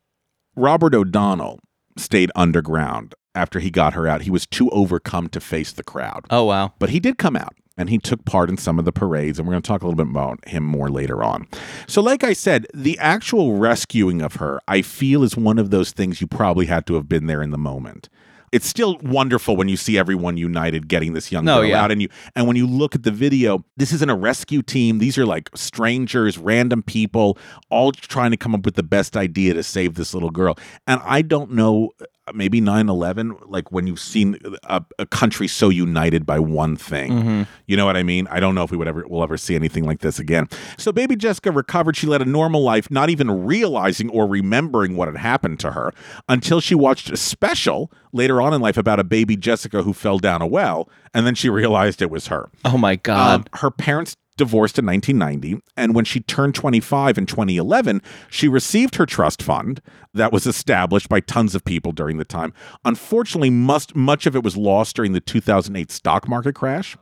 Robert 0.55 0.95
O'Donnell 0.95 1.59
stayed 1.97 2.31
underground 2.35 3.15
after 3.35 3.59
he 3.59 3.69
got 3.71 3.93
her 3.93 4.07
out. 4.07 4.23
He 4.23 4.31
was 4.31 4.45
too 4.45 4.69
overcome 4.69 5.29
to 5.29 5.39
face 5.39 5.71
the 5.71 5.83
crowd. 5.83 6.25
Oh, 6.29 6.43
wow. 6.45 6.73
But 6.79 6.89
he 6.89 6.99
did 6.99 7.17
come 7.17 7.35
out 7.35 7.55
and 7.77 7.89
he 7.89 7.97
took 7.97 8.23
part 8.25 8.49
in 8.49 8.57
some 8.57 8.77
of 8.77 8.85
the 8.85 8.91
parades, 8.91 9.39
and 9.39 9.47
we're 9.47 9.53
going 9.53 9.63
to 9.63 9.67
talk 9.67 9.81
a 9.81 9.87
little 9.87 9.97
bit 9.97 10.09
about 10.09 10.47
him 10.47 10.63
more 10.63 10.89
later 10.89 11.23
on. 11.23 11.47
So, 11.87 12.01
like 12.01 12.23
I 12.23 12.33
said, 12.33 12.67
the 12.73 12.99
actual 12.99 13.57
rescuing 13.57 14.21
of 14.21 14.35
her, 14.35 14.59
I 14.67 14.83
feel, 14.83 15.23
is 15.23 15.35
one 15.35 15.57
of 15.57 15.71
those 15.71 15.91
things 15.91 16.21
you 16.21 16.27
probably 16.27 16.67
had 16.67 16.85
to 16.87 16.93
have 16.95 17.09
been 17.09 17.25
there 17.25 17.41
in 17.41 17.49
the 17.49 17.57
moment. 17.57 18.09
It's 18.53 18.67
still 18.67 18.97
wonderful 19.01 19.57
when 19.57 19.67
you 19.67 19.75
see 19.75 19.97
everyone 19.97 20.37
united 20.37 20.87
getting 20.87 21.13
this 21.13 21.31
young 21.31 21.43
No, 21.43 21.59
girl 21.61 21.69
yeah. 21.69 21.83
out 21.83 21.91
and 21.91 22.01
you. 22.01 22.07
And 22.35 22.47
when 22.47 22.55
you 22.55 22.67
look 22.67 22.95
at 22.95 23.03
the 23.03 23.11
video 23.11 23.65
this 23.75 23.91
isn't 23.91 24.09
a 24.09 24.15
rescue 24.15 24.61
team. 24.61 24.99
These 24.99 25.17
are 25.17 25.25
like 25.25 25.49
strangers 25.55 26.37
random 26.37 26.83
people 26.83 27.37
all 27.69 27.91
trying 27.91 28.31
to 28.31 28.37
come 28.37 28.53
up 28.55 28.63
with 28.63 28.75
the 28.75 28.83
best 28.83 29.17
idea 29.17 29.53
to 29.55 29.63
save 29.63 29.95
this 29.95 30.13
little 30.13 30.29
girl. 30.29 30.57
And 30.87 31.01
i 31.03 31.21
don't 31.21 31.51
know 31.51 31.91
maybe 32.33 32.61
9-11 32.61 33.37
like 33.47 33.71
when 33.71 33.87
you've 33.87 33.99
seen 33.99 34.37
a, 34.63 34.83
a 34.99 35.05
country 35.05 35.47
so 35.47 35.69
united 35.69 36.25
by 36.25 36.39
one 36.39 36.75
thing. 36.75 37.11
Mm-hmm. 37.11 37.41
you 37.67 37.75
know 37.75 37.85
what 37.85 37.97
i 37.97 38.03
mean? 38.03 38.27
I 38.29 38.39
don't 38.39 38.55
know 38.55 38.63
if 38.63 38.71
we 38.71 38.77
would 38.77 38.87
ever 38.87 39.03
we'll 39.07 39.23
ever 39.23 39.37
see 39.37 39.55
anything 39.55 39.85
like 39.85 39.99
this 39.99 40.19
again. 40.19 40.47
So 40.77 40.91
baby 40.91 41.15
jessica 41.15 41.51
recovered. 41.51 41.95
She 41.97 42.07
led 42.07 42.21
a 42.21 42.25
normal 42.25 42.63
life 42.63 42.89
not 42.89 43.09
even 43.09 43.45
realizing 43.45 44.09
or 44.09 44.27
remembering 44.27 44.95
what 44.95 45.07
had 45.07 45.17
happened 45.17 45.59
to 45.61 45.71
her 45.71 45.91
until 46.29 46.61
she 46.61 46.75
watched 46.75 47.09
a 47.09 47.17
special 47.17 47.91
later 48.13 48.41
on 48.41 48.53
in 48.53 48.61
life 48.61 48.77
about 48.77 48.99
a 48.99 49.03
baby 49.03 49.35
jessica 49.35 49.83
who 49.83 49.93
fell 49.93 50.19
down 50.19 50.41
a 50.41 50.47
well 50.47 50.89
and 51.13 51.27
then 51.27 51.35
she 51.35 51.49
realized 51.49 52.01
it 52.01 52.09
was 52.09 52.27
her. 52.27 52.49
Oh 52.63 52.77
my 52.77 52.95
god. 52.95 53.35
um, 53.35 53.45
her 53.59 53.69
parents 53.71 54.15
divorced 54.37 54.79
in 54.79 54.85
1990, 54.85 55.61
and 55.77 55.93
when 55.93 56.05
she 56.05 56.19
turned 56.19 56.55
25 56.55 57.17
in 57.17 57.25
2011, 57.25 58.01
she 58.29 58.47
received 58.47 58.95
her 58.95 59.05
trust 59.05 59.41
fund 59.41 59.81
that 60.13 60.31
was 60.31 60.45
established 60.45 61.09
by 61.09 61.19
tons 61.19 61.55
of 61.55 61.63
people 61.63 61.91
during 61.91 62.17
the 62.17 62.25
time. 62.25 62.53
Unfortunately, 62.85 63.49
must, 63.49 63.95
much 63.95 64.25
of 64.25 64.35
it 64.35 64.43
was 64.43 64.57
lost 64.57 64.95
during 64.95 65.13
the 65.13 65.21
2008 65.21 65.91
stock 65.91 66.27
market 66.27 66.55
crash. 66.55 66.97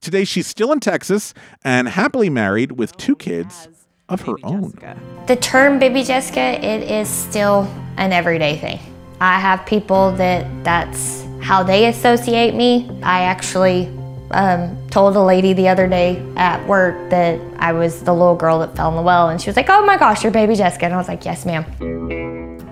Today, 0.00 0.24
she's 0.24 0.46
still 0.46 0.72
in 0.72 0.80
Texas 0.80 1.34
and 1.62 1.88
happily 1.88 2.30
married 2.30 2.72
with 2.72 2.96
two 2.96 3.16
kids 3.16 3.68
of 4.08 4.22
her 4.22 4.34
own. 4.42 4.74
The 5.26 5.36
term 5.36 5.78
baby 5.78 6.02
Jessica, 6.02 6.40
it 6.64 6.90
is 6.90 7.08
still 7.08 7.70
an 7.96 8.12
everyday 8.12 8.58
thing. 8.58 8.78
I 9.20 9.38
have 9.38 9.64
people 9.64 10.12
that 10.12 10.46
that's 10.64 11.24
how 11.40 11.62
they 11.62 11.88
associate 11.88 12.54
me. 12.54 12.88
I 13.02 13.22
actually 13.22 13.86
um, 14.34 14.76
told 14.88 15.14
a 15.16 15.22
lady 15.22 15.52
the 15.52 15.68
other 15.68 15.86
day 15.86 16.20
at 16.36 16.66
work 16.66 17.10
that 17.10 17.40
I 17.58 17.72
was 17.72 18.02
the 18.02 18.12
little 18.12 18.34
girl 18.34 18.58
that 18.58 18.76
fell 18.76 18.90
in 18.90 18.96
the 18.96 19.02
well, 19.02 19.28
and 19.28 19.40
she 19.40 19.48
was 19.48 19.56
like, 19.56 19.70
"Oh 19.70 19.86
my 19.86 19.96
gosh, 19.96 20.22
you're 20.24 20.32
baby 20.32 20.56
Jessica," 20.56 20.86
and 20.86 20.94
I 20.94 20.96
was 20.96 21.08
like, 21.08 21.24
"Yes, 21.24 21.46
ma'am." 21.46 21.64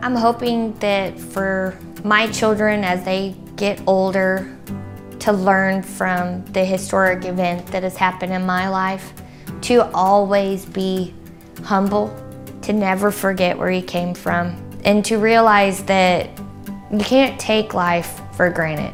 I'm 0.03 0.17
hoping 0.17 0.75
that 0.81 1.19
for 1.19 1.79
my 2.03 2.27
children 2.27 2.83
as 2.83 3.05
they 3.05 3.37
get 3.55 3.81
older 3.87 4.55
to 5.21 5.33
learn 5.33 5.85
from 5.85 6.45
the 6.47 6.65
historic 6.65 7.25
event 7.25 7.65
that 7.69 7.85
has 7.85 7.97
happened 7.97 8.33
in 8.33 8.45
my 8.45 8.69
life, 8.69 9.13
to 9.63 9.89
always 9.95 10.67
be 10.67 11.15
humble, 11.63 12.13
to 12.63 12.73
never 12.73 13.13
forget 13.13 13.57
where 13.57 13.71
you 13.71 13.83
came 13.83 14.15
from, 14.15 14.57
and 14.85 15.05
to 15.05 15.19
realize 15.19 15.85
that 15.85 16.29
you 16.91 16.99
can't 16.99 17.39
take 17.39 17.73
life 17.73 18.21
for 18.33 18.51
granted. 18.51 18.93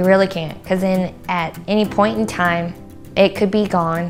You 0.00 0.06
really 0.06 0.28
can't, 0.28 0.62
because 0.62 0.80
then 0.80 1.14
at 1.28 1.58
any 1.68 1.84
point 1.84 2.18
in 2.18 2.26
time, 2.26 2.72
it 3.18 3.36
could 3.36 3.50
be 3.50 3.66
gone. 3.66 4.08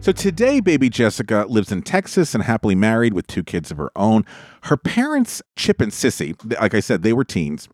So 0.00 0.12
today, 0.12 0.60
baby 0.60 0.90
Jessica 0.90 1.46
lives 1.48 1.72
in 1.72 1.80
Texas 1.80 2.34
and 2.34 2.44
happily 2.44 2.74
married 2.74 3.14
with 3.14 3.26
two 3.26 3.42
kids 3.42 3.70
of 3.70 3.78
her 3.78 3.90
own. 3.96 4.26
Her 4.64 4.76
parents, 4.76 5.40
Chip 5.56 5.80
and 5.80 5.90
Sissy, 5.90 6.36
like 6.60 6.74
I 6.74 6.80
said, 6.80 7.02
they 7.02 7.14
were 7.14 7.24
teens, 7.24 7.70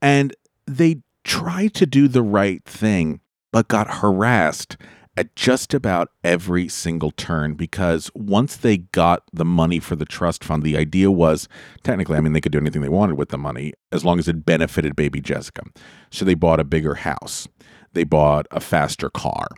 and 0.00 0.36
they 0.68 1.02
tried 1.24 1.74
to 1.74 1.84
do 1.84 2.06
the 2.06 2.22
right 2.22 2.64
thing, 2.64 3.18
but 3.50 3.66
got 3.66 3.96
harassed 3.96 4.76
at 5.16 5.34
just 5.34 5.72
about 5.72 6.10
every 6.22 6.68
single 6.68 7.10
turn 7.10 7.54
because 7.54 8.10
once 8.14 8.56
they 8.56 8.78
got 8.78 9.22
the 9.32 9.44
money 9.44 9.80
for 9.80 9.96
the 9.96 10.04
trust 10.04 10.44
fund, 10.44 10.62
the 10.62 10.76
idea 10.76 11.10
was 11.10 11.48
technically, 11.82 12.16
I 12.16 12.20
mean, 12.20 12.32
they 12.32 12.40
could 12.40 12.52
do 12.52 12.58
anything 12.58 12.82
they 12.82 12.88
wanted 12.88 13.16
with 13.16 13.30
the 13.30 13.38
money 13.38 13.72
as 13.92 14.04
long 14.04 14.18
as 14.18 14.28
it 14.28 14.44
benefited 14.44 14.94
baby 14.94 15.20
Jessica. 15.20 15.62
So 16.10 16.24
they 16.24 16.34
bought 16.34 16.60
a 16.60 16.64
bigger 16.64 16.96
house, 16.96 17.48
they 17.92 18.04
bought 18.04 18.46
a 18.50 18.60
faster 18.60 19.08
car. 19.08 19.48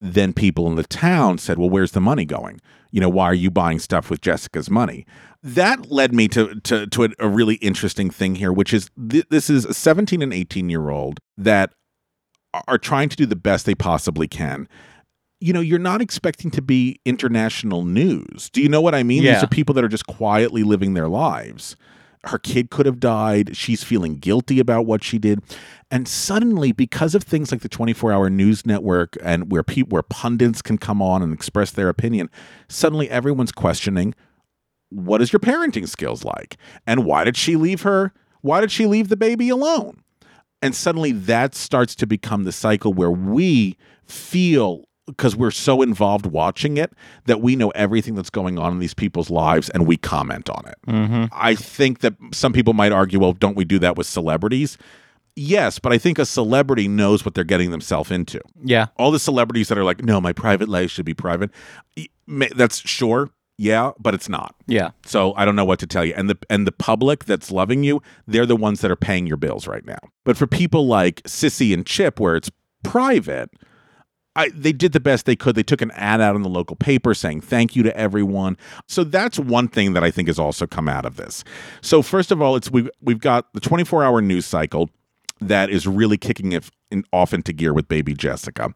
Then 0.00 0.32
people 0.32 0.66
in 0.68 0.76
the 0.76 0.84
town 0.84 1.38
said, 1.38 1.58
Well, 1.58 1.70
where's 1.70 1.92
the 1.92 2.00
money 2.00 2.24
going? 2.24 2.60
You 2.90 3.00
know, 3.00 3.08
why 3.08 3.24
are 3.24 3.34
you 3.34 3.50
buying 3.50 3.78
stuff 3.80 4.10
with 4.10 4.20
Jessica's 4.20 4.70
money? 4.70 5.04
That 5.42 5.90
led 5.90 6.14
me 6.14 6.28
to 6.28 6.54
to, 6.60 6.86
to 6.86 7.14
a, 7.18 7.28
really 7.28 7.56
interesting 7.56 8.10
thing 8.10 8.36
here, 8.36 8.52
which 8.52 8.72
is 8.72 8.90
th- 9.10 9.26
this 9.30 9.50
is 9.50 9.64
a 9.64 9.74
17 9.74 10.22
and 10.22 10.32
18 10.32 10.70
year 10.70 10.90
old 10.90 11.18
that 11.36 11.72
are 12.66 12.78
trying 12.78 13.08
to 13.08 13.16
do 13.16 13.26
the 13.26 13.36
best 13.36 13.66
they 13.66 13.74
possibly 13.74 14.28
can. 14.28 14.68
You 15.40 15.52
know, 15.52 15.60
you're 15.60 15.78
not 15.78 16.00
expecting 16.00 16.50
to 16.52 16.62
be 16.62 17.00
international 17.04 17.84
news. 17.84 18.50
Do 18.52 18.60
you 18.60 18.68
know 18.68 18.80
what 18.80 18.94
I 18.94 19.02
mean? 19.02 19.22
Yeah. 19.22 19.34
These 19.34 19.44
are 19.44 19.48
people 19.48 19.74
that 19.74 19.84
are 19.84 19.88
just 19.88 20.06
quietly 20.06 20.64
living 20.64 20.94
their 20.94 21.08
lives. 21.08 21.76
Her 22.24 22.38
kid 22.38 22.70
could 22.70 22.86
have 22.86 22.98
died. 22.98 23.56
She's 23.56 23.84
feeling 23.84 24.16
guilty 24.18 24.58
about 24.58 24.86
what 24.86 25.04
she 25.04 25.18
did. 25.18 25.40
And 25.90 26.08
suddenly, 26.08 26.72
because 26.72 27.14
of 27.14 27.22
things 27.22 27.52
like 27.52 27.60
the 27.60 27.68
24 27.68 28.12
hour 28.12 28.28
news 28.28 28.66
network 28.66 29.16
and 29.22 29.52
where 29.52 29.62
people 29.62 29.94
where 29.94 30.02
pundits 30.02 30.60
can 30.60 30.78
come 30.78 31.00
on 31.00 31.22
and 31.22 31.32
express 31.32 31.70
their 31.70 31.88
opinion, 31.88 32.28
suddenly 32.68 33.08
everyone's 33.08 33.52
questioning 33.52 34.14
what 34.90 35.20
is 35.20 35.32
your 35.32 35.40
parenting 35.40 35.88
skills 35.88 36.24
like? 36.24 36.56
And 36.86 37.04
why 37.04 37.24
did 37.24 37.36
she 37.36 37.56
leave 37.56 37.82
her? 37.82 38.12
Why 38.40 38.60
did 38.60 38.70
she 38.70 38.86
leave 38.86 39.08
the 39.08 39.16
baby 39.16 39.48
alone? 39.48 40.02
And 40.62 40.74
suddenly 40.74 41.12
that 41.12 41.54
starts 41.54 41.94
to 41.96 42.06
become 42.06 42.44
the 42.44 42.52
cycle 42.52 42.92
where 42.92 43.10
we 43.10 43.76
feel 44.04 44.87
because 45.08 45.34
we're 45.34 45.50
so 45.50 45.82
involved 45.82 46.26
watching 46.26 46.76
it 46.76 46.92
that 47.26 47.40
we 47.40 47.56
know 47.56 47.70
everything 47.70 48.14
that's 48.14 48.30
going 48.30 48.58
on 48.58 48.72
in 48.72 48.78
these 48.78 48.94
people's 48.94 49.30
lives 49.30 49.68
and 49.70 49.86
we 49.86 49.96
comment 49.96 50.48
on 50.48 50.64
it. 50.68 50.76
Mm-hmm. 50.86 51.24
I 51.32 51.54
think 51.56 52.00
that 52.00 52.14
some 52.32 52.52
people 52.52 52.74
might 52.74 52.92
argue, 52.92 53.18
well, 53.18 53.32
don't 53.32 53.56
we 53.56 53.64
do 53.64 53.78
that 53.80 53.96
with 53.96 54.06
celebrities? 54.06 54.78
Yes, 55.34 55.78
but 55.78 55.92
I 55.92 55.98
think 55.98 56.18
a 56.18 56.26
celebrity 56.26 56.88
knows 56.88 57.24
what 57.24 57.34
they're 57.34 57.44
getting 57.44 57.70
themselves 57.70 58.10
into. 58.10 58.40
yeah. 58.64 58.86
All 58.96 59.10
the 59.10 59.20
celebrities 59.20 59.68
that 59.68 59.78
are 59.78 59.84
like, 59.84 60.02
no, 60.02 60.20
my 60.20 60.32
private 60.32 60.68
life 60.68 60.90
should 60.90 61.04
be 61.04 61.14
private. 61.14 61.50
That's 62.26 62.80
sure, 62.80 63.30
yeah, 63.56 63.92
but 64.00 64.14
it's 64.14 64.28
not. 64.28 64.54
Yeah. 64.66 64.90
So 65.04 65.34
I 65.34 65.44
don't 65.44 65.56
know 65.56 65.64
what 65.64 65.78
to 65.78 65.86
tell 65.86 66.04
you. 66.04 66.12
And 66.16 66.28
the 66.28 66.36
and 66.50 66.66
the 66.66 66.72
public 66.72 67.24
that's 67.24 67.50
loving 67.50 67.84
you, 67.84 68.02
they're 68.26 68.46
the 68.46 68.56
ones 68.56 68.80
that 68.80 68.90
are 68.90 68.96
paying 68.96 69.26
your 69.26 69.36
bills 69.36 69.66
right 69.66 69.84
now. 69.84 69.98
But 70.24 70.36
for 70.36 70.46
people 70.46 70.86
like 70.86 71.22
Sissy 71.22 71.72
and 71.72 71.86
Chip, 71.86 72.18
where 72.20 72.34
it's 72.36 72.50
private, 72.82 73.50
I, 74.38 74.50
they 74.50 74.72
did 74.72 74.92
the 74.92 75.00
best 75.00 75.26
they 75.26 75.34
could. 75.34 75.56
They 75.56 75.64
took 75.64 75.82
an 75.82 75.90
ad 75.90 76.20
out 76.20 76.36
in 76.36 76.42
the 76.42 76.48
local 76.48 76.76
paper 76.76 77.12
saying 77.12 77.40
thank 77.40 77.74
you 77.74 77.82
to 77.82 77.96
everyone. 77.96 78.56
So 78.86 79.02
that's 79.02 79.36
one 79.36 79.66
thing 79.66 79.94
that 79.94 80.04
I 80.04 80.12
think 80.12 80.28
has 80.28 80.38
also 80.38 80.64
come 80.64 80.88
out 80.88 81.04
of 81.04 81.16
this. 81.16 81.42
So 81.80 82.02
first 82.02 82.30
of 82.30 82.40
all, 82.40 82.54
it's 82.54 82.70
we've 82.70 82.88
we've 83.00 83.18
got 83.18 83.52
the 83.52 83.60
24 83.60 84.04
hour 84.04 84.22
news 84.22 84.46
cycle 84.46 84.90
that 85.40 85.70
is 85.70 85.88
really 85.88 86.16
kicking 86.16 86.52
it 86.52 86.70
off 87.12 87.34
into 87.34 87.52
gear 87.52 87.74
with 87.74 87.88
baby 87.88 88.14
Jessica. 88.14 88.72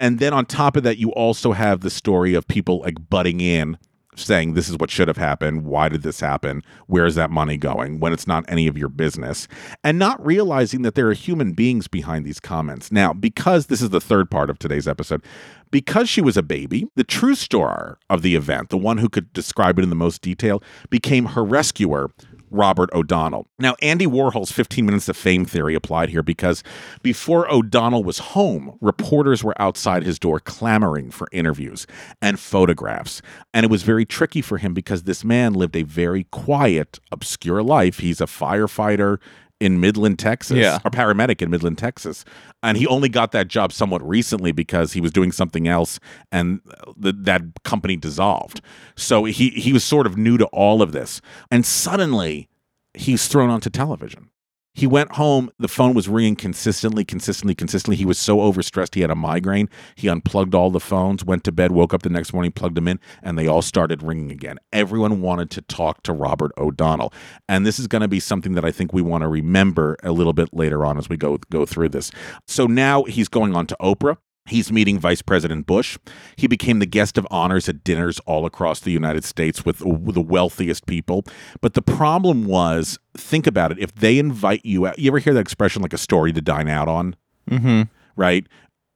And 0.00 0.18
then 0.18 0.32
on 0.32 0.46
top 0.46 0.76
of 0.76 0.82
that, 0.82 0.98
you 0.98 1.10
also 1.12 1.52
have 1.52 1.80
the 1.80 1.90
story 1.90 2.34
of 2.34 2.46
people 2.48 2.80
like 2.80 3.08
butting 3.08 3.40
in 3.40 3.78
saying 4.18 4.54
this 4.54 4.68
is 4.68 4.76
what 4.76 4.90
should 4.90 5.08
have 5.08 5.16
happened. 5.16 5.64
Why 5.64 5.88
did 5.88 6.02
this 6.02 6.20
happen? 6.20 6.62
Where 6.86 7.06
is 7.06 7.14
that 7.14 7.30
money 7.30 7.56
going 7.56 8.00
when 8.00 8.12
it's 8.12 8.26
not 8.26 8.44
any 8.48 8.66
of 8.66 8.76
your 8.76 8.88
business? 8.88 9.48
And 9.82 9.98
not 9.98 10.24
realizing 10.24 10.82
that 10.82 10.94
there 10.94 11.08
are 11.08 11.14
human 11.14 11.52
beings 11.52 11.88
behind 11.88 12.24
these 12.24 12.40
comments. 12.40 12.92
Now, 12.92 13.12
because 13.12 13.66
this 13.66 13.82
is 13.82 13.90
the 13.90 14.00
third 14.00 14.30
part 14.30 14.50
of 14.50 14.58
today's 14.58 14.88
episode, 14.88 15.22
because 15.70 16.08
she 16.08 16.20
was 16.20 16.36
a 16.36 16.42
baby, 16.42 16.88
the 16.94 17.04
true 17.04 17.34
star 17.34 17.98
of 18.08 18.22
the 18.22 18.34
event, 18.34 18.70
the 18.70 18.78
one 18.78 18.98
who 18.98 19.08
could 19.08 19.32
describe 19.32 19.78
it 19.78 19.82
in 19.82 19.90
the 19.90 19.96
most 19.96 20.22
detail, 20.22 20.62
became 20.90 21.26
her 21.26 21.44
rescuer, 21.44 22.10
Robert 22.50 22.90
O'Donnell. 22.92 23.46
Now, 23.58 23.76
Andy 23.82 24.06
Warhol's 24.06 24.52
15 24.52 24.84
Minutes 24.86 25.08
of 25.08 25.16
Fame 25.16 25.44
theory 25.44 25.74
applied 25.74 26.10
here 26.10 26.22
because 26.22 26.62
before 27.02 27.50
O'Donnell 27.50 28.04
was 28.04 28.18
home, 28.18 28.76
reporters 28.80 29.44
were 29.44 29.60
outside 29.60 30.02
his 30.02 30.18
door 30.18 30.40
clamoring 30.40 31.10
for 31.10 31.28
interviews 31.32 31.86
and 32.20 32.38
photographs. 32.38 33.22
And 33.52 33.64
it 33.64 33.70
was 33.70 33.82
very 33.82 34.04
tricky 34.04 34.42
for 34.42 34.58
him 34.58 34.74
because 34.74 35.04
this 35.04 35.24
man 35.24 35.54
lived 35.54 35.76
a 35.76 35.82
very 35.82 36.24
quiet, 36.24 37.00
obscure 37.12 37.62
life. 37.62 37.98
He's 37.98 38.20
a 38.20 38.26
firefighter 38.26 39.18
in 39.60 39.80
Midland, 39.80 40.18
Texas, 40.18 40.56
Yeah. 40.58 40.78
or 40.84 40.90
paramedic 40.90 41.42
in 41.42 41.50
Midland, 41.50 41.78
Texas. 41.78 42.24
And 42.62 42.76
he 42.76 42.86
only 42.86 43.08
got 43.08 43.32
that 43.32 43.48
job 43.48 43.72
somewhat 43.72 44.06
recently 44.06 44.52
because 44.52 44.92
he 44.92 45.00
was 45.00 45.10
doing 45.10 45.32
something 45.32 45.66
else 45.66 45.98
and 46.30 46.60
the, 46.96 47.12
that 47.12 47.42
company 47.64 47.96
dissolved. 47.96 48.60
So 48.96 49.24
he, 49.24 49.50
he 49.50 49.72
was 49.72 49.82
sort 49.84 50.06
of 50.06 50.16
new 50.16 50.38
to 50.38 50.46
all 50.46 50.80
of 50.82 50.92
this. 50.92 51.20
And 51.50 51.66
suddenly 51.66 52.48
he's 52.94 53.26
thrown 53.28 53.50
onto 53.50 53.68
television. 53.70 54.30
He 54.78 54.86
went 54.86 55.16
home. 55.16 55.50
The 55.58 55.66
phone 55.66 55.92
was 55.92 56.08
ringing 56.08 56.36
consistently, 56.36 57.04
consistently, 57.04 57.56
consistently. 57.56 57.96
He 57.96 58.04
was 58.04 58.16
so 58.16 58.38
overstressed. 58.38 58.94
He 58.94 59.00
had 59.00 59.10
a 59.10 59.16
migraine. 59.16 59.68
He 59.96 60.06
unplugged 60.06 60.54
all 60.54 60.70
the 60.70 60.78
phones, 60.78 61.24
went 61.24 61.42
to 61.44 61.52
bed, 61.52 61.72
woke 61.72 61.92
up 61.92 62.02
the 62.02 62.08
next 62.08 62.32
morning, 62.32 62.52
plugged 62.52 62.76
them 62.76 62.86
in, 62.86 63.00
and 63.20 63.36
they 63.36 63.48
all 63.48 63.60
started 63.60 64.04
ringing 64.04 64.30
again. 64.30 64.56
Everyone 64.72 65.20
wanted 65.20 65.50
to 65.50 65.62
talk 65.62 66.04
to 66.04 66.12
Robert 66.12 66.52
O'Donnell. 66.56 67.12
And 67.48 67.66
this 67.66 67.80
is 67.80 67.88
going 67.88 68.02
to 68.02 68.08
be 68.08 68.20
something 68.20 68.52
that 68.52 68.64
I 68.64 68.70
think 68.70 68.92
we 68.92 69.02
want 69.02 69.22
to 69.22 69.28
remember 69.28 69.96
a 70.04 70.12
little 70.12 70.32
bit 70.32 70.50
later 70.52 70.86
on 70.86 70.96
as 70.96 71.08
we 71.08 71.16
go 71.16 71.38
go 71.50 71.66
through 71.66 71.88
this. 71.88 72.12
So 72.46 72.68
now 72.68 73.02
he's 73.02 73.26
going 73.26 73.56
on 73.56 73.66
to 73.66 73.76
Oprah. 73.82 74.18
He's 74.48 74.72
meeting 74.72 74.98
Vice 74.98 75.22
President 75.22 75.66
Bush. 75.66 75.98
He 76.36 76.46
became 76.46 76.78
the 76.78 76.86
guest 76.86 77.18
of 77.18 77.26
honors 77.30 77.68
at 77.68 77.84
dinners 77.84 78.18
all 78.20 78.46
across 78.46 78.80
the 78.80 78.90
United 78.90 79.24
States 79.24 79.64
with, 79.64 79.80
with 79.82 80.14
the 80.14 80.20
wealthiest 80.20 80.86
people. 80.86 81.24
But 81.60 81.74
the 81.74 81.82
problem 81.82 82.44
was 82.46 82.98
think 83.16 83.46
about 83.46 83.72
it. 83.72 83.78
If 83.78 83.94
they 83.94 84.18
invite 84.18 84.64
you 84.64 84.86
out, 84.86 84.98
you 84.98 85.10
ever 85.10 85.18
hear 85.18 85.34
that 85.34 85.40
expression 85.40 85.82
like 85.82 85.92
a 85.92 85.98
story 85.98 86.32
to 86.32 86.40
dine 86.40 86.68
out 86.68 86.88
on? 86.88 87.16
Mm-hmm. 87.50 87.82
Right? 88.16 88.46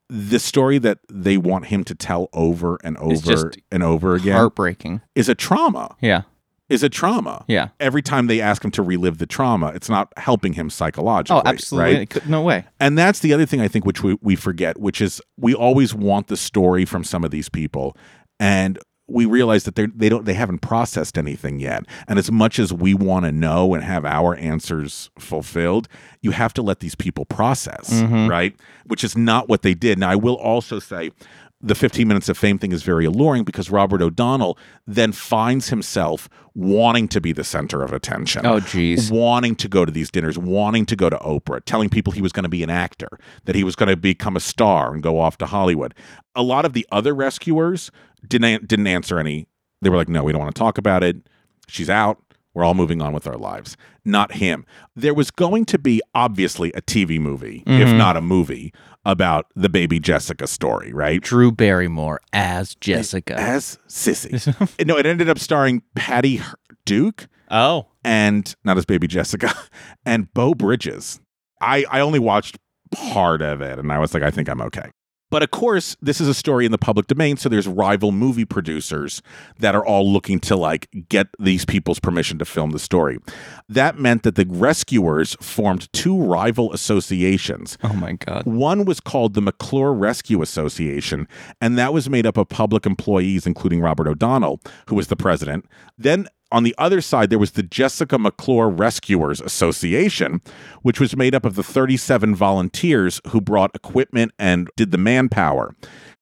The 0.09 0.39
story 0.39 0.79
that 0.79 0.99
they 1.09 1.39
want 1.39 1.67
him 1.67 1.85
to 1.85 1.95
tell 1.95 2.29
over 2.33 2.79
and 2.85 2.97
over 2.99 3.53
and 3.71 3.83
over 3.83 4.15
again 4.15 4.35
Heartbreaking. 4.37 5.01
is 5.15 5.29
a 5.29 5.35
trauma. 5.35 5.97
Yeah. 6.01 6.23
Is 6.73 6.83
a 6.83 6.89
trauma. 6.89 7.45
Yeah. 7.49 7.69
Every 7.79 8.03
time 8.03 8.27
they 8.29 8.41
ask 8.41 8.65
him 8.65 8.71
to 8.73 8.83
relive 8.83 9.19
the 9.19 9.27
trauma, 9.27 9.69
it's 9.75 9.89
not 9.89 10.13
helping 10.17 10.55
him 10.55 10.71
psychologically. 10.71 11.43
Oh, 11.45 11.49
absolutely. 11.49 11.95
Right? 11.99 12.11
Could- 12.11 12.29
No 12.29 12.43
way. 12.43 12.65
And 12.81 12.97
that's 12.97 13.19
the 13.21 13.33
other 13.35 13.47
thing 13.47 13.61
I 13.61 13.69
think 13.69 13.85
which 13.85 14.03
we, 14.03 14.17
we 14.23 14.37
forget, 14.37 14.79
which 14.81 15.01
is 15.01 15.21
we 15.39 15.55
always 15.55 15.95
want 15.95 16.29
the 16.29 16.37
story 16.37 16.85
from 16.85 17.05
some 17.05 17.25
of 17.25 17.31
these 17.31 17.49
people. 17.49 17.97
And 18.41 18.79
we 19.09 19.27
realize 19.27 19.65
that 19.65 19.75
they 19.75 19.87
they 19.95 20.09
don't 20.09 20.25
they 20.25 20.33
haven't 20.35 20.61
processed 20.61 21.19
anything 21.19 21.61
yet. 21.61 21.85
And 22.09 22.19
as 22.19 22.31
much 22.31 22.59
as 22.59 22.73
we 22.73 22.95
want 22.95 23.27
to 23.27 23.33
know 23.33 23.75
and 23.75 23.83
have 23.85 24.05
our 24.07 24.35
answers 24.37 25.11
fulfilled, 25.19 25.89
you 26.23 26.31
have 26.31 26.55
to 26.55 26.63
let 26.63 26.81
these 26.81 26.95
people 26.95 27.25
process, 27.27 27.91
Mhm. 28.03 28.31
right? 28.31 28.55
Which 28.87 29.05
is 29.05 29.17
not 29.17 29.49
what 29.49 29.63
they 29.63 29.75
did. 29.75 29.99
Now 29.99 30.09
I 30.11 30.17
will 30.17 30.37
also 30.37 30.79
say 30.79 31.11
the 31.63 31.75
15 31.77 32.09
minutes 32.09 32.29
of 32.29 32.37
fame 32.37 32.59
thing 32.59 32.73
is 32.73 32.83
very 32.83 33.05
alluring 33.05 33.45
because 33.45 33.71
Robert 33.71 34.03
O'Donnell 34.03 34.59
then 34.87 35.13
finds 35.13 35.69
himself 35.69 36.29
wanting 36.55 37.07
to 37.09 37.21
be 37.21 37.33
the 37.33 37.45
center 37.45 37.83
of 37.83 37.93
attention 37.93 38.45
Oh, 38.45 38.59
geez. 38.61 39.11
wanting 39.13 39.55
to 39.57 39.69
go 39.69 39.85
to 39.85 39.93
these 39.93 40.11
dinners, 40.11 40.37
wanting 40.37 40.87
to 40.87 40.97
go 40.97 41.09
to 41.09 41.17
Oprah, 41.19 41.61
telling 41.65 41.89
people 41.89 42.13
he 42.13 42.21
was 42.21 42.33
going 42.33 42.43
to 42.43 42.49
be 42.49 42.63
an 42.63 42.71
actor, 42.71 43.09
that 43.45 43.55
he 43.55 43.63
was 43.65 43.77
going 43.77 43.89
to 43.89 43.97
become 43.97 44.37
a 44.37 44.41
star 44.41 44.93
and 44.93 45.03
go 45.03 45.21
off 45.21 45.39
to 45.39 45.47
Hollywood. 45.47 45.95
A 46.35 46.43
lot 46.43 46.65
of 46.65 46.73
the 46.73 46.87
other 46.91 47.15
rescuers 47.15 47.91
didn't 48.27 48.67
didn't 48.67 48.87
answer 48.89 49.19
any. 49.19 49.47
They 49.81 49.91
were 49.91 49.97
like, 49.97 50.09
"No, 50.09 50.25
we 50.25 50.33
don't 50.33 50.41
want 50.41 50.55
to 50.55 50.59
talk 50.59 50.79
about 50.79 51.03
it. 51.03 51.17
She's 51.69 51.89
out. 51.91 52.19
We're 52.55 52.65
all 52.65 52.75
moving 52.75 53.01
on 53.03 53.13
with 53.13 53.27
our 53.27 53.37
lives." 53.37 53.77
Not 54.05 54.33
him. 54.33 54.65
There 54.97 55.15
was 55.15 55.31
going 55.31 55.65
to 55.67 55.79
be 55.79 56.01
obviously 56.15 56.73
a 56.75 56.81
TV 56.83 57.19
movie, 57.21 57.63
if 57.67 57.89
Mhm. 57.89 57.97
not 57.97 58.17
a 58.17 58.21
movie, 58.21 58.73
about 59.05 59.47
the 59.57 59.69
baby 59.69 59.99
Jessica 59.99 60.47
story, 60.47 60.93
right? 60.93 61.21
Drew 61.23 61.51
Barrymore 61.53 62.21
as 62.33 62.75
Jessica. 62.77 63.35
As 63.39 63.79
Sissy. 63.89 64.33
no, 64.87 64.97
it 64.97 65.07
ended 65.07 65.29
up 65.29 65.39
starring 65.39 65.83
Patty 65.97 66.41
Duke 66.85 67.27
oh. 67.51 67.87
and 68.05 68.55
not 68.65 68.77
as 68.79 68.85
baby 68.85 69.07
Jessica 69.07 69.53
and 70.07 70.33
Beau 70.35 70.55
Bridges. 70.55 71.21
I 71.61 71.85
I 71.91 72.01
only 72.01 72.19
watched 72.19 72.59
part 72.93 73.41
of 73.43 73.61
it 73.61 73.79
and 73.79 73.91
I 73.93 73.99
was 73.99 74.15
like 74.15 74.23
I 74.23 74.31
think 74.31 74.49
I'm 74.49 74.61
okay. 74.63 74.91
But 75.33 75.43
of 75.43 75.51
course, 75.51 75.97
this 76.03 76.21
is 76.21 76.29
a 76.29 76.35
story 76.35 76.67
in 76.67 76.73
the 76.73 76.79
public 76.79 77.07
domain, 77.07 77.39
so 77.39 77.49
there's 77.49 77.67
rival 77.67 78.13
movie 78.13 78.45
producers 78.45 79.23
that 79.59 79.75
are 79.75 79.83
all 79.85 80.07
looking 80.13 80.39
to 80.41 80.57
like 80.57 80.91
get 81.09 81.29
these 81.39 81.65
people's 81.65 81.99
permission 81.99 82.39
to 82.39 82.45
film 82.45 82.73
the 82.73 82.79
story. 82.79 83.19
That 83.67 83.99
meant 83.99 84.25
that 84.25 84.35
the 84.35 84.45
rescuers 84.47 85.35
formed 85.41 85.91
two 85.95 86.23
rival 86.23 86.71
associations. 86.75 87.79
Oh 87.83 87.95
my 87.95 88.13
God. 88.13 88.45
One 88.45 88.85
was 88.85 89.01
called 89.01 89.33
the 89.33 89.41
McClure 89.41 89.95
Rescue 89.95 90.43
Association, 90.43 91.27
and 91.63 91.79
that 91.79 91.95
was 91.95 92.11
made 92.11 92.27
up 92.27 92.37
of 92.37 92.51
public 92.51 92.85
employees, 92.85 93.47
including 93.47 93.81
Robert 93.81 94.09
O'Donnell, 94.09 94.61
who 94.89 94.97
was 94.97 95.07
the 95.07 95.17
president. 95.17 95.65
Then 95.97 96.29
on 96.53 96.63
the 96.63 96.75
other 96.79 97.01
side, 97.01 97.31
there 97.31 97.39
was 97.39 97.53
the 97.53 97.63
Jessica 97.63 98.19
McClure 98.19 98.69
Rescuers 98.69 99.41
Association, 99.41 100.41
which 100.83 101.01
was 101.01 101.17
made 101.17 101.35
up 101.35 101.45
of 101.45 101.55
the 101.55 101.63
37 101.63 102.35
volunteers 102.35 103.21
who 103.29 103.41
brought 103.41 103.75
equipment 103.75 104.33
and 104.39 104.69
did 104.77 104.91
the 104.91 104.99
manpower. 104.99 105.75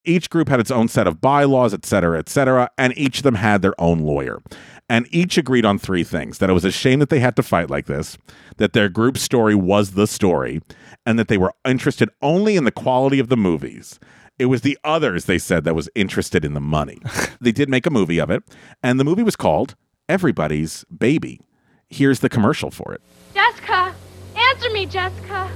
Each 0.04 0.30
group 0.30 0.48
had 0.48 0.60
its 0.60 0.70
own 0.70 0.88
set 0.88 1.06
of 1.06 1.20
bylaws, 1.20 1.74
et 1.74 1.84
cetera, 1.84 2.18
et 2.18 2.28
cetera, 2.28 2.70
and 2.78 2.96
each 2.96 3.18
of 3.18 3.22
them 3.24 3.34
had 3.34 3.60
their 3.60 3.78
own 3.78 3.98
lawyer. 3.98 4.40
And 4.88 5.06
each 5.10 5.36
agreed 5.36 5.64
on 5.66 5.78
three 5.78 6.04
things 6.04 6.38
that 6.38 6.48
it 6.48 6.54
was 6.54 6.64
a 6.64 6.72
shame 6.72 7.00
that 7.00 7.10
they 7.10 7.20
had 7.20 7.36
to 7.36 7.42
fight 7.42 7.68
like 7.68 7.86
this, 7.86 8.16
that 8.56 8.72
their 8.72 8.88
group 8.88 9.18
story 9.18 9.54
was 9.54 9.92
the 9.92 10.06
story, 10.06 10.62
and 11.04 11.18
that 11.18 11.28
they 11.28 11.38
were 11.38 11.52
interested 11.66 12.08
only 12.22 12.56
in 12.56 12.64
the 12.64 12.72
quality 12.72 13.18
of 13.18 13.28
the 13.28 13.36
movies. 13.36 14.00
It 14.38 14.46
was 14.46 14.62
the 14.62 14.78
others, 14.84 15.26
they 15.26 15.38
said, 15.38 15.64
that 15.64 15.74
was 15.74 15.90
interested 15.94 16.46
in 16.46 16.54
the 16.54 16.60
money. 16.60 16.98
they 17.40 17.52
did 17.52 17.68
make 17.68 17.84
a 17.84 17.90
movie 17.90 18.18
of 18.18 18.30
it, 18.30 18.42
and 18.82 18.98
the 18.98 19.04
movie 19.04 19.22
was 19.22 19.36
called 19.36 19.74
Everybody's 20.10 20.84
Baby. 20.90 21.40
Here's 21.88 22.18
the 22.18 22.28
commercial 22.28 22.72
for 22.72 22.92
it. 22.92 23.00
Jessica! 23.32 23.94
Answer 24.34 24.70
me, 24.70 24.84
Jessica! 24.84 25.48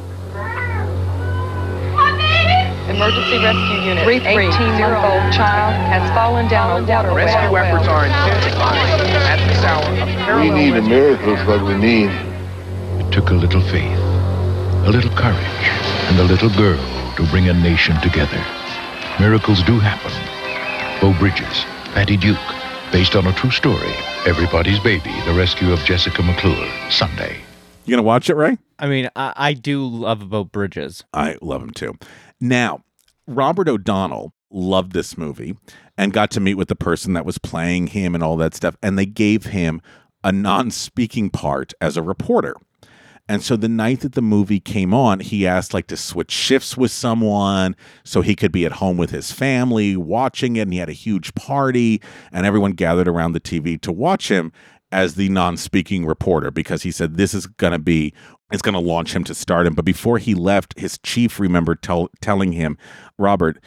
My 1.97 2.15
baby! 2.15 2.95
Emergency 2.95 3.43
Rescue 3.43 3.83
Unit. 3.83 4.07
18-month-old 4.23 5.33
child 5.35 5.75
has 5.91 6.09
fallen 6.15 6.47
down 6.47 6.85
a 6.85 6.87
waterway. 6.87 7.25
Rescue 7.25 7.57
efforts 7.57 7.89
are 7.89 8.07
intensifying 8.07 8.79
at 9.27 9.43
this 9.49 9.65
hour. 9.65 10.39
A 10.39 10.41
We 10.41 10.51
need 10.51 10.71
a 10.71 10.75
rescue 10.75 10.89
miracle 10.89 11.35
is 11.35 11.47
what 11.49 11.61
we 11.67 11.75
need. 11.75 12.11
It 13.03 13.11
took 13.11 13.31
a 13.31 13.35
little 13.35 13.61
faith, 13.61 13.99
a 14.87 14.91
little 14.91 15.11
courage, 15.17 15.67
and 16.07 16.21
a 16.21 16.23
little 16.23 16.51
girl 16.51 16.79
to 17.17 17.27
bring 17.33 17.49
a 17.49 17.55
nation 17.55 18.01
together. 18.03 18.41
Miracles 19.19 19.65
do 19.65 19.81
happen. 19.81 20.15
Beau 21.01 21.13
Bridges, 21.19 21.65
Patty 21.93 22.17
Duke, 22.17 22.39
based 22.95 23.17
on 23.17 23.27
a 23.27 23.33
true 23.33 23.51
story. 23.51 23.93
Everybody's 24.25 24.79
Baby, 24.79 25.11
the 25.25 25.35
rescue 25.35 25.73
of 25.73 25.81
Jessica 25.81 26.23
McClure, 26.23 26.71
Sunday. 26.93 27.41
You 27.85 27.91
gonna 27.91 28.05
watch 28.05 28.31
it, 28.31 28.37
Ray? 28.37 28.57
I 28.79 28.87
mean, 28.87 29.11
I, 29.17 29.33
I 29.35 29.53
do 29.53 29.85
love 29.85 30.23
about 30.23 30.53
Bridges. 30.53 31.03
I 31.13 31.37
love 31.43 31.61
him 31.61 31.73
too. 31.73 31.95
Now, 32.41 32.85
Robert 33.27 33.69
O'Donnell 33.69 34.33
loved 34.49 34.93
this 34.93 35.19
movie 35.19 35.57
and 35.99 36.13
got 36.13 36.31
to 36.31 36.41
meet 36.41 36.55
with 36.55 36.69
the 36.69 36.77
person 36.77 37.15
that 37.15 37.27
was 37.27 37.37
playing 37.37 37.89
him 37.89 38.15
and 38.15 38.23
all 38.23 38.37
that 38.37 38.55
stuff. 38.55 38.77
And 38.81 38.97
they 38.97 39.07
gave 39.07 39.47
him 39.47 39.83
a 40.23 40.31
non 40.31 40.71
speaking 40.71 41.31
part 41.31 41.73
as 41.81 41.97
a 41.97 42.03
reporter. 42.03 42.55
And 43.27 43.43
so 43.43 43.57
the 43.57 43.69
night 43.69 44.01
that 44.01 44.13
the 44.13 44.23
movie 44.23 44.61
came 44.61 44.93
on, 44.93 45.21
he 45.21 45.47
asked 45.47 45.73
like 45.73 45.87
to 45.87 45.97
switch 45.97 46.31
shifts 46.31 46.77
with 46.77 46.91
someone 46.91 47.75
so 48.05 48.21
he 48.21 48.37
could 48.37 48.53
be 48.53 48.67
at 48.67 48.73
home 48.73 48.99
with 48.99 49.11
his 49.11 49.33
family 49.33 49.97
watching 49.97 50.57
it. 50.57 50.63
And 50.63 50.73
he 50.73 50.79
had 50.79 50.91
a 50.91 50.93
huge 50.93 51.35
party, 51.35 52.03
and 52.33 52.45
everyone 52.45 52.73
gathered 52.73 53.09
around 53.09 53.33
the 53.33 53.41
TV 53.41 53.81
to 53.81 53.93
watch 53.93 54.31
him 54.31 54.53
as 54.93 55.15
the 55.15 55.29
non-speaking 55.31 56.05
reporter 56.05 56.51
because 56.51 56.83
he 56.83 56.91
said 56.91 57.17
this 57.17 57.35
is 57.35 57.47
going 57.47 57.73
to 57.73 57.79
be 57.79 58.13
it's 58.53 58.63
going 58.63 58.75
to 58.75 58.79
launch 58.79 59.15
him 59.15 59.25
to 59.25 59.35
stardom. 59.35 59.75
But 59.75 59.87
before 59.87 60.19
he 60.19 60.35
left, 60.35 60.79
his 60.79 60.99
chief 60.99 61.41
remembered 61.41 61.83
tell, 61.83 62.11
telling 62.21 62.53
him, 62.53 62.77
"Robert, 63.19 63.59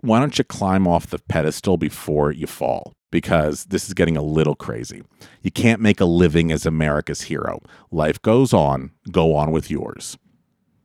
why 0.00 0.18
don't 0.18 0.36
you 0.36 0.44
climb 0.44 0.86
off 0.86 1.06
the 1.06 1.20
pedestal 1.20 1.78
before 1.78 2.32
you 2.32 2.48
fall?" 2.48 2.94
Because 3.10 3.64
this 3.66 3.88
is 3.88 3.94
getting 3.94 4.16
a 4.16 4.22
little 4.22 4.54
crazy. 4.54 5.02
You 5.42 5.50
can't 5.50 5.80
make 5.80 6.00
a 6.00 6.04
living 6.04 6.52
as 6.52 6.64
America's 6.64 7.22
hero. 7.22 7.60
Life 7.90 8.22
goes 8.22 8.52
on. 8.52 8.92
Go 9.10 9.34
on 9.34 9.50
with 9.50 9.70
yours. 9.70 10.16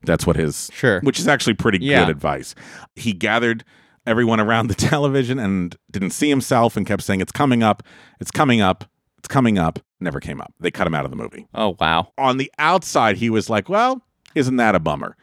That's 0.03 0.26
what 0.26 0.36
his 0.36 0.69
Sure. 0.73 0.99
which 1.01 1.19
is 1.19 1.28
actually 1.28 1.53
pretty 1.55 1.80
Yeah. 1.86 2.05
good 2.05 2.11
advice. 2.11 2.55
He 2.95 3.13
gathered 3.13 3.63
everyone 4.07 4.39
around 4.39 4.67
the 4.67 4.73
television 4.89 5.38
and 5.39 5.76
didn't 5.91 6.11
see 6.11 6.30
himself 6.30 6.76
and 6.78 6.86
kept 6.86 7.03
saying, 7.03 7.21
It's 7.21 7.32
coming 7.32 7.61
up, 7.63 7.84
it's 8.19 8.32
coming 8.32 8.61
up, 8.61 8.86
it's 9.17 9.28
coming 9.28 9.57
up. 9.57 9.80
Never 9.99 10.19
came 10.19 10.41
up. 10.41 10.53
They 10.59 10.71
cut 10.71 10.86
him 10.88 10.93
out 10.95 11.05
of 11.05 11.11
the 11.11 11.17
movie. 11.17 11.47
Oh, 11.53 11.76
wow. 11.80 12.11
On 12.17 12.38
the 12.38 12.51
outside, 12.59 13.17
he 13.17 13.30
was 13.30 13.49
like, 13.49 13.69
Well, 13.69 14.01
isn't 14.36 14.57
that 14.57 14.76
a 14.76 14.80
bummer? 14.80 15.15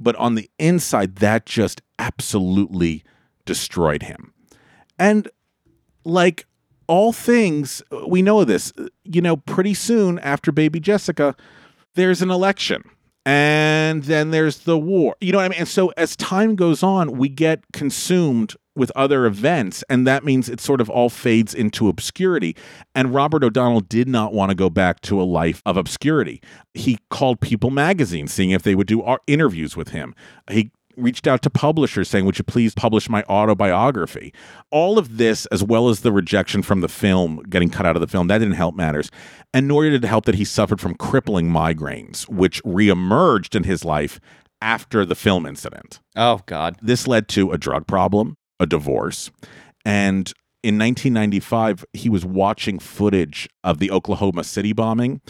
But 0.00 0.16
on 0.16 0.34
the 0.34 0.50
inside, 0.58 1.16
that 1.16 1.44
just 1.46 1.82
absolutely 1.98 3.02
destroyed 3.44 4.02
him. 4.02 4.32
And 4.98 5.28
like 6.08 6.46
all 6.86 7.12
things, 7.12 7.82
we 8.06 8.22
know 8.22 8.44
this, 8.44 8.72
you 9.04 9.20
know, 9.20 9.36
pretty 9.36 9.74
soon 9.74 10.18
after 10.20 10.50
baby 10.50 10.80
Jessica, 10.80 11.36
there's 11.94 12.22
an 12.22 12.30
election. 12.30 12.82
And 13.26 14.04
then 14.04 14.30
there's 14.30 14.60
the 14.60 14.78
war. 14.78 15.14
You 15.20 15.32
know 15.32 15.38
what 15.38 15.44
I 15.44 15.48
mean? 15.48 15.58
And 15.58 15.68
so 15.68 15.92
as 15.98 16.16
time 16.16 16.56
goes 16.56 16.82
on, 16.82 17.18
we 17.18 17.28
get 17.28 17.62
consumed 17.74 18.54
with 18.74 18.90
other 18.96 19.26
events. 19.26 19.84
And 19.90 20.06
that 20.06 20.24
means 20.24 20.48
it 20.48 20.60
sort 20.60 20.80
of 20.80 20.88
all 20.88 21.10
fades 21.10 21.52
into 21.52 21.88
obscurity. 21.90 22.56
And 22.94 23.12
Robert 23.12 23.44
O'Donnell 23.44 23.80
did 23.80 24.08
not 24.08 24.32
want 24.32 24.50
to 24.50 24.54
go 24.54 24.70
back 24.70 25.02
to 25.02 25.20
a 25.20 25.24
life 25.24 25.60
of 25.66 25.76
obscurity. 25.76 26.40
He 26.72 26.96
called 27.10 27.40
People 27.40 27.70
magazine, 27.70 28.28
seeing 28.28 28.50
if 28.50 28.62
they 28.62 28.74
would 28.74 28.86
do 28.86 29.04
interviews 29.26 29.76
with 29.76 29.90
him. 29.90 30.14
He 30.50 30.70
reached 30.98 31.26
out 31.26 31.42
to 31.42 31.50
publishers 31.50 32.08
saying, 32.08 32.24
Would 32.24 32.38
you 32.38 32.44
please 32.44 32.74
publish 32.74 33.08
my 33.08 33.22
autobiography? 33.24 34.32
All 34.70 34.98
of 34.98 35.16
this, 35.16 35.46
as 35.46 35.62
well 35.62 35.88
as 35.88 36.00
the 36.00 36.12
rejection 36.12 36.62
from 36.62 36.80
the 36.80 36.88
film, 36.88 37.42
getting 37.48 37.70
cut 37.70 37.86
out 37.86 37.96
of 37.96 38.00
the 38.00 38.06
film, 38.06 38.28
that 38.28 38.38
didn't 38.38 38.54
help 38.54 38.74
matters. 38.74 39.10
And 39.54 39.66
nor 39.68 39.84
did 39.84 40.04
it 40.04 40.06
help 40.06 40.24
that 40.26 40.34
he 40.34 40.44
suffered 40.44 40.80
from 40.80 40.94
crippling 40.94 41.48
migraines, 41.48 42.28
which 42.28 42.62
reemerged 42.64 43.54
in 43.54 43.64
his 43.64 43.84
life 43.84 44.20
after 44.60 45.04
the 45.04 45.14
film 45.14 45.46
incident. 45.46 46.00
Oh, 46.16 46.40
God. 46.46 46.76
This 46.82 47.06
led 47.06 47.28
to 47.28 47.52
a 47.52 47.58
drug 47.58 47.86
problem, 47.86 48.36
a 48.60 48.66
divorce, 48.66 49.30
and 49.84 50.32
in 50.62 50.76
1995, 50.76 51.84
he 51.92 52.08
was 52.08 52.24
watching 52.24 52.78
footage 52.78 53.48
of 53.62 53.78
the 53.78 53.90
Oklahoma 53.90 54.42
City 54.42 54.72
bombing. 54.72 55.20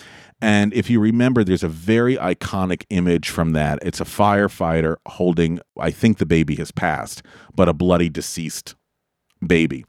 And 0.41 0.73
if 0.73 0.89
you 0.89 1.01
remember, 1.01 1.45
there's 1.45 1.63
a 1.63 1.69
very 1.69 2.17
iconic 2.17 2.85
image 2.91 3.29
from 3.29 3.53
that. 3.53 3.79
It's 3.83 4.01
a 4.01 4.05
firefighter 4.05 4.97
holding, 5.07 5.61
I 5.79 5.91
think 5.91 6.19
the 6.19 6.27
baby 6.27 6.55
has 6.57 6.71
passed, 6.71 7.23
but 7.55 7.69
a 7.69 7.75
bloody 7.75 8.09
deceased 8.09 8.75
baby. 9.47 9.85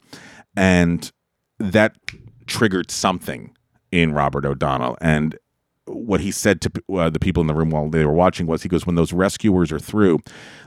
And 0.56 1.10
that 1.58 1.96
triggered 2.46 2.90
something 2.90 3.56
in 3.90 4.12
Robert 4.12 4.44
O'Donnell. 4.44 4.98
And 5.00 5.38
what 5.86 6.20
he 6.20 6.30
said 6.30 6.60
to 6.60 6.70
uh, 6.94 7.10
the 7.10 7.18
people 7.18 7.40
in 7.40 7.46
the 7.46 7.54
room 7.54 7.70
while 7.70 7.88
they 7.88 8.04
were 8.04 8.12
watching 8.12 8.46
was 8.46 8.62
he 8.62 8.68
goes, 8.68 8.86
When 8.86 8.96
those 8.96 9.12
rescuers 9.12 9.72
are 9.72 9.78
through, 9.78 10.18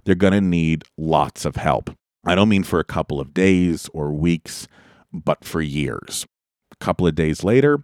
they're 0.04 0.16
going 0.16 0.34
to 0.34 0.42
need 0.42 0.84
lots 0.98 1.46
of 1.46 1.58
help. 1.58 1.90
I 2.26 2.36
don't 2.36 2.50
mean 2.50 2.64
for 2.64 2.80
a 2.80 2.84
couple 2.86 3.20
of 3.20 3.34
days 3.34 3.90
or 3.94 4.12
weeks, 4.12 4.68
but 5.12 5.44
for 5.44 5.62
years. 5.62 6.26
A 6.72 6.76
couple 6.84 7.06
of 7.06 7.16
days 7.16 7.44
later, 7.44 7.84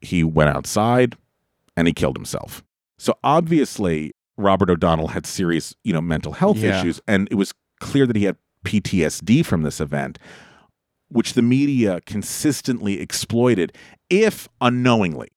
he 0.00 0.24
went 0.24 0.50
outside 0.50 1.16
and 1.76 1.86
he 1.86 1.92
killed 1.92 2.16
himself. 2.16 2.62
So 2.98 3.14
obviously, 3.22 4.12
Robert 4.36 4.70
O'Donnell 4.70 5.08
had 5.08 5.26
serious, 5.26 5.74
you 5.84 5.92
know, 5.92 6.00
mental 6.00 6.32
health 6.32 6.58
Yeah. 6.58 6.78
issues, 6.80 7.00
and 7.06 7.28
it 7.30 7.34
was 7.34 7.52
clear 7.80 8.06
that 8.06 8.16
he 8.16 8.24
had 8.24 8.36
PTSD 8.64 9.42
from 9.44 9.62
this 9.62 9.80
event, 9.80 10.18
which 11.08 11.34
the 11.34 11.42
media 11.42 12.00
consistently 12.06 13.00
exploited, 13.00 13.72
if 14.10 14.48
unknowingly. 14.60 15.28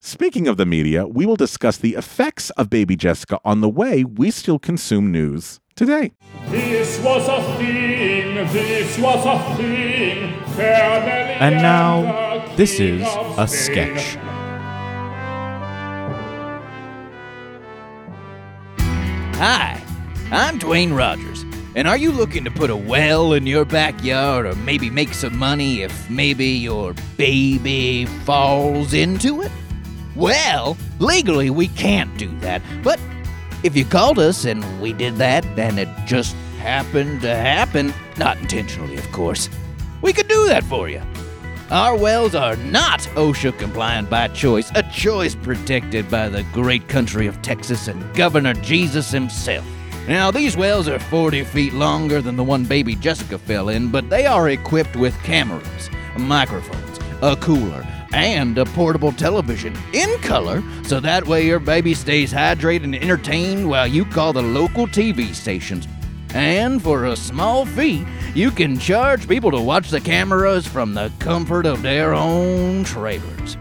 Speaking 0.00 0.46
of 0.46 0.56
the 0.56 0.64
media, 0.64 1.08
we 1.08 1.26
will 1.26 1.34
discuss 1.34 1.76
the 1.76 1.96
effects 1.96 2.50
of 2.50 2.70
Baby 2.70 2.94
Jessica 2.94 3.40
on 3.44 3.60
the 3.60 3.68
way 3.68 4.04
we 4.04 4.30
still 4.30 4.60
consume 4.60 5.10
news 5.10 5.58
today. 5.74 6.12
This 6.50 7.00
was 7.00 7.26
a 7.26 7.42
thing, 7.58 8.36
this 8.52 8.96
was 8.96 9.26
a 9.26 9.56
thing. 9.56 10.34
And 10.60 11.56
now, 11.56 12.46
this 12.54 12.78
is 12.78 13.02
a 13.36 13.48
sketch. 13.48 14.14
Hi, 19.34 19.82
I'm 20.30 20.60
Dwayne 20.60 20.96
Rogers. 20.96 21.44
And 21.74 21.88
are 21.88 21.96
you 21.96 22.12
looking 22.12 22.44
to 22.44 22.52
put 22.52 22.70
a 22.70 22.76
well 22.76 23.32
in 23.32 23.48
your 23.48 23.64
backyard 23.64 24.46
or 24.46 24.54
maybe 24.54 24.90
make 24.90 25.12
some 25.12 25.36
money 25.36 25.82
if 25.82 26.08
maybe 26.08 26.46
your 26.46 26.94
baby 27.16 28.04
falls 28.04 28.94
into 28.94 29.42
it? 29.42 29.50
Well, 30.18 30.76
legally 30.98 31.48
we 31.48 31.68
can't 31.68 32.14
do 32.18 32.36
that. 32.40 32.60
But 32.82 33.00
if 33.62 33.76
you 33.76 33.84
called 33.84 34.18
us 34.18 34.44
and 34.44 34.64
we 34.82 34.92
did 34.92 35.14
that 35.16 35.44
and 35.56 35.78
it 35.78 35.88
just 36.06 36.34
happened 36.58 37.20
to 37.20 37.32
happen, 37.32 37.94
not 38.16 38.36
intentionally, 38.38 38.96
of 38.96 39.12
course, 39.12 39.48
we 40.02 40.12
could 40.12 40.26
do 40.26 40.48
that 40.48 40.64
for 40.64 40.88
you. 40.88 41.00
Our 41.70 41.96
wells 41.96 42.34
are 42.34 42.56
not 42.56 43.00
OSHA 43.14 43.58
compliant 43.58 44.10
by 44.10 44.26
choice, 44.28 44.72
a 44.74 44.82
choice 44.82 45.36
protected 45.36 46.10
by 46.10 46.28
the 46.28 46.42
great 46.52 46.88
country 46.88 47.28
of 47.28 47.40
Texas 47.40 47.86
and 47.86 48.02
Governor 48.16 48.54
Jesus 48.54 49.12
himself. 49.12 49.64
Now, 50.08 50.32
these 50.32 50.56
wells 50.56 50.88
are 50.88 50.98
40 50.98 51.44
feet 51.44 51.74
longer 51.74 52.20
than 52.20 52.34
the 52.34 52.42
one 52.42 52.64
baby 52.64 52.96
Jessica 52.96 53.38
fell 53.38 53.68
in, 53.68 53.88
but 53.92 54.10
they 54.10 54.26
are 54.26 54.48
equipped 54.48 54.96
with 54.96 55.16
cameras, 55.22 55.90
microphones, 56.16 56.98
a 57.22 57.36
cooler, 57.36 57.86
and 58.12 58.56
a 58.58 58.64
portable 58.64 59.12
television 59.12 59.76
in 59.92 60.18
color, 60.20 60.62
so 60.84 61.00
that 61.00 61.26
way 61.26 61.46
your 61.46 61.58
baby 61.58 61.94
stays 61.94 62.32
hydrated 62.32 62.84
and 62.84 62.96
entertained 62.96 63.68
while 63.68 63.86
you 63.86 64.04
call 64.04 64.32
the 64.32 64.42
local 64.42 64.86
TV 64.86 65.34
stations. 65.34 65.86
And 66.34 66.82
for 66.82 67.06
a 67.06 67.16
small 67.16 67.64
fee, 67.64 68.06
you 68.34 68.50
can 68.50 68.78
charge 68.78 69.28
people 69.28 69.50
to 69.50 69.60
watch 69.60 69.90
the 69.90 70.00
cameras 70.00 70.66
from 70.66 70.94
the 70.94 71.10
comfort 71.18 71.66
of 71.66 71.82
their 71.82 72.14
own 72.14 72.84
trailers. 72.84 73.56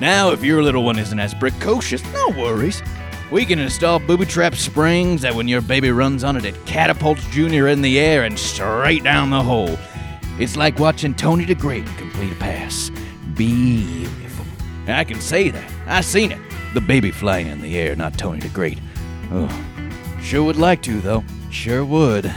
Now, 0.00 0.30
if 0.30 0.42
your 0.42 0.62
little 0.62 0.84
one 0.84 0.98
isn't 0.98 1.18
as 1.18 1.34
precocious, 1.34 2.02
no 2.12 2.28
worries. 2.30 2.82
We 3.30 3.44
can 3.44 3.58
install 3.58 4.00
booby 4.00 4.26
trap 4.26 4.54
springs 4.54 5.22
that 5.22 5.34
when 5.34 5.46
your 5.46 5.60
baby 5.60 5.90
runs 5.90 6.24
on 6.24 6.36
it, 6.36 6.44
it 6.44 6.66
catapults 6.66 7.24
Junior 7.26 7.68
in 7.68 7.80
the 7.80 8.00
air 8.00 8.24
and 8.24 8.38
straight 8.38 9.04
down 9.04 9.30
the 9.30 9.42
hole. 9.42 9.78
It's 10.38 10.56
like 10.56 10.78
watching 10.78 11.14
Tony 11.14 11.44
the 11.44 11.54
Great 11.54 11.86
complete 11.98 12.32
a 12.32 12.36
pass. 12.36 12.90
Beautiful. 13.40 14.44
I 14.86 15.02
can 15.02 15.18
say 15.18 15.48
that. 15.48 15.72
I 15.86 16.02
seen 16.02 16.30
it. 16.30 16.38
The 16.74 16.80
baby 16.82 17.10
flying 17.10 17.46
in 17.46 17.62
the 17.62 17.78
air, 17.78 17.96
not 17.96 18.18
Tony 18.18 18.38
the 18.38 18.50
Great. 18.50 18.78
Oh, 19.32 19.48
sure 20.20 20.42
would 20.42 20.58
like 20.58 20.82
to, 20.82 21.00
though. 21.00 21.24
Sure 21.50 21.82
would. 21.82 22.30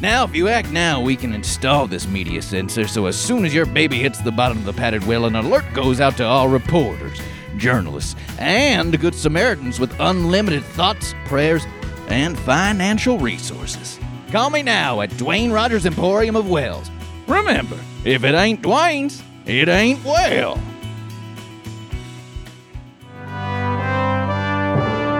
Now, 0.00 0.24
if 0.24 0.34
you 0.34 0.48
act 0.48 0.72
now, 0.72 1.00
we 1.00 1.14
can 1.14 1.32
install 1.32 1.86
this 1.86 2.08
media 2.08 2.42
sensor 2.42 2.88
so 2.88 3.06
as 3.06 3.16
soon 3.16 3.44
as 3.44 3.54
your 3.54 3.64
baby 3.64 4.00
hits 4.00 4.18
the 4.18 4.32
bottom 4.32 4.58
of 4.58 4.64
the 4.64 4.72
padded 4.72 5.06
well, 5.06 5.24
an 5.24 5.36
alert 5.36 5.64
goes 5.72 6.00
out 6.00 6.16
to 6.16 6.24
all 6.24 6.48
reporters, 6.48 7.20
journalists, 7.56 8.16
and 8.40 8.98
Good 9.00 9.14
Samaritans 9.14 9.78
with 9.78 9.94
unlimited 10.00 10.64
thoughts, 10.64 11.14
prayers, 11.26 11.64
and 12.08 12.36
financial 12.40 13.20
resources. 13.20 14.00
Call 14.32 14.50
me 14.50 14.64
now 14.64 15.00
at 15.00 15.10
Dwayne 15.10 15.52
Rogers 15.52 15.86
Emporium 15.86 16.34
of 16.34 16.50
Wells. 16.50 16.90
Remember, 17.28 17.78
if 18.04 18.24
it 18.24 18.34
ain't 18.34 18.62
Dwayne's, 18.62 19.22
it 19.48 19.68
ain't 19.68 20.04
well. 20.04 20.56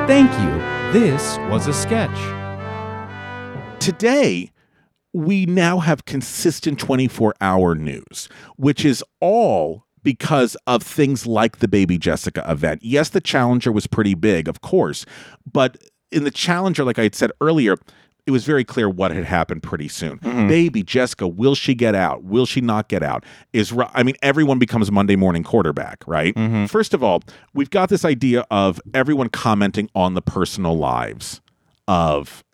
Thank 0.06 0.30
you. 0.40 0.92
This 0.92 1.38
was 1.50 1.66
a 1.66 1.72
sketch. 1.72 2.18
Today, 3.80 4.50
we 5.12 5.46
now 5.46 5.78
have 5.78 6.04
consistent 6.04 6.78
24 6.78 7.34
hour 7.40 7.74
news, 7.74 8.28
which 8.56 8.84
is 8.84 9.02
all 9.20 9.84
because 10.02 10.56
of 10.66 10.82
things 10.82 11.26
like 11.26 11.58
the 11.58 11.68
Baby 11.68 11.98
Jessica 11.98 12.44
event. 12.46 12.82
Yes, 12.82 13.08
the 13.10 13.20
Challenger 13.20 13.72
was 13.72 13.86
pretty 13.86 14.14
big, 14.14 14.46
of 14.48 14.60
course, 14.60 15.06
but 15.50 15.78
in 16.10 16.24
the 16.24 16.30
Challenger, 16.30 16.84
like 16.84 16.98
I 16.98 17.04
had 17.04 17.14
said 17.14 17.30
earlier, 17.40 17.76
it 18.28 18.30
was 18.30 18.44
very 18.44 18.62
clear 18.62 18.90
what 18.90 19.10
had 19.10 19.24
happened 19.24 19.62
pretty 19.62 19.88
soon. 19.88 20.18
Mm-hmm. 20.18 20.48
Baby 20.48 20.82
Jessica, 20.82 21.26
will 21.26 21.54
she 21.54 21.74
get 21.74 21.94
out? 21.94 22.24
Will 22.24 22.44
she 22.44 22.60
not 22.60 22.90
get 22.90 23.02
out? 23.02 23.24
Is 23.54 23.72
I 23.94 24.02
mean, 24.02 24.16
everyone 24.20 24.58
becomes 24.58 24.92
Monday 24.92 25.16
morning 25.16 25.42
quarterback, 25.42 26.06
right? 26.06 26.34
Mm-hmm. 26.34 26.66
First 26.66 26.92
of 26.92 27.02
all, 27.02 27.22
we've 27.54 27.70
got 27.70 27.88
this 27.88 28.04
idea 28.04 28.44
of 28.50 28.82
everyone 28.92 29.30
commenting 29.30 29.88
on 29.94 30.12
the 30.12 30.20
personal 30.20 30.76
lives 30.76 31.40
of 31.88 32.44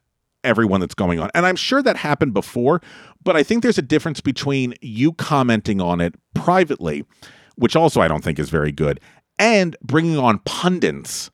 everyone 0.44 0.78
that's 0.78 0.94
going 0.94 1.18
on. 1.18 1.28
And 1.34 1.44
I'm 1.44 1.56
sure 1.56 1.82
that 1.82 1.96
happened 1.96 2.34
before, 2.34 2.80
but 3.24 3.34
I 3.34 3.42
think 3.42 3.64
there's 3.64 3.76
a 3.76 3.82
difference 3.82 4.20
between 4.20 4.74
you 4.80 5.12
commenting 5.14 5.80
on 5.80 6.00
it 6.00 6.14
privately, 6.34 7.04
which 7.56 7.74
also 7.74 8.00
I 8.00 8.06
don't 8.06 8.22
think 8.22 8.38
is 8.38 8.48
very 8.48 8.70
good, 8.70 9.00
and 9.40 9.76
bringing 9.82 10.18
on 10.18 10.38
pundits. 10.44 11.32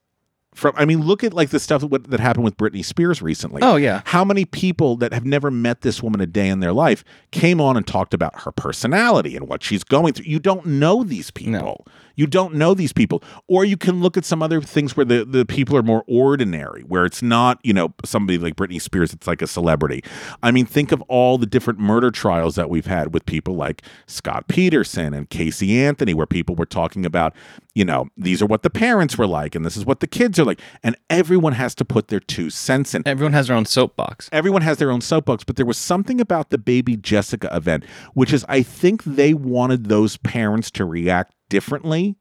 From 0.55 0.75
I 0.77 0.85
mean, 0.85 1.03
look 1.03 1.23
at 1.23 1.33
like 1.33 1.51
the 1.51 1.61
stuff 1.61 1.89
that, 1.89 2.11
that 2.11 2.19
happened 2.21 2.45
with 2.45 2.57
Britney 2.57 2.85
Spears 2.85 3.23
recently. 3.23 3.63
Oh, 3.63 3.77
yeah. 3.77 4.03
how 4.07 4.25
many 4.25 4.45
people 4.45 4.97
that 4.97 5.13
have 5.13 5.25
never 5.25 5.51
met 5.51 5.83
this 5.83 6.03
woman 6.03 6.21
a 6.21 6.27
day 6.27 6.49
in 6.49 6.59
their 6.59 6.73
life 6.73 7.05
came 7.31 7.61
on 7.61 7.77
and 7.77 7.87
talked 7.87 8.13
about 8.13 8.41
her 8.41 8.51
personality 8.51 9.37
and 9.37 9.49
what 9.49 9.63
she's 9.63 9.85
going 9.85 10.13
through? 10.13 10.27
You 10.27 10.41
don't 10.41 10.67
know 10.67 11.05
these 11.05 11.31
people. 11.31 11.87
You 12.21 12.27
don't 12.27 12.53
know 12.53 12.75
these 12.75 12.93
people. 12.93 13.23
Or 13.49 13.65
you 13.65 13.79
can 13.79 14.03
look 14.03 14.19
at 14.19 14.27
some 14.27 14.43
other 14.43 14.61
things 14.61 14.95
where 14.95 15.07
the, 15.07 15.25
the 15.25 15.47
people 15.47 15.75
are 15.75 15.83
more 15.83 16.05
ordinary, 16.07 16.83
where 16.83 17.07
it's 17.07 17.23
not, 17.23 17.59
you 17.63 17.73
know, 17.73 17.95
somebody 18.05 18.37
like 18.37 18.57
Britney 18.57 18.79
Spears, 18.79 19.15
it's 19.15 19.27
like 19.27 19.41
a 19.41 19.47
celebrity. 19.47 20.05
I 20.43 20.51
mean, 20.51 20.67
think 20.67 20.93
of 20.93 21.01
all 21.09 21.39
the 21.39 21.47
different 21.47 21.79
murder 21.79 22.11
trials 22.11 22.57
that 22.57 22.69
we've 22.69 22.85
had 22.85 23.15
with 23.15 23.25
people 23.25 23.55
like 23.55 23.81
Scott 24.07 24.49
Peterson 24.49 25.15
and 25.15 25.31
Casey 25.31 25.81
Anthony, 25.81 26.13
where 26.13 26.27
people 26.27 26.55
were 26.55 26.67
talking 26.67 27.07
about, 27.07 27.35
you 27.75 27.87
know, 27.87 28.11
these 28.19 28.43
are 28.43 28.47
what 28.47 28.65
the 28.65 28.69
parents 28.69 29.17
were 29.17 29.27
like 29.27 29.55
and 29.55 29.65
this 29.65 29.79
is 29.79 29.87
what 29.87 30.01
the 30.01 30.07
kids 30.07 30.39
are 30.39 30.45
like. 30.45 30.61
And 30.83 30.99
everyone 31.09 31.55
has 31.55 31.75
to 31.77 31.87
put 31.87 32.09
their 32.09 32.21
two 32.21 32.51
cents 32.51 32.95
in. 32.95 33.03
Everyone 33.09 33.33
has 33.33 33.47
their 33.47 33.57
own 33.57 33.65
soapbox. 33.65 34.29
Everyone 34.31 34.61
has 34.61 34.77
their 34.77 34.91
own 34.91 35.01
soapbox, 35.01 35.43
but 35.43 35.57
there 35.57 35.65
was 35.65 35.79
something 35.79 36.21
about 36.21 36.51
the 36.51 36.59
baby 36.59 36.99
Jessica 36.99 37.49
event, 37.57 37.87
which 38.13 38.31
is 38.31 38.45
I 38.47 38.63
think 38.63 39.05
they 39.05 39.33
wanted 39.33 39.87
those 39.87 40.19
parents 40.19 40.71
to 40.73 40.85
react 40.85 41.33
differently 41.51 42.17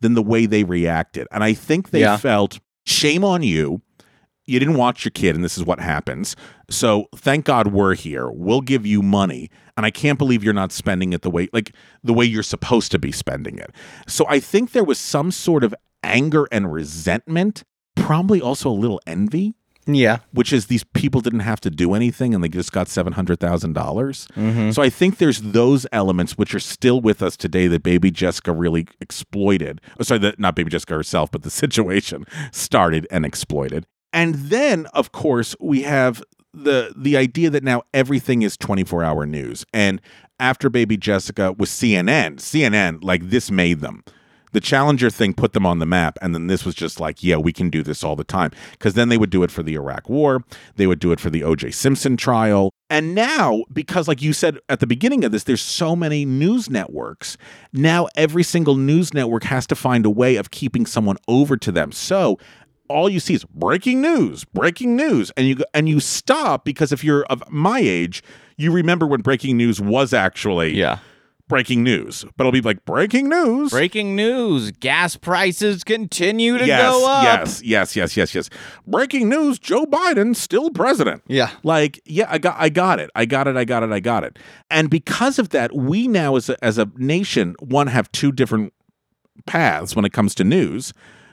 than 0.00 0.14
the 0.14 0.22
way 0.22 0.46
they 0.46 0.62
reacted. 0.62 1.26
And 1.32 1.42
I 1.42 1.52
think 1.54 1.90
they 1.90 2.00
Yeah. 2.02 2.16
felt 2.18 2.60
shame 2.84 3.24
on 3.24 3.42
you. 3.42 3.82
You 4.44 4.60
didn't 4.60 4.76
watch 4.76 5.04
your 5.04 5.10
kid, 5.10 5.34
and 5.34 5.42
this 5.42 5.58
is 5.58 5.64
what 5.64 5.80
happens. 5.80 6.36
So 6.70 7.06
thank 7.16 7.44
God 7.46 7.68
we're 7.72 7.96
here. 7.96 8.30
We'll 8.30 8.60
give 8.60 8.86
you 8.86 9.02
money. 9.02 9.50
And 9.76 9.84
I 9.84 9.90
can't 9.90 10.18
believe 10.18 10.44
you're 10.44 10.54
not 10.54 10.70
spending 10.70 11.12
it 11.12 11.22
the 11.22 11.30
way 11.30 11.48
like 11.52 11.72
the 12.04 12.14
way 12.14 12.24
you're 12.24 12.44
supposed 12.44 12.92
to 12.92 12.98
be 13.00 13.10
spending 13.10 13.58
it. 13.58 13.72
So 14.06 14.24
I 14.28 14.38
think 14.38 14.70
there 14.70 14.84
was 14.84 14.98
some 14.98 15.32
sort 15.32 15.64
of 15.64 15.74
anger 16.04 16.46
and 16.52 16.72
resentment, 16.72 17.64
probably 17.96 18.40
also 18.40 18.70
a 18.70 18.72
little 18.72 19.00
envy 19.06 19.56
Yeah. 19.86 20.18
which 20.32 20.52
is 20.52 20.66
these 20.66 20.84
people 20.84 21.20
didn't 21.20 21.40
have 21.40 21.60
to 21.60 21.70
do 21.70 21.94
anything 21.94 22.34
and 22.34 22.42
they 22.42 22.48
just 22.48 22.72
got 22.72 22.88
seven 22.88 23.12
hundred 23.12 23.40
thousand 23.40 23.72
dollars. 23.74 24.26
Mm-hmm. 24.34 24.70
So 24.72 24.82
I 24.82 24.90
think 24.90 25.18
there's 25.18 25.40
those 25.40 25.86
elements 25.92 26.36
which 26.36 26.54
are 26.54 26.60
still 26.60 27.00
with 27.00 27.22
us 27.22 27.36
today 27.36 27.66
that 27.68 27.82
Baby 27.82 28.10
Jessica 28.10 28.52
really 28.52 28.86
exploited. 29.00 29.80
Oh, 30.00 30.02
sorry, 30.02 30.18
that 30.20 30.38
not 30.38 30.56
Baby 30.56 30.70
Jessica 30.70 30.94
herself, 30.94 31.30
but 31.30 31.42
the 31.42 31.50
situation 31.64 32.24
started 32.52 33.06
and 33.10 33.24
exploited. 33.24 33.86
And 34.12 34.34
then, 34.36 34.86
of 34.94 35.12
course, 35.12 35.54
we 35.60 35.82
have 35.82 36.22
the 36.54 36.92
the 36.96 37.16
idea 37.16 37.50
that 37.50 37.62
now 37.62 37.82
everything 37.92 38.42
is 38.42 38.56
24 38.56 39.04
hour 39.04 39.26
news 39.26 39.66
and 39.74 40.00
after 40.40 40.70
baby 40.70 40.96
jessica 40.96 41.52
was 41.52 41.68
cnn 41.68 42.36
cnn 42.36 42.98
like 43.04 43.28
this 43.28 43.50
made 43.50 43.80
them 43.80 44.02
the 44.56 44.60
challenger 44.62 45.10
thing 45.10 45.34
put 45.34 45.52
them 45.52 45.66
on 45.66 45.80
the 45.80 45.84
map 45.84 46.16
and 46.22 46.34
then 46.34 46.46
this 46.46 46.64
was 46.64 46.74
just 46.74 46.98
like 46.98 47.22
yeah 47.22 47.36
we 47.36 47.52
can 47.52 47.68
do 47.68 47.82
this 47.82 48.02
all 48.02 48.16
the 48.16 48.24
time. 48.24 48.50
Because 48.70 48.94
then 48.94 49.10
they 49.10 49.18
would 49.18 49.28
do 49.28 49.42
it 49.42 49.50
for 49.50 49.62
the 49.62 49.74
iraq 49.74 50.08
war. 50.08 50.42
They 50.76 50.86
would 50.86 50.98
do 50.98 51.12
it 51.12 51.20
for 51.20 51.28
the 51.28 51.42
oj 51.42 51.74
simpson 51.74 52.16
trial. 52.16 52.70
And 52.88 53.14
now 53.14 53.64
because 53.70 54.08
like 54.08 54.22
you 54.22 54.32
said 54.32 54.56
at 54.70 54.80
the 54.80 54.86
beginning 54.86 55.24
of 55.24 55.30
this 55.30 55.44
there's 55.44 55.60
so 55.60 55.94
many 55.94 56.24
news 56.24 56.70
networks. 56.70 57.36
Now 57.74 58.08
every 58.16 58.42
single 58.42 58.76
news 58.76 59.12
network 59.12 59.44
has 59.44 59.66
to 59.66 59.74
find 59.74 60.06
a 60.06 60.10
way 60.10 60.36
of 60.36 60.50
keeping 60.50 60.86
someone 60.86 61.18
over 61.28 61.58
to 61.58 61.70
them. 61.70 61.92
So 61.92 62.38
all 62.88 63.10
you 63.10 63.20
see 63.20 63.34
is 63.34 63.44
breaking 63.44 64.00
news, 64.00 64.46
breaking 64.46 64.96
news, 64.96 65.30
and 65.36 65.46
you 65.46 65.58
and 65.74 65.86
you 65.86 66.00
stop 66.00 66.64
because 66.64 66.92
if 66.92 67.04
you're 67.04 67.24
of 67.24 67.42
my 67.50 67.80
age, 67.80 68.22
you 68.56 68.72
remember 68.72 69.06
when 69.06 69.20
breaking 69.20 69.58
news 69.58 69.82
was 69.82 70.14
actually 70.14 70.72
yeah 70.72 71.00
breaking 71.48 71.82
news, 71.82 72.24
but 72.36 72.42
it'll 72.42 72.52
be 72.52 72.60
like 72.60 72.84
breaking 72.84 73.28
news. 73.28 73.70
Breaking 73.70 74.16
news: 74.16 74.70
gas 74.72 75.16
prices 75.16 75.84
continue 75.84 76.58
to 76.58 76.66
yes, 76.66 76.90
go 76.90 77.06
up. 77.08 77.24
yes, 77.24 77.62
yes, 77.62 77.96
yes, 77.96 78.16
yes, 78.16 78.34
yes. 78.34 78.50
Breaking 78.86 79.28
news: 79.28 79.58
Joe 79.58 79.86
Biden 79.86 80.34
still 80.34 80.70
president. 80.70 81.22
Yeah. 81.26 81.50
Like, 81.62 82.00
yeah, 82.04 82.26
I 82.28 82.38
got, 82.38 82.56
I 82.58 82.68
got 82.68 83.00
it, 83.00 83.10
I 83.14 83.24
got 83.24 83.48
it, 83.48 83.56
I 83.56 83.64
got 83.64 83.82
it, 83.82 83.90
I 83.90 84.00
got 84.00 84.24
it. 84.24 84.38
And 84.70 84.90
because 84.90 85.38
of 85.38 85.50
that, 85.50 85.74
we 85.74 86.08
now, 86.08 86.36
as 86.36 86.48
a, 86.48 86.64
as 86.64 86.78
a 86.78 86.90
nation, 86.96 87.54
one 87.60 87.86
have 87.86 88.10
two 88.12 88.32
different 88.32 88.72
paths 89.46 89.94
when 89.94 90.04
it 90.04 90.12
comes 90.12 90.34
to 90.36 90.44
news, 90.44 90.92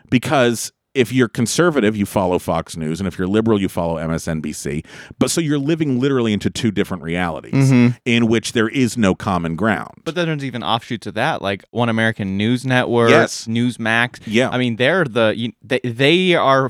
because 0.10 0.72
if 0.94 1.12
you're 1.12 1.28
conservative, 1.28 1.96
you 1.96 2.06
follow 2.06 2.40
Fox 2.40 2.78
News, 2.78 3.00
and 3.00 3.08
if 3.08 3.18
you're 3.18 3.28
liberal, 3.28 3.60
you 3.60 3.68
follow 3.70 3.98
MSNBC. 3.98 4.86
But 5.20 5.32
so 5.32 5.42
you're 5.42 5.58
living 5.60 6.00
literally 6.00 6.34
into 6.34 6.50
two 6.50 6.72
different 6.72 7.04
realities 7.04 7.72
Mhm. 7.72 7.98
in 8.06 8.28
which 8.28 8.54
there 8.54 8.70
is 8.70 8.98
no 8.98 9.16
common 9.16 9.56
ground. 9.56 10.02
But 10.04 10.16
then 10.16 10.28
there's 10.28 10.44
even 10.46 10.64
offshoots 10.64 11.08
of 11.08 11.14
that, 11.16 11.42
like 11.42 11.64
One 11.72 11.90
American 11.90 12.38
News 12.38 12.66
Network, 12.66 13.10
Yes. 13.10 13.46
Newsmax. 13.48 14.20
Yeah. 14.26 14.50
I 14.50 14.58
mean, 14.58 14.76
they're 14.76 15.04
the 15.06 15.52
they, 15.64 15.80
they 15.84 16.36
are 16.36 16.70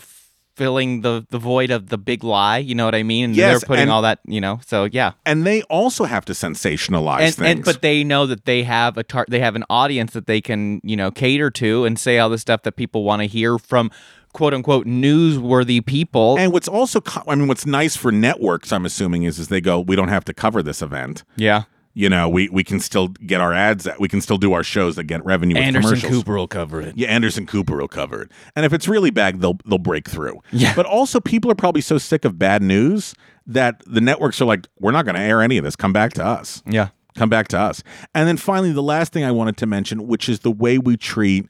filling 0.56 1.02
the 1.02 1.26
the 1.30 1.38
void 1.40 1.72
of 1.72 1.90
the 1.90 1.98
big 1.98 2.24
lie. 2.24 2.58
You 2.60 2.76
know 2.76 2.86
what 2.86 2.96
I 2.96 3.04
mean? 3.04 3.26
And 3.26 3.36
Yes, 3.36 3.60
they're 3.62 3.68
putting 3.68 3.84
and- 3.84 3.92
all 3.92 4.02
that. 4.04 4.20
You 4.26 4.42
know, 4.42 4.60
so 4.66 4.86
yeah. 4.92 5.14
And 5.26 5.46
they 5.46 5.62
also 5.64 6.04
have 6.06 6.26
to 6.26 6.34
sensationalize 6.34 7.20
And, 7.22 7.36
things. 7.36 7.50
and 7.58 7.66
but 7.66 7.82
they 7.82 8.04
know 8.04 8.26
that 8.28 8.46
they 8.46 8.64
have 8.64 8.98
a 8.98 9.04
tar- 9.04 9.26
they 9.30 9.40
have 9.40 9.56
an 9.56 9.64
audience 9.70 10.14
that 10.14 10.28
they 10.28 10.42
can 10.42 10.80
you 10.84 10.96
know 10.96 11.12
cater 11.12 11.50
to 11.52 11.86
and 11.86 11.98
say 12.00 12.20
all 12.20 12.30
the 12.30 12.38
stuff 12.38 12.64
that 12.64 12.76
people 12.76 13.04
want 13.04 13.22
to 13.22 13.28
hear 13.28 13.58
from 13.58 13.90
quote 14.34 14.54
unquote 14.54 14.86
newsworthy 14.88 15.86
people. 15.86 16.38
And 16.40 16.52
what's 16.52 16.68
also, 16.68 17.02
co- 17.02 17.24
I 17.28 17.36
mean, 17.36 17.48
what's 17.48 17.66
nice 17.66 17.96
for 17.96 18.12
networks, 18.12 18.72
I'm 18.72 18.86
assuming, 18.86 19.24
is 19.24 19.38
is 19.40 19.48
they 19.50 19.62
go, 19.62 19.80
we 19.80 19.96
don't 19.96 20.08
have 20.08 20.26
to 20.26 20.34
cover 20.34 20.64
this 20.64 20.82
event. 20.82 21.24
yeah. 21.36 21.64
You 21.96 22.10
know, 22.10 22.28
we 22.28 22.50
we 22.50 22.64
can 22.64 22.80
still 22.80 23.10
get 23.10 23.40
our 23.40 23.54
ads. 23.54 23.88
We 24.00 24.08
can 24.08 24.20
still 24.20 24.38
do 24.38 24.54
our 24.54 24.64
shows 24.64 24.96
that 24.96 25.04
get 25.04 25.24
revenue. 25.24 25.58
Anderson. 25.58 26.10
Cooper 26.10 26.36
will 26.36 26.48
cover 26.48 26.82
it. 26.82 26.98
Yeah, 26.98 27.10
Anderson 27.10 27.46
Cooper 27.46 27.78
will 27.78 27.88
cover 27.88 28.24
it. 28.24 28.32
And 28.56 28.66
if 28.66 28.74
it's 28.74 28.88
really 28.88 29.12
bad, 29.12 29.42
they'll 29.42 29.60
they'll 29.66 29.78
break 29.78 30.10
through. 30.10 30.42
Yeah. 30.52 30.74
But 30.76 30.88
also, 30.88 31.20
people 31.20 31.52
are 31.52 31.56
probably 31.56 31.82
so 31.82 32.00
sick 32.00 32.26
of 32.26 32.40
bad 32.40 32.64
news 32.64 33.14
that 33.46 33.84
the 33.86 34.02
networks 34.02 34.42
are 34.42 34.46
like, 34.46 34.68
we're 34.80 34.92
not 34.92 35.06
going 35.06 35.16
to 35.16 35.22
air 35.22 35.42
any 35.42 35.58
of 35.58 35.64
this. 35.64 35.76
Come 35.76 35.94
back 35.94 36.14
to 36.14 36.26
us. 36.26 36.64
Yeah. 36.66 36.90
Come 37.16 37.30
back 37.30 37.48
to 37.50 37.60
us. 37.60 37.84
And 38.16 38.28
then 38.28 38.38
finally, 38.38 38.72
the 38.72 38.82
last 38.82 39.14
thing 39.14 39.24
I 39.24 39.32
wanted 39.32 39.58
to 39.58 39.68
mention, 39.68 40.08
which 40.08 40.28
is 40.28 40.40
the 40.40 40.52
way 40.52 40.80
we 40.80 40.98
treat 40.98 41.48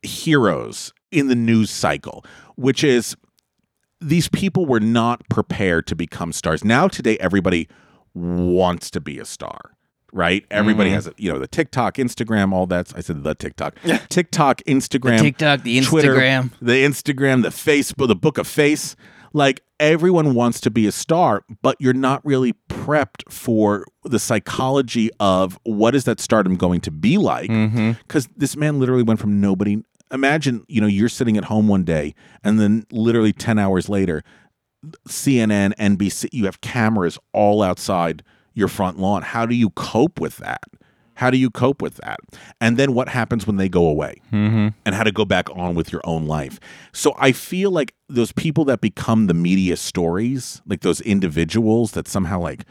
heroes 0.00 0.94
in 1.10 1.28
the 1.28 1.34
news 1.34 1.70
cycle, 1.70 2.24
which 2.56 2.82
is 2.82 3.16
these 4.00 4.28
people 4.28 4.64
were 4.64 4.80
not 4.80 5.28
prepared 5.28 5.86
to 5.88 5.96
become 5.96 6.32
stars. 6.32 6.64
Now, 6.64 6.88
today, 6.88 7.18
everybody 7.18 7.68
wants 8.18 8.90
to 8.92 9.00
be 9.00 9.18
a 9.18 9.24
star, 9.24 9.72
right? 10.12 10.44
Everybody 10.50 10.90
Mhm. 10.90 10.94
has, 10.94 11.06
a, 11.06 11.12
you 11.16 11.32
know, 11.32 11.38
the 11.38 11.46
TikTok, 11.48 11.94
Instagram, 11.96 12.52
all 12.52 12.66
that. 12.66 12.92
I 12.96 13.00
said 13.00 13.22
the 13.24 13.34
TikTok, 13.34 13.74
TikTok, 14.08 14.62
Instagram, 14.66 15.20
TikTok, 15.20 15.62
the 15.62 15.80
Twitter, 15.82 16.14
Instagram. 16.14 16.50
the 16.60 16.84
Instagram, 16.84 17.42
the 17.42 17.48
Facebook, 17.50 18.08
the 18.08 18.16
Book 18.16 18.38
of 18.38 18.46
Face. 18.46 18.96
Like 19.34 19.60
everyone 19.78 20.34
wants 20.34 20.58
to 20.62 20.70
be 20.70 20.86
a 20.86 20.92
star, 20.92 21.44
but 21.62 21.76
you're 21.78 21.92
not 21.92 22.24
really 22.24 22.54
prepped 22.70 23.30
for 23.30 23.84
the 24.02 24.18
psychology 24.18 25.10
of 25.20 25.58
what 25.64 25.94
is 25.94 26.04
that 26.04 26.18
stardom 26.18 26.56
going 26.56 26.80
to 26.80 26.90
be 26.90 27.18
like? 27.18 27.50
Mm-hmm. 27.50 27.92
because 28.06 28.26
this 28.36 28.56
man 28.56 28.80
literally 28.80 29.02
went 29.02 29.20
from 29.20 29.38
nobody. 29.40 29.82
Imagine, 30.10 30.64
you 30.66 30.80
know, 30.80 30.86
you're 30.86 31.10
sitting 31.10 31.36
at 31.36 31.44
home 31.44 31.68
one 31.68 31.84
day, 31.84 32.14
and 32.42 32.58
then 32.58 32.86
literally 32.90 33.34
ten 33.34 33.58
hours 33.58 33.90
later, 33.90 34.24
CNN, 35.08 35.74
NBC, 35.76 36.28
you 36.32 36.44
have 36.44 36.60
cameras 36.60 37.18
all 37.32 37.62
outside 37.62 38.22
your 38.54 38.68
front 38.68 38.98
lawn. 38.98 39.22
How 39.22 39.46
do 39.46 39.54
you 39.54 39.70
cope 39.70 40.20
with 40.20 40.36
that? 40.38 40.62
How 41.14 41.30
do 41.30 41.36
you 41.36 41.50
cope 41.50 41.82
with 41.82 41.96
that? 41.96 42.20
And 42.60 42.76
then 42.76 42.94
what 42.94 43.08
happens 43.08 43.44
when 43.46 43.56
they 43.56 43.68
go 43.68 43.86
away? 43.86 44.20
Mm-hmm. 44.32 44.68
and 44.86 44.94
how 44.94 45.02
to 45.02 45.10
go 45.10 45.24
back 45.24 45.48
on 45.56 45.74
with 45.74 45.90
your 45.92 46.00
own 46.04 46.26
life. 46.26 46.60
So 46.92 47.14
I 47.18 47.32
feel 47.32 47.70
like 47.72 47.94
those 48.08 48.30
people 48.32 48.64
that 48.66 48.80
become 48.80 49.26
the 49.26 49.34
media 49.34 49.76
stories, 49.76 50.62
like 50.66 50.82
those 50.82 51.00
individuals 51.00 51.92
that 51.92 52.06
somehow 52.06 52.38
like 52.40 52.64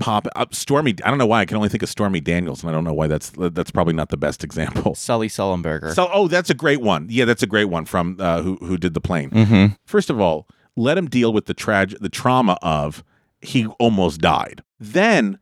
pop 0.00 0.26
up. 0.34 0.54
Stormy, 0.54 0.94
I 1.04 1.10
don't 1.10 1.18
know 1.18 1.26
why 1.26 1.40
I 1.40 1.44
can 1.44 1.56
only 1.58 1.68
think 1.68 1.82
of 1.82 1.90
Stormy 1.90 2.20
Daniels, 2.20 2.62
and 2.62 2.70
I 2.70 2.72
don't 2.72 2.84
know 2.84 2.94
why 2.94 3.06
that's 3.06 3.30
that's 3.36 3.70
probably 3.70 3.94
not 3.94 4.08
the 4.08 4.16
best 4.16 4.42
example. 4.44 4.94
Sully 4.94 5.28
Sullenberger. 5.28 5.92
So 5.94 6.08
oh, 6.12 6.26
that's 6.26 6.48
a 6.50 6.54
great 6.54 6.80
one. 6.80 7.06
Yeah, 7.10 7.26
that's 7.26 7.42
a 7.42 7.46
great 7.46 7.66
one 7.66 7.84
from 7.84 8.16
uh, 8.18 8.40
who 8.40 8.56
who 8.56 8.78
did 8.78 8.94
the 8.94 9.00
plane. 9.00 9.30
Mhm. 9.30 9.76
First 9.84 10.08
of 10.10 10.18
all, 10.20 10.48
let 10.76 10.98
him 10.98 11.08
deal 11.08 11.32
with 11.32 11.46
the 11.46 11.54
trag 11.54 11.98
the 12.00 12.08
trauma 12.08 12.58
of 12.62 13.04
he 13.40 13.66
almost 13.78 14.20
died. 14.20 14.62
Then 14.80 15.38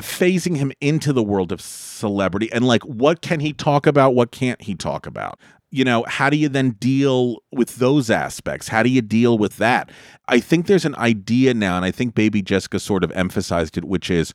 phasing 0.00 0.56
him 0.56 0.72
into 0.80 1.12
the 1.12 1.22
world 1.22 1.50
of 1.50 1.60
celebrity 1.60 2.50
and 2.52 2.64
like 2.66 2.82
what 2.84 3.20
can 3.20 3.40
he 3.40 3.52
talk 3.52 3.86
about 3.86 4.14
what 4.14 4.30
can't 4.30 4.62
he 4.62 4.72
talk 4.76 5.06
about 5.06 5.40
you 5.72 5.84
know 5.84 6.04
how 6.06 6.30
do 6.30 6.36
you 6.36 6.48
then 6.48 6.70
deal 6.78 7.38
with 7.50 7.76
those 7.76 8.08
aspects 8.08 8.68
how 8.68 8.80
do 8.80 8.88
you 8.90 9.02
deal 9.02 9.36
with 9.36 9.56
that 9.56 9.90
i 10.28 10.38
think 10.38 10.66
there's 10.68 10.84
an 10.84 10.94
idea 10.94 11.52
now 11.52 11.74
and 11.74 11.84
i 11.84 11.90
think 11.90 12.14
baby 12.14 12.40
jessica 12.40 12.78
sort 12.78 13.02
of 13.02 13.10
emphasized 13.10 13.76
it 13.76 13.84
which 13.86 14.08
is 14.08 14.32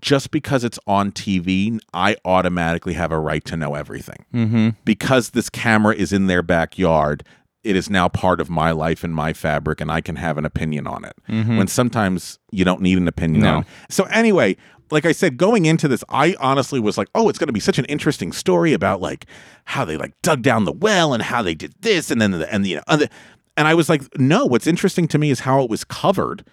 just 0.00 0.32
because 0.32 0.64
it's 0.64 0.80
on 0.88 1.12
tv 1.12 1.78
i 1.92 2.16
automatically 2.24 2.94
have 2.94 3.12
a 3.12 3.18
right 3.20 3.44
to 3.44 3.56
know 3.56 3.76
everything 3.76 4.24
Mm-hmm. 4.34 4.70
because 4.84 5.30
this 5.30 5.48
camera 5.48 5.94
is 5.94 6.12
in 6.12 6.26
their 6.26 6.42
backyard 6.42 7.22
it 7.64 7.74
is 7.76 7.88
now 7.90 8.08
part 8.08 8.40
of 8.40 8.48
my 8.50 8.70
life 8.70 9.02
and 9.04 9.14
my 9.14 9.32
fabric 9.32 9.80
and 9.80 9.90
i 9.90 10.00
can 10.00 10.16
have 10.16 10.38
an 10.38 10.44
opinion 10.44 10.86
on 10.86 11.04
it 11.04 11.14
Mhm. 11.28 11.56
when 11.58 11.66
sometimes 11.66 12.38
you 12.52 12.64
don't 12.64 12.80
need 12.80 12.98
an 12.98 13.08
opinion 13.08 13.42
No. 13.42 13.54
on 13.56 13.66
so 13.88 14.04
anyway 14.04 14.56
like 14.90 15.04
i 15.06 15.12
said 15.12 15.36
going 15.36 15.64
into 15.66 15.88
this 15.88 16.04
i 16.08 16.36
honestly 16.40 16.78
was 16.80 16.96
like 16.98 17.08
oh 17.14 17.28
it's 17.28 17.38
going 17.38 17.48
to 17.48 17.52
be 17.52 17.60
such 17.60 17.78
an 17.78 17.84
interesting 17.86 18.32
story 18.32 18.72
about 18.72 19.00
like 19.00 19.26
how 19.64 19.84
they 19.84 19.96
like 19.96 20.12
dug 20.22 20.42
down 20.42 20.64
the 20.64 20.72
well 20.72 21.14
and 21.14 21.22
how 21.22 21.42
they 21.42 21.54
did 21.54 21.74
this 21.80 22.10
and 22.10 22.20
then 22.20 22.30
the, 22.32 22.52
and 22.52 22.66
you 22.66 22.76
know 22.76 22.82
and, 22.88 23.00
the, 23.02 23.08
and 23.56 23.66
i 23.66 23.74
was 23.74 23.88
like 23.88 24.02
no 24.18 24.44
what's 24.44 24.66
interesting 24.66 25.08
to 25.08 25.18
me 25.18 25.30
is 25.30 25.40
how 25.40 25.62
it 25.62 25.70
was 25.70 25.84
covered 25.84 26.44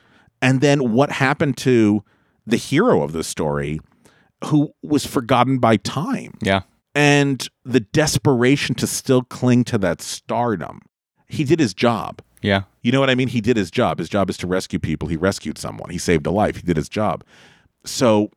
and 0.41 0.61
then 0.61 0.91
what 0.93 1.11
happened 1.11 1.57
to 1.57 2.03
the 2.47 2.57
hero 2.57 3.03
of 3.03 3.11
the 3.11 3.23
story 3.23 3.79
who 4.45 4.73
was 4.81 5.05
forgotten 5.05 5.59
by 5.59 5.77
time 5.77 6.33
Yeah. 6.41 6.61
and 6.95 7.47
the 7.63 7.79
desperation 7.81 8.73
to 8.75 8.87
still 8.87 9.21
cling 9.21 9.63
to 9.65 9.77
that 9.77 10.01
stardom. 10.01 10.81
He 11.31 11.43
did 11.43 11.59
his 11.59 11.73
job. 11.73 12.21
Yeah. 12.41 12.63
You 12.81 12.91
know 12.91 12.99
what 12.99 13.09
I 13.09 13.15
mean? 13.15 13.27
He 13.27 13.41
did 13.41 13.57
his 13.57 13.69
job. 13.69 13.99
His 13.99 14.09
job 14.09 14.29
is 14.29 14.37
to 14.37 14.47
rescue 14.47 14.79
people. 14.79 15.07
He 15.07 15.17
rescued 15.17 15.57
someone. 15.57 15.89
He 15.89 15.97
saved 15.97 16.25
a 16.25 16.31
life. 16.31 16.55
He 16.55 16.61
did 16.63 16.77
his 16.77 16.89
job. 16.89 17.23
So 17.85 18.31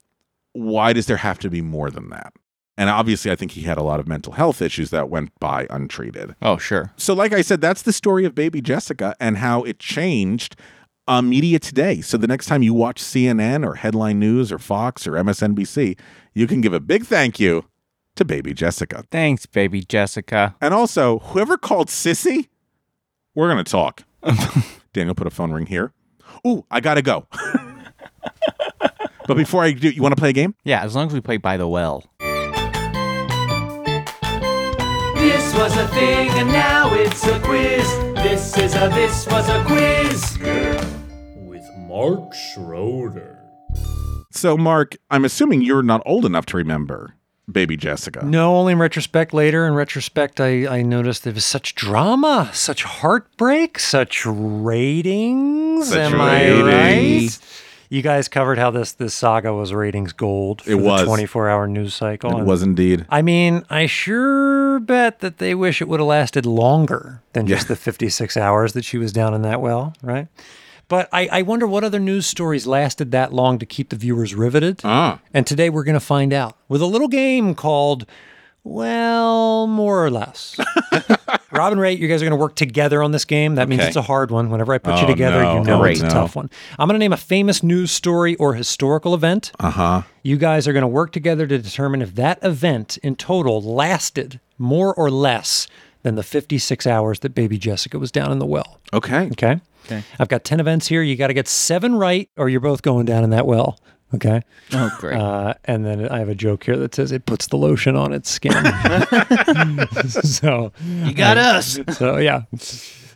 why 0.53 0.93
does 0.93 1.07
there 1.07 1.19
have 1.19 1.39
to 1.41 1.51
be 1.51 1.61
more 1.61 1.91
than 1.91 2.11
that? 2.11 2.33
And 2.77 2.91
obviously, 2.91 3.31
I 3.31 3.37
think 3.37 3.53
he 3.53 3.63
had 3.63 3.79
a 3.79 3.83
lot 3.83 4.01
of 4.01 4.09
mental 4.09 4.33
health 4.33 4.61
issues 4.61 4.91
that 4.91 5.09
went 5.09 5.31
by 5.39 5.67
untreated. 5.71 6.35
Oh, 6.43 6.59
sure. 6.59 6.93
So, 6.97 7.15
like 7.15 7.33
I 7.33 7.41
said, 7.41 7.61
that's 7.61 7.83
the 7.83 7.93
story 7.93 8.25
of 8.25 8.35
baby 8.35 8.61
Jessica 8.61 9.15
and 9.21 9.37
how 9.37 9.63
it 9.63 9.79
changed 9.79 10.57
uh, 11.07 11.23
media 11.23 11.61
today. 11.61 12.01
So, 12.01 12.17
the 12.17 12.27
next 12.27 12.47
time 12.47 12.65
you 12.65 12.75
watch 12.75 13.01
CNN 13.01 13.65
or 13.65 13.77
Headline 13.77 14.19
News 14.19 14.51
or 14.51 14.59
Fox 14.59 15.07
or 15.07 15.13
MSNBC, 15.13 15.97
you 16.35 16.47
can 16.49 16.61
give 16.61 16.73
a 16.73 16.81
big 16.81 17.05
thank 17.05 17.39
you 17.39 17.65
to 18.17 18.25
baby 18.25 18.53
Jessica. 18.53 19.05
Thanks, 19.09 19.47
baby 19.47 19.83
Jessica. 19.83 20.57
And 20.61 20.75
also, 20.75 21.21
whoever 21.21 21.57
called 21.57 21.89
Sissy, 21.89 22.49
we're 23.35 23.51
going 23.51 23.65
to 23.65 23.71
talk. 23.71 24.05
Daniel 24.93 25.15
put 25.15 25.27
a 25.27 25.31
phone 25.31 25.53
ring 25.53 25.67
here. 25.67 25.93
Ooh, 26.47 26.65
I 26.71 26.81
got 26.81 26.95
to 26.95 27.03
go. 27.03 27.27
but 29.27 29.37
before 29.37 29.63
I 29.63 29.73
do, 29.73 29.91
you 29.91 30.03
want 30.03 30.13
to 30.15 30.21
play 30.21 30.31
a 30.31 30.33
game? 30.33 30.55
Yeah, 30.65 30.83
as 30.83 30.95
long 30.95 31.07
as 31.09 31.13
we 31.13 31.21
play 31.21 31.37
by 31.37 31.57
the 31.57 31.69
well. 31.69 32.05
This 35.17 35.55
was 35.55 35.77
a 35.77 35.89
thing 35.89 36.31
and 36.31 36.49
now 36.49 36.93
it's 36.93 37.27
a 37.27 37.41
quiz. 37.41 37.87
This 38.17 38.57
is 38.59 38.75
a 38.75 38.89
this 38.91 39.27
was 39.27 39.49
a 39.49 39.65
quiz. 39.65 40.39
With 41.47 41.65
Mark 41.79 42.35
Schroeder. 42.35 43.41
So, 44.31 44.57
Mark, 44.57 44.97
I'm 45.11 45.25
assuming 45.25 45.63
you're 45.63 45.83
not 45.83 46.03
old 46.05 46.25
enough 46.25 46.45
to 46.47 46.57
remember 46.57 47.15
Baby 47.51 47.77
Jessica. 47.77 48.25
No, 48.25 48.57
only 48.57 48.73
in 48.73 48.79
retrospect. 48.79 49.35
Later 49.35 49.67
in 49.67 49.75
retrospect, 49.75 50.41
I, 50.41 50.67
I 50.67 50.83
noticed 50.83 51.25
there 51.25 51.33
was 51.35 51.45
such 51.45 51.75
drama, 51.75 52.51
such 52.55 52.83
heartbreak, 52.85 53.79
such 53.79 54.25
ratings. 54.25 55.89
Such 55.89 55.99
Am 56.13 56.21
I 56.21 56.61
right? 56.63 57.39
You 57.91 58.03
guys 58.03 58.29
covered 58.29 58.59
how 58.59 58.71
this 58.71 58.93
this 58.93 59.15
saga 59.15 59.53
was 59.53 59.73
ratings 59.75 60.13
gold 60.13 60.63
for 60.63 60.71
It 60.71 60.75
was. 60.81 61.01
the 61.03 61.07
24 61.07 61.49
hour 61.51 61.67
news 61.69 61.95
cycle. 61.95 62.31
It 62.33 62.39
and- 62.39 62.47
was 62.47 62.63
indeed. 62.63 63.05
I 63.11 63.23
mean, 63.23 63.65
I 63.71 63.87
sure 63.87 64.81
bet 64.81 65.21
that 65.21 65.39
they 65.39 65.55
wish 65.55 65.81
it 65.83 65.87
would 65.89 66.01
have 66.01 66.07
lasted 66.09 66.47
longer 66.47 67.23
than 67.35 67.47
just 67.47 67.65
Yeah. 67.67 67.69
the 67.69 67.77
56 67.77 68.37
hours 68.37 68.73
that 68.73 68.85
she 68.85 68.97
was 68.99 69.13
down 69.13 69.35
in 69.35 69.43
that 69.43 69.61
well, 69.61 69.93
right? 70.03 70.29
But 70.89 71.09
I, 71.13 71.29
I 71.33 71.43
wonder 71.43 71.67
what 71.67 71.83
other 71.85 71.99
news 71.99 72.27
stories 72.27 72.67
lasted 72.67 73.11
that 73.13 73.33
long 73.33 73.59
to 73.59 73.67
keep 73.67 73.89
the 73.89 73.97
viewers 73.97 74.35
riveted. 74.35 74.81
Ah. 74.85 75.21
And 75.33 75.47
today 75.47 75.71
we're 75.71 75.85
going 75.85 75.95
to 75.95 76.01
find 76.01 76.33
out 76.33 76.57
with 76.69 76.83
a 76.83 76.87
little 76.87 77.09
game 77.09 77.55
called, 77.55 78.07
well, 78.63 79.67
more 79.67 80.05
or 80.05 80.11
less. 80.11 80.59
Robin 81.53 81.79
Ray, 81.79 81.93
you 81.93 82.09
guys 82.09 82.21
are 82.21 82.25
going 82.25 82.37
to 82.37 82.43
work 82.43 82.57
together 82.57 83.03
on 83.03 83.13
this 83.13 83.25
game. 83.25 83.55
That 83.55 83.69
means 83.69 83.81
Okay. 83.81 83.89
it's 83.89 83.97
a 83.97 84.03
hard 84.03 84.31
one. 84.31 84.51
Whenever 84.51 84.75
I 84.75 84.79
put 84.79 84.97
you 84.99 85.05
Oh, 85.05 85.07
together, 85.07 85.43
no. 85.43 85.59
you 85.59 85.65
know 85.65 85.85
it's 85.85 86.01
a 86.01 86.05
no. 86.05 86.09
tough 86.11 86.35
one. 86.35 86.51
I'm 86.79 86.89
going 86.89 86.95
to 86.95 86.99
name 86.99 87.13
a 87.13 87.17
famous 87.17 87.63
news 87.63 87.91
story 87.93 88.35
or 88.37 88.55
historical 88.55 89.15
event. 89.15 89.53
Uh 89.61 89.71
huh. 89.71 90.03
You 90.23 90.37
guys 90.37 90.67
are 90.67 90.73
going 90.73 90.83
to 90.83 90.89
work 90.89 91.13
together 91.13 91.47
to 91.47 91.59
determine 91.59 92.03
if 92.03 92.15
that 92.17 92.39
event 92.43 92.99
in 93.03 93.15
total 93.17 93.63
lasted 93.63 94.41
more 94.59 94.93
or 94.95 95.11
less 95.11 95.69
than 96.03 96.17
the 96.17 96.23
56 96.23 96.87
hours 96.87 97.21
that 97.21 97.35
baby 97.35 97.57
Jessica 97.59 97.99
was 97.99 98.11
down 98.11 98.33
in 98.33 98.39
the 98.39 98.47
well. 98.47 98.79
Okay. 98.93 99.27
Okay. 99.33 99.61
Okay. 99.85 100.03
I've 100.19 100.29
got 100.29 100.45
10 100.45 100.61
events 100.61 100.87
here. 100.87 101.03
You 101.03 101.17
got 101.17 101.27
to 101.29 101.35
get 101.35 101.49
seven 101.49 101.95
right 101.97 102.29
or 102.37 102.49
you're 102.49 102.61
both 102.61 102.83
going 102.83 103.07
down 103.07 103.25
in 103.25 103.31
that 103.31 103.47
well. 103.47 103.79
Okay. 104.15 104.43
Oh, 104.73 104.91
great. 105.01 105.17
Uh, 105.19 105.55
and 105.65 105.85
then 105.85 106.09
I 106.09 106.19
have 106.21 106.29
a 106.29 106.35
joke 106.35 106.65
here 106.65 106.77
that 106.77 106.95
says 106.95 107.11
it 107.11 107.27
puts 107.27 107.49
the 107.49 107.57
lotion 107.57 107.97
on 107.97 108.13
its 108.13 108.31
skin. 108.31 108.53
so 110.23 110.73
You 111.03 111.15
got 111.15 111.37
us. 111.37 111.79
So 111.97 112.19
yeah. 112.19 112.43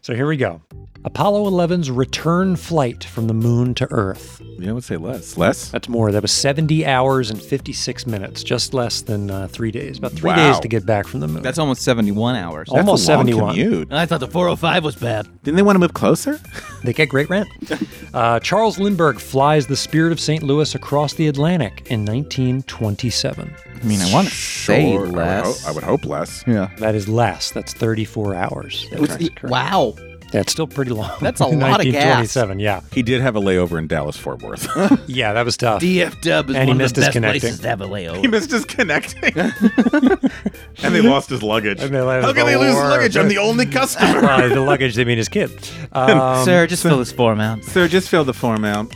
So 0.09 0.15
here 0.15 0.27
we 0.27 0.39
go. 0.39 0.63
Apollo 1.05 1.51
11's 1.51 1.91
return 1.91 2.57
flight 2.57 3.05
from 3.05 3.27
the 3.27 3.35
moon 3.35 3.75
to 3.75 3.87
Earth. 3.93 4.41
Yeah, 4.59 4.71
I 4.71 4.73
would 4.73 4.83
say 4.83 4.97
less. 4.97 5.37
Less? 5.37 5.69
That's 5.71 5.87
more. 5.87 6.11
That 6.13 6.23
was 6.23 6.33
70 6.33 6.87
hours 6.87 7.29
and 7.29 7.41
56 7.41 8.07
minutes, 8.07 8.43
just 8.43 8.73
less 8.73 9.03
than 9.03 9.31
uh, 9.31 9.49
three 9.49 9.71
days. 9.71 9.99
About 9.99 10.13
three 10.13 10.31
Wow. 10.31 10.37
days 10.53 10.61
to 10.61 10.69
get 10.69 10.87
back 10.87 11.07
from 11.07 11.21
the 11.21 11.29
moon. 11.29 11.43
That's 11.43 11.59
almost 11.59 11.83
71 11.83 12.37
hours. 12.37 12.69
That's 12.73 12.79
Almost 12.81 13.07
a 13.07 13.13
long 13.17 13.27
71. 13.27 13.55
commute. 13.55 13.93
I 13.93 14.07
thought 14.07 14.21
the 14.21 14.29
405 14.29 14.83
was 14.83 14.97
bad. 14.97 15.29
Didn't 15.43 15.57
they 15.57 15.63
want 15.63 15.77
to 15.77 15.81
move 15.81 15.93
closer? 15.93 16.41
They 16.85 16.93
get 16.93 17.09
great 17.09 17.29
rent. 17.29 17.49
uh, 18.15 18.39
Charles 18.39 18.79
Lindbergh 18.79 19.19
flies 19.19 19.67
the 19.67 19.75
Spirit 19.77 20.13
of 20.13 20.21
St. 20.21 20.45
Louis 20.45 20.77
across 20.77 21.13
the 21.15 21.27
Atlantic 21.27 21.83
in 21.91 22.05
1927. 22.07 23.53
I 23.83 23.85
mean, 23.87 24.01
I 24.01 24.13
want 24.13 24.29
to 24.29 24.35
say 24.35 24.91
Sure, 24.93 24.99
I 24.99 25.01
would 25.07 25.13
less. 25.15 25.63
ho- 25.65 25.71
I 25.71 25.73
would 25.75 25.85
hope 25.85 26.05
less. 26.05 26.45
Yeah. 26.47 26.71
That 26.79 26.95
is 26.95 27.09
less. 27.09 27.51
That's 27.51 27.73
34 27.73 28.35
hours. 28.35 28.87
That 28.91 29.01
It's- 29.03 29.17
correct. 29.17 29.43
wow. 29.45 29.95
That's 30.31 30.53
still 30.53 30.67
pretty 30.67 30.91
long. 30.91 31.11
That's 31.23 31.41
a 31.41 31.47
lot 31.47 31.81
of 31.81 31.87
gas. 31.91 32.37
1927, 32.37 32.59
yeah. 32.61 32.83
He 32.93 33.03
did 33.03 33.23
have 33.23 33.35
a 33.35 33.41
layover 33.41 33.79
in 33.79 33.87
Dallas 33.87 34.19
Fort 34.19 34.43
Worth. 34.43 34.69
Yeah, 35.09 35.33
that 35.33 35.47
was 35.47 35.57
tough. 35.57 35.81
DFW 35.81 36.11
is 36.11 36.35
And 36.35 36.49
he 36.51 36.55
one 36.59 36.69
of 36.73 36.77
missed 36.77 36.97
the 36.97 37.01
his 37.01 37.07
best 37.07 37.13
connecting. 37.15 37.41
places 37.41 37.61
to 37.61 37.69
have 37.69 37.81
a 37.81 37.87
layover. 37.89 38.21
he 38.21 38.29
missed 38.29 38.51
his 38.51 38.67
connecting. 38.67 39.33
and 40.83 40.95
they 40.95 41.01
lost 41.01 41.31
his 41.31 41.43
luggage. 41.43 41.81
And 41.83 41.95
they 41.95 42.03
let 42.03 42.23
How 42.23 42.29
us 42.29 42.37
can 42.37 42.45
they 42.45 42.57
lose 42.57 42.75
war. 42.75 42.85
luggage? 42.89 43.17
I'm 43.17 43.29
the 43.29 43.39
only 43.39 43.65
customer. 43.65 44.21
Well, 44.21 44.49
the 44.51 44.61
luggage, 44.61 44.97
they 44.97 45.05
mean 45.07 45.17
his 45.17 45.31
kid. 45.31 45.51
Um, 45.93 46.45
Sir, 46.45 46.67
just 46.67 46.83
fill 46.83 46.99
this 46.99 47.11
form 47.11 47.41
out. 47.41 47.65
Sir, 47.65 47.89
just 47.89 48.11
fill 48.11 48.25
the 48.25 48.35
form 48.35 48.67
out. 48.67 48.93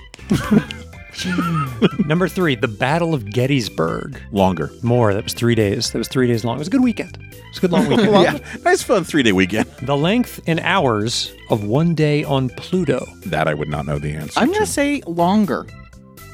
number 2.07 2.29
three, 2.29 2.55
the 2.55 2.69
Battle 2.69 3.15
of 3.15 3.31
Gettysburg. 3.31 4.21
Longer. 4.33 4.71
More. 4.83 5.13
That 5.15 5.25
was 5.25 5.35
three 5.35 5.55
days. 5.55 5.91
That 5.93 5.99
was 5.99 6.09
three 6.09 6.27
days 6.27 6.45
long. 6.45 6.57
It 6.57 6.61
was 6.61 6.69
a 6.69 6.71
good 6.71 6.83
weekend. 6.83 7.19
It 7.31 7.45
was 7.49 7.59
a 7.59 7.61
good 7.61 7.73
long 7.73 7.89
weekend. 7.89 8.13
yeah. 8.13 8.39
Nice 8.65 8.83
fun 8.83 9.05
three 9.05 9.23
day 9.23 9.33
weekend. 9.33 9.67
The 9.83 9.97
length 9.97 10.41
in 10.47 10.59
hours 10.61 11.33
of 11.51 11.65
one 11.65 11.95
day 11.95 12.25
on 12.25 12.49
Pluto. 12.51 13.05
That 13.27 13.49
I 13.49 13.55
would 13.55 13.69
not 13.69 13.87
know 13.87 13.99
the 13.99 14.13
answer. 14.13 14.39
I'm 14.41 14.49
going 14.49 14.61
to. 14.61 14.67
to 14.67 14.71
say 14.73 15.03
longer. 15.07 15.67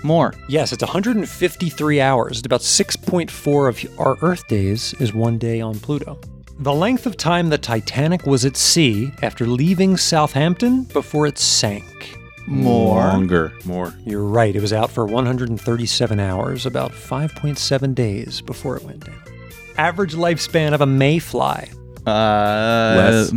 More. 0.04 0.32
Yes, 0.48 0.72
it's 0.72 0.82
153 0.82 2.00
hours. 2.00 2.38
It's 2.38 2.46
about 2.46 2.60
6.4 2.60 3.68
of 3.68 3.98
our 3.98 4.16
Earth 4.22 4.46
days 4.46 4.94
is 5.00 5.12
one 5.12 5.38
day 5.38 5.60
on 5.60 5.78
Pluto. 5.80 6.20
The 6.60 6.72
length 6.72 7.06
of 7.06 7.16
time 7.16 7.48
the 7.50 7.58
Titanic 7.58 8.24
was 8.26 8.44
at 8.44 8.56
sea 8.56 9.12
after 9.22 9.46
leaving 9.46 9.96
Southampton 9.96 10.84
before 10.84 11.26
it 11.26 11.38
sank. 11.38 12.17
More. 12.48 12.98
Longer. 12.98 13.52
More. 13.64 13.92
You're 14.04 14.24
right. 14.24 14.54
It 14.56 14.60
was 14.62 14.72
out 14.72 14.90
for 14.90 15.04
137 15.04 16.18
hours, 16.20 16.66
about 16.66 16.92
5.7 16.92 17.94
days 17.94 18.40
before 18.40 18.76
it 18.76 18.82
went 18.84 19.04
down. 19.04 19.16
Average 19.76 20.14
lifespan 20.14 20.72
of 20.72 20.80
a 20.80 20.86
mayfly. 20.86 21.68
Uh, 22.06 22.94
Less. 22.96 23.32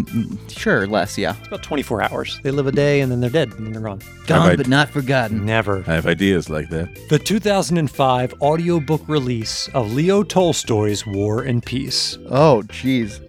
Sure, 0.47 0.87
less, 0.87 1.17
yeah. 1.17 1.35
It's 1.39 1.47
about 1.47 1.61
24 1.61 2.03
hours. 2.03 2.39
They 2.41 2.51
live 2.51 2.67
a 2.67 2.71
day 2.71 3.01
and 3.01 3.11
then 3.11 3.19
they're 3.19 3.29
dead 3.29 3.49
and 3.53 3.65
then 3.65 3.73
they're 3.73 3.81
gone. 3.81 3.99
Gone 4.27 4.51
I- 4.51 4.55
but 4.55 4.69
not 4.69 4.89
forgotten. 4.89 5.45
Never. 5.45 5.83
I 5.87 5.93
have 5.93 6.07
ideas 6.07 6.49
like 6.49 6.69
that. 6.69 6.87
The 7.09 7.19
2005 7.19 8.33
audiobook 8.41 9.01
release 9.09 9.67
of 9.73 9.91
Leo 9.93 10.23
Tolstoy's 10.23 11.05
War 11.05 11.43
and 11.43 11.61
Peace. 11.65 12.17
Oh, 12.29 12.63
jeez. 12.67 13.19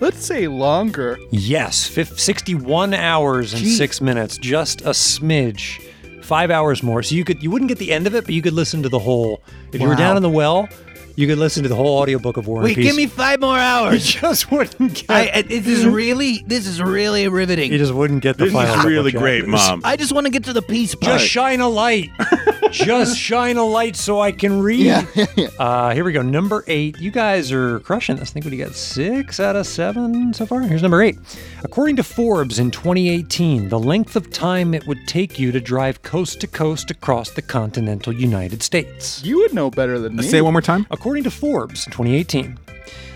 Let's 0.00 0.24
say 0.24 0.46
longer. 0.46 1.18
Yes, 1.30 1.86
fif- 1.86 2.18
61 2.20 2.92
hours 2.94 3.54
and 3.54 3.66
six 3.66 4.00
minutes, 4.00 4.36
just 4.38 4.82
a 4.82 4.90
smidge. 4.90 5.82
Five 6.22 6.50
hours 6.50 6.82
more. 6.82 7.02
So 7.02 7.14
you 7.14 7.24
could 7.24 7.42
you 7.42 7.50
wouldn't 7.50 7.68
get 7.68 7.78
the 7.78 7.92
end 7.92 8.06
of 8.06 8.14
it, 8.14 8.24
but 8.24 8.34
you 8.34 8.42
could 8.42 8.52
listen 8.52 8.82
to 8.82 8.88
the 8.88 8.98
whole. 8.98 9.40
If 9.72 9.80
you 9.80 9.86
were 9.86 9.94
Wow. 9.94 9.98
down 9.98 10.16
in 10.16 10.22
the 10.22 10.28
well, 10.30 10.68
you 11.16 11.26
could 11.26 11.38
listen 11.38 11.62
to 11.64 11.68
the 11.68 11.74
whole 11.74 11.98
audiobook 11.98 12.36
of 12.36 12.46
War 12.46 12.62
Wait, 12.62 12.68
and 12.70 12.76
Peace. 12.76 12.86
give 12.86 12.96
me 12.96 13.06
five 13.06 13.40
more 13.40 13.58
hours. 13.58 14.14
You 14.16 14.20
hours. 14.28 14.38
just 14.42 14.50
wouldn't 14.52 14.94
get. 14.94 15.10
I, 15.10 15.30
I- 15.38 15.42
this 15.42 15.66
is 15.66 15.86
really, 15.86 16.44
this 16.46 16.66
is 16.66 16.80
really 16.80 17.26
riveting. 17.28 17.72
you 17.72 17.78
just 17.78 17.92
wouldn't 17.94 18.22
get 18.22 18.36
the 18.38 18.44
This 18.44 18.52
final. 18.52 18.68
is 18.70 18.76
couple 18.76 18.90
really 18.90 19.12
great, 19.12 19.44
chapters. 19.44 19.68
Mom. 19.68 19.80
I 19.84 19.96
just 19.96 20.12
want 20.12 20.26
to 20.26 20.30
get 20.32 20.44
to 20.44 20.52
the 20.52 20.62
peace 20.62 20.94
part. 20.94 21.18
Just 21.18 21.26
shine 21.26 21.60
a 21.60 21.68
light. 21.68 22.10
just 22.70 23.16
shine 23.18 23.56
a 23.56 23.64
light 23.64 23.96
so 23.96 24.20
I 24.20 24.32
can 24.32 24.60
read. 24.60 25.06
Uh, 25.58 25.94
here 25.94 26.04
we 26.04 26.12
go. 26.12 26.20
Number 26.22 26.64
eight. 26.66 26.98
You 26.98 27.10
guys 27.10 27.50
are 27.50 27.80
crushing 27.80 28.16
this. 28.16 28.30
I 28.30 28.32
think 28.34 28.44
we 28.46 28.56
got? 28.58 28.74
Six 28.74 29.40
out 29.40 29.56
of 29.56 29.66
seven 29.66 30.34
so 30.34 30.44
far. 30.44 30.60
Here's 30.62 30.82
number 30.82 31.00
eight. 31.02 31.18
According 31.64 31.96
to 31.96 32.02
Forbes 32.02 32.58
in 32.58 32.70
2018, 32.70 33.68
the 33.70 33.78
length 33.78 34.16
of 34.16 34.30
time 34.30 34.74
it 34.74 34.86
would 34.86 34.98
take 35.06 35.38
you 35.38 35.52
to 35.52 35.60
drive 35.60 36.02
coast 36.02 36.40
to 36.42 36.46
coast 36.46 36.90
across 36.90 37.30
the 37.30 37.40
continental 37.42 38.12
United 38.12 38.62
States. 38.62 39.22
You 39.24 39.38
would 39.38 39.54
know 39.54 39.70
better 39.70 39.98
than 39.98 40.16
me. 40.16 40.22
Say 40.24 40.38
it 40.38 40.42
one 40.42 40.52
more 40.52 40.60
time. 40.62 40.86
According 41.06 41.22
to 41.22 41.30
Forbes 41.30 41.86
in 41.86 41.92
2018, 41.92 42.58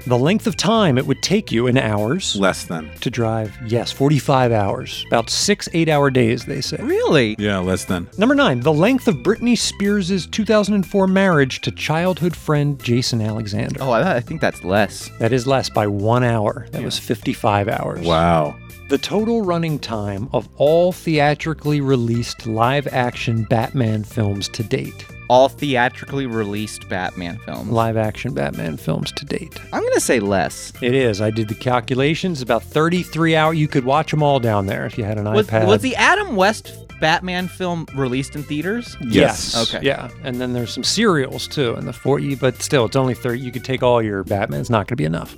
the 0.06 0.16
length 0.16 0.46
of 0.46 0.56
time 0.56 0.96
it 0.96 1.04
would 1.04 1.20
take 1.24 1.50
you 1.50 1.66
in 1.66 1.76
hours 1.76 2.36
Less 2.36 2.62
than. 2.64 2.88
to 3.00 3.10
drive, 3.10 3.52
yes, 3.66 3.90
45 3.90 4.52
hours. 4.52 5.04
About 5.08 5.28
six 5.28 5.68
eight 5.72 5.88
hour 5.88 6.08
days, 6.08 6.44
they 6.44 6.60
say. 6.60 6.76
Really? 6.76 7.34
Yeah, 7.36 7.58
less 7.58 7.86
than. 7.86 8.08
Number 8.16 8.36
nine, 8.36 8.60
the 8.60 8.72
length 8.72 9.08
of 9.08 9.16
Britney 9.16 9.58
Spears' 9.58 10.28
2004 10.28 11.08
marriage 11.08 11.62
to 11.62 11.72
childhood 11.72 12.36
friend 12.36 12.80
Jason 12.80 13.20
Alexander. 13.20 13.82
Oh, 13.82 13.90
I, 13.90 14.18
I 14.18 14.20
think 14.20 14.40
that's 14.40 14.62
less. 14.62 15.10
That 15.18 15.32
is 15.32 15.48
less 15.48 15.68
by 15.68 15.88
one 15.88 16.22
hour. 16.22 16.68
That 16.70 16.84
was 16.84 16.96
55 16.96 17.66
hours. 17.68 18.06
Wow. 18.06 18.56
The 18.88 18.98
total 18.98 19.42
running 19.42 19.80
time 19.80 20.28
of 20.32 20.48
all 20.58 20.92
theatrically 20.92 21.80
released 21.80 22.46
live 22.46 22.86
action 22.86 23.42
Batman 23.50 24.04
films 24.04 24.48
to 24.50 24.62
date. 24.62 25.06
All 25.30 25.48
theatrically 25.48 26.26
released 26.26 26.88
Batman 26.88 27.38
films. 27.38 27.70
Live 27.70 27.96
action 27.96 28.34
Batman 28.34 28.76
films 28.76 29.12
to 29.12 29.24
date. 29.24 29.56
I'm 29.72 29.80
going 29.80 29.94
to 29.94 30.00
say 30.00 30.18
less. 30.18 30.72
It 30.82 30.92
is. 30.92 31.20
I 31.20 31.30
did 31.30 31.46
the 31.46 31.54
calculations. 31.54 32.42
About 32.42 32.64
33 32.64 33.36
hours. 33.36 33.56
You 33.56 33.68
could 33.68 33.84
watch 33.84 34.10
them 34.10 34.24
all 34.24 34.40
down 34.40 34.66
there 34.66 34.86
if 34.86 34.98
you 34.98 35.04
had 35.04 35.18
an 35.18 35.30
Was, 35.32 35.46
iPad. 35.46 35.68
was 35.68 35.82
the 35.82 35.94
Adam 35.94 36.34
West 36.34 36.74
Batman 37.00 37.46
film 37.46 37.86
released 37.94 38.34
in 38.34 38.42
theaters? 38.42 38.96
Yes. 39.08 39.56
Okay. 39.72 39.86
Yeah, 39.86 40.10
and 40.24 40.40
then 40.40 40.52
there's 40.52 40.74
some 40.74 40.82
serials 40.82 41.46
too 41.46 41.74
in 41.76 41.86
the 41.86 41.92
40, 41.92 42.34
but 42.34 42.60
still, 42.60 42.86
it's 42.86 42.96
only 42.96 43.14
30. 43.14 43.38
You 43.38 43.52
could 43.52 43.64
take 43.64 43.84
all 43.84 44.02
your 44.02 44.24
Batman. 44.24 44.60
It's 44.60 44.68
not 44.68 44.80
going 44.88 44.88
to 44.88 44.96
be 44.96 45.04
enough. 45.04 45.36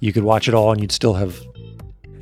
You 0.00 0.12
could 0.12 0.24
watch 0.24 0.48
it 0.48 0.54
all, 0.54 0.72
and 0.72 0.80
you'd 0.80 0.90
still 0.92 1.14
have 1.14 1.40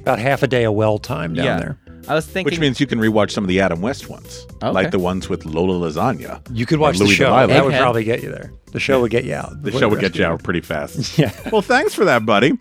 about 0.00 0.18
half 0.18 0.42
a 0.42 0.46
day 0.46 0.64
of 0.64 0.74
well 0.74 0.98
time 0.98 1.32
down 1.32 1.44
Yeah. 1.46 1.58
there. 1.58 1.78
I 2.08 2.14
was 2.14 2.26
thinking. 2.26 2.44
Which 2.50 2.60
means 2.60 2.78
you 2.80 2.86
can 2.86 2.98
rewatch 2.98 3.30
some 3.32 3.44
of 3.44 3.48
the 3.48 3.60
Adam 3.60 3.80
West 3.80 4.08
ones, 4.08 4.46
Okay. 4.62 4.70
like 4.70 4.90
the 4.90 4.98
ones 4.98 5.28
with 5.28 5.44
Lola 5.44 5.88
Lasagne. 5.88 6.40
You 6.56 6.66
could 6.66 6.78
watch 6.78 6.98
the 6.98 7.04
Louis 7.04 7.14
show. 7.14 7.26
Delilah. 7.26 7.46
That 7.48 7.64
would 7.64 7.74
Egghead. 7.74 7.80
probably 7.80 8.04
get 8.04 8.22
you 8.22 8.30
there. 8.30 8.52
The 8.72 8.80
show 8.80 9.00
would 9.00 9.10
get 9.10 9.24
you 9.24 9.34
out. 9.34 9.62
The 9.62 9.72
show 9.72 9.88
would 9.88 10.00
get 10.00 10.16
you 10.16 10.24
out 10.24 10.42
pretty 10.42 10.60
fast. 10.60 11.18
Yeah. 11.18 11.32
Well, 11.52 11.62
thanks 11.62 11.94
for 11.94 12.04
that, 12.04 12.24
buddy. 12.26 12.52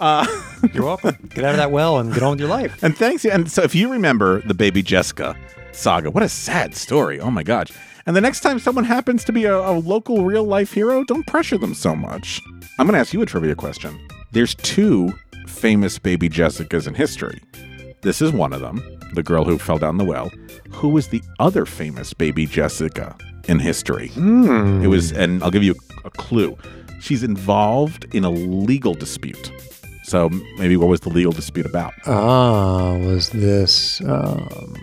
Uh, 0.00 0.26
You're 0.72 0.84
welcome. 0.84 1.16
Get 1.34 1.44
out 1.44 1.50
of 1.52 1.56
that 1.58 1.70
well 1.70 1.98
and 1.98 2.12
get 2.12 2.22
on 2.22 2.30
with 2.32 2.40
your 2.40 2.48
life. 2.48 2.82
and 2.82 2.96
thanks. 2.96 3.24
And 3.24 3.50
so, 3.50 3.62
if 3.62 3.74
you 3.74 3.90
remember 3.90 4.40
the 4.42 4.54
Baby 4.54 4.82
Jessica 4.82 5.36
saga, 5.72 6.10
what 6.10 6.22
a 6.22 6.28
sad 6.28 6.74
story. 6.74 7.20
Oh 7.20 7.30
my 7.30 7.42
gosh. 7.42 7.68
And 8.06 8.14
the 8.14 8.20
next 8.20 8.40
time 8.40 8.58
someone 8.58 8.84
happens 8.84 9.24
to 9.24 9.32
be 9.32 9.44
a, 9.44 9.56
a 9.56 9.72
local 9.72 10.24
real 10.24 10.44
life 10.44 10.72
hero, 10.72 11.04
don't 11.04 11.26
pressure 11.26 11.56
them 11.58 11.74
so 11.74 11.96
much. 11.96 12.40
I'm 12.78 12.86
going 12.86 12.92
to 12.94 12.98
ask 13.00 13.12
you 13.14 13.22
a 13.22 13.26
trivia 13.26 13.54
question. 13.54 13.98
There's 14.32 14.54
two 14.56 15.12
famous 15.46 15.98
Baby 15.98 16.28
Jessicas 16.28 16.86
in 16.86 16.94
history. 16.94 17.40
This 18.02 18.20
is 18.20 18.32
one 18.32 18.52
of 18.52 18.60
them, 18.60 18.82
the 19.14 19.22
girl 19.22 19.44
who 19.44 19.58
fell 19.58 19.78
down 19.78 19.96
the 19.98 20.04
well. 20.04 20.30
Who 20.72 20.88
was 20.88 21.08
the 21.08 21.22
other 21.38 21.64
famous 21.66 22.12
Baby 22.12 22.46
Jessica 22.46 23.16
in 23.48 23.58
history? 23.58 24.10
It 24.16 24.88
was, 24.88 25.12
and 25.12 25.42
I'll 25.42 25.50
give 25.50 25.62
you 25.64 25.74
a 26.04 26.10
clue. 26.10 26.56
she's 27.00 27.22
involved 27.22 28.06
in 28.14 28.24
a 28.24 28.30
legal 28.30 28.94
dispute. 28.94 29.52
So 30.04 30.28
maybe 30.58 30.76
what 30.76 30.88
was 30.88 31.00
the 31.00 31.08
legal 31.10 31.32
dispute 31.32 31.66
about? 31.66 31.92
Ah, 32.06 32.96
was 32.98 33.30
this? 33.30 34.00
Um, 34.02 34.76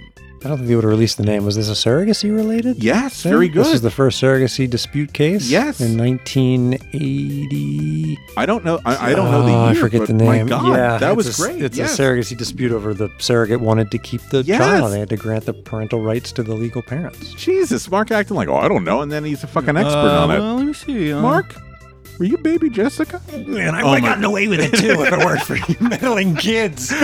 I 0.44 0.48
don't 0.48 0.58
think 0.58 0.70
they 0.70 0.76
would 0.76 0.84
have 0.84 0.89
released 0.92 1.18
the 1.18 1.24
name. 1.24 1.46
Was 1.46 1.56
this 1.56 1.70
a 1.70 1.74
surrogacy 1.74 2.36
related? 2.36 2.84
Yes, 2.84 3.22
thing? 3.22 3.32
very 3.32 3.48
good. 3.48 3.64
This 3.66 3.74
is 3.76 3.82
the 3.82 3.92
first 3.92 4.20
surrogacy 4.20 4.68
dispute 4.68 5.14
case. 5.14 5.48
Yes. 5.50 5.80
in 5.80 5.96
1980. 6.00 8.18
I 8.38 8.46
don't 8.48 8.66
know. 8.66 8.80
I, 8.84 9.12
I 9.12 9.14
don't 9.14 9.30
know 9.30 9.44
the 9.46 9.52
Oh, 9.52 9.70
year. 9.72 9.78
I 9.78 9.82
forget 9.86 10.00
but 10.02 10.08
the 10.08 10.14
name. 10.14 10.46
My 10.48 10.50
God, 10.50 10.76
yeah, 10.76 10.98
that 10.98 11.16
was 11.16 11.39
a, 11.39 11.44
great. 11.44 11.62
It's 11.62 11.78
yes. 11.78 12.00
a 12.00 12.02
surrogacy 12.02 12.36
dispute 12.36 12.72
over 12.72 12.96
the 12.96 13.10
surrogate 13.20 13.62
wanted 13.62 13.92
to 13.92 14.00
keep 14.00 14.22
the 14.32 14.42
Yes. 14.42 14.58
child. 14.60 14.92
They 14.94 15.00
had 15.00 15.10
to 15.10 15.18
grant 15.18 15.46
the 15.46 15.54
parental 15.54 16.02
rights 16.02 16.32
to 16.34 16.42
the 16.44 16.56
legal 16.56 16.82
parents. 16.82 17.34
Jesus, 17.36 17.88
Mark 17.92 18.10
acting 18.10 18.36
like, 18.36 18.48
oh, 18.48 18.56
I 18.58 18.68
don't 18.68 18.84
know, 18.84 19.02
and 19.02 19.12
then 19.12 19.24
he's 19.24 19.44
a 19.44 19.48
fucking 19.48 19.78
expert 19.78 19.94
Uh, 19.96 20.24
on 20.24 20.32
it. 20.32 20.39
well, 20.39 20.56
let 20.56 20.66
me 20.66 20.74
see. 20.74 21.14
uh, 21.14 21.22
Mark, 21.22 21.56
were 22.18 22.26
you 22.26 22.39
baby 22.39 22.68
Jessica? 22.72 23.22
Man, 23.46 23.76
I 23.76 23.84
Oh 23.84 23.92
would 23.92 23.96
have 23.96 24.02
my- 24.04 24.10
gotten 24.10 24.24
away 24.24 24.48
with 24.48 24.60
it 24.60 24.74
too 24.74 25.04
if 25.04 25.14
it 25.14 25.20
weren't 25.20 25.44
for 25.44 25.56
you 25.56 25.76
meddling 25.88 26.36
kids. 26.36 26.92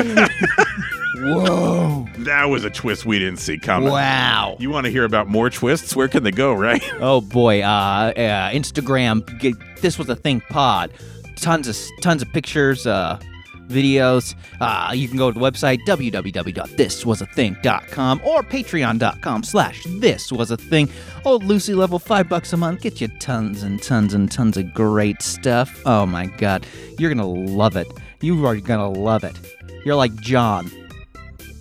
Whoa, 1.20 2.06
that 2.20 2.46
was 2.46 2.64
a 2.64 2.70
twist 2.70 3.06
we 3.06 3.20
didn't 3.20 3.40
see 3.40 3.58
coming. 3.58 3.90
Wow. 3.90 4.56
You 4.60 4.70
want 4.70 4.86
to 4.86 4.92
hear 4.92 5.04
about 5.04 5.28
more 5.28 5.50
twists? 5.50 5.96
Where 5.96 6.08
can 6.08 6.24
they 6.24 6.32
go? 6.32 6.54
Right? 6.54 6.84
Oh 7.00 7.22
boy, 7.22 7.62
uh, 7.62 8.12
uh 8.16 8.50
Instagram. 8.52 9.24
Get, 9.40 9.54
this 9.82 9.98
was 10.00 10.10
a 10.10 10.16
thing. 10.16 10.42
Pod. 10.50 10.92
Tons 11.36 11.68
of 11.68 11.78
tons 12.02 12.22
of 12.22 12.32
pictures, 12.34 12.88
uh, 12.88 13.20
videos. 13.68 14.36
Uh, 14.60 14.92
you 14.94 15.08
can 15.08 15.18
go 15.18 15.32
to 15.32 15.40
the 15.40 15.46
website 15.46 15.80
www.thiswasathing.com 15.88 18.22
or 18.26 18.44
patreon.com 18.44 19.44
slash 19.44 19.84
this 20.00 20.32
was 20.32 20.52
a 20.52 20.58
thing. 20.58 20.90
Old 21.24 21.44
Lucy 21.44 21.74
level 21.76 22.00
five 22.00 22.28
bucks 22.30 22.52
a 22.54 22.58
month. 22.58 22.82
Get 22.82 23.00
you 23.00 23.08
tons 23.20 23.64
and 23.64 23.82
tons 23.82 24.14
and 24.14 24.32
tons 24.32 24.58
of 24.58 24.74
great 24.74 25.22
stuff. 25.22 25.82
Oh 25.86 26.06
my 26.06 26.26
god, 26.26 26.66
you're 26.98 27.14
gonna 27.14 27.30
love 27.30 27.76
it. 27.76 27.88
You 28.22 28.46
are 28.46 28.56
gonna 28.56 28.90
love 28.90 29.24
it. 29.24 29.38
You're 29.86 29.96
like 29.96 30.16
John. 30.16 30.72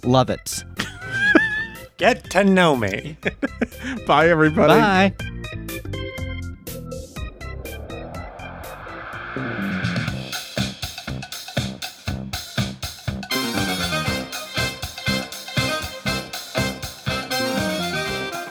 Love 0.05 0.30
it. 0.30 0.64
Get 1.97 2.30
to 2.30 2.44
know 2.44 2.76
me. 2.76 3.16
Bye, 4.07 4.28
everybody. 4.28 4.74
Bye. 4.74 5.14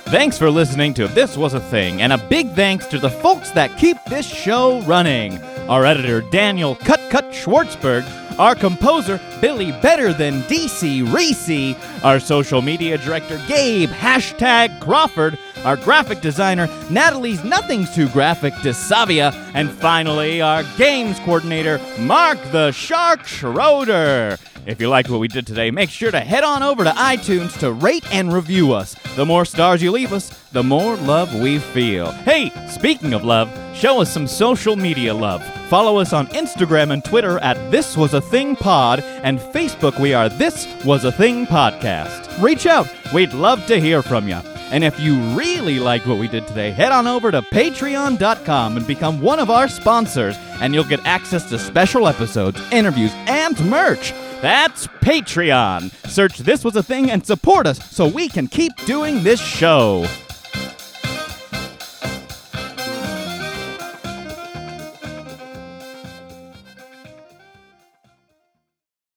Thanks 0.08 0.38
for 0.38 0.50
listening 0.50 0.94
to 0.94 1.10
This 1.10 1.36
Was 1.36 1.56
a 1.56 1.60
Thing, 1.60 2.02
and 2.02 2.14
a 2.14 2.18
big 2.18 2.54
thanks 2.54 2.86
to 2.88 2.98
the 3.00 3.10
folks 3.10 3.52
that 3.52 3.78
keep 3.78 3.98
this 4.08 4.26
show 4.26 4.80
running. 4.84 5.42
Our 5.68 5.84
editor, 5.84 6.22
Daniel 6.22 6.76
Cut 6.76 7.02
Cut 7.10 7.26
Schwartzberg, 7.32 8.04
our 8.40 8.56
composer, 8.56 9.20
Billy 9.42 9.72
Better 9.72 10.14
Than 10.14 10.42
DC 10.44 11.06
Recce, 11.06 11.76
our 12.04 12.20
social 12.20 12.62
media 12.62 12.98
director, 12.98 13.42
Gabe. 13.48 13.90
Hashtag 13.90 14.80
Crawford, 14.80 15.38
our 15.64 15.78
graphic 15.78 16.22
designer, 16.22 16.68
Natalie's 16.90 17.44
Nothing's 17.44 17.94
Too 17.94 18.10
Graphic 18.10 18.54
DeSavia, 18.56 19.34
and 19.54 19.70
finally, 19.72 20.42
our 20.42 20.64
games 20.78 21.20
coordinator, 21.20 21.80
Mark 22.00 22.38
the 22.52 22.72
Shark 22.72 23.26
Schroeder. 23.26 24.38
If 24.66 24.82
you 24.82 24.90
liked 24.90 25.12
what 25.12 25.20
we 25.20 25.28
did 25.28 25.46
today, 25.46 25.70
make 25.70 25.92
sure 25.92 26.10
to 26.10 26.20
head 26.20 26.44
on 26.44 26.64
over 26.64 26.84
to 26.84 26.90
iTunes 26.90 27.56
to 27.60 27.72
rate 27.72 28.04
and 28.12 28.34
review 28.34 28.74
us. 28.74 28.96
The 29.16 29.26
more 29.26 29.46
stars 29.46 29.80
you 29.84 29.92
leave 29.92 30.12
us, 30.12 30.30
the 30.54 30.64
more 30.64 30.96
love 30.96 31.40
we 31.40 31.60
feel. 31.60 32.12
Hey, 32.12 32.52
speaking 32.68 33.14
of 33.14 33.24
love, 33.24 33.48
show 33.76 34.02
us 34.02 34.12
some 34.12 34.26
social 34.26 34.76
media 34.76 35.14
love. 35.14 35.46
Follow 35.70 36.00
us 36.00 36.14
on 36.14 36.26
Instagram 36.28 36.92
and 36.92 37.06
Twitter 37.06 37.38
at 37.40 37.70
This 37.70 37.96
Was 37.96 38.16
a 38.16 38.22
Thing 38.22 38.56
Pod, 38.56 39.02
and 39.02 39.38
Facebook 39.40 40.00
we 40.00 40.16
are 40.16 40.30
This 40.30 40.68
Was 40.84 41.06
a 41.06 41.12
Thing 41.12 41.46
Podcast. 41.46 42.42
Reach 42.42 42.66
out, 42.66 42.88
we'd 43.14 43.34
love 43.34 43.64
to 43.68 43.80
hear 43.80 44.02
from 44.02 44.28
you. 44.28 44.42
And 44.72 44.84
if 44.84 45.00
you 45.00 45.16
really 45.36 45.78
liked 45.78 46.08
what 46.08 46.18
we 46.18 46.28
did 46.28 46.48
today, 46.48 46.72
head 46.72 46.92
on 46.92 47.06
over 47.06 47.30
to 47.30 47.44
patreon.com 47.44 48.78
and 48.78 48.88
become 48.88 49.22
one 49.22 49.38
of 49.38 49.52
our 49.52 49.68
sponsors, 49.68 50.36
and 50.60 50.74
you'll 50.74 50.86
get 50.86 51.06
access 51.06 51.48
to 51.50 51.60
special 51.60 52.08
episodes, 52.08 52.60
interviews, 52.72 53.12
and 53.28 53.64
merch. 53.70 54.12
That's 54.42 54.88
Patreon. 54.88 55.92
Search 56.10 56.38
This 56.38 56.64
Was 56.64 56.76
a 56.76 56.84
Thing 56.84 57.10
and 57.10 57.26
support 57.26 57.68
us 57.68 57.84
so 57.92 58.08
we 58.08 58.30
can 58.30 58.48
keep 58.48 58.74
doing 58.86 59.24
this 59.24 59.40
show. 59.40 60.06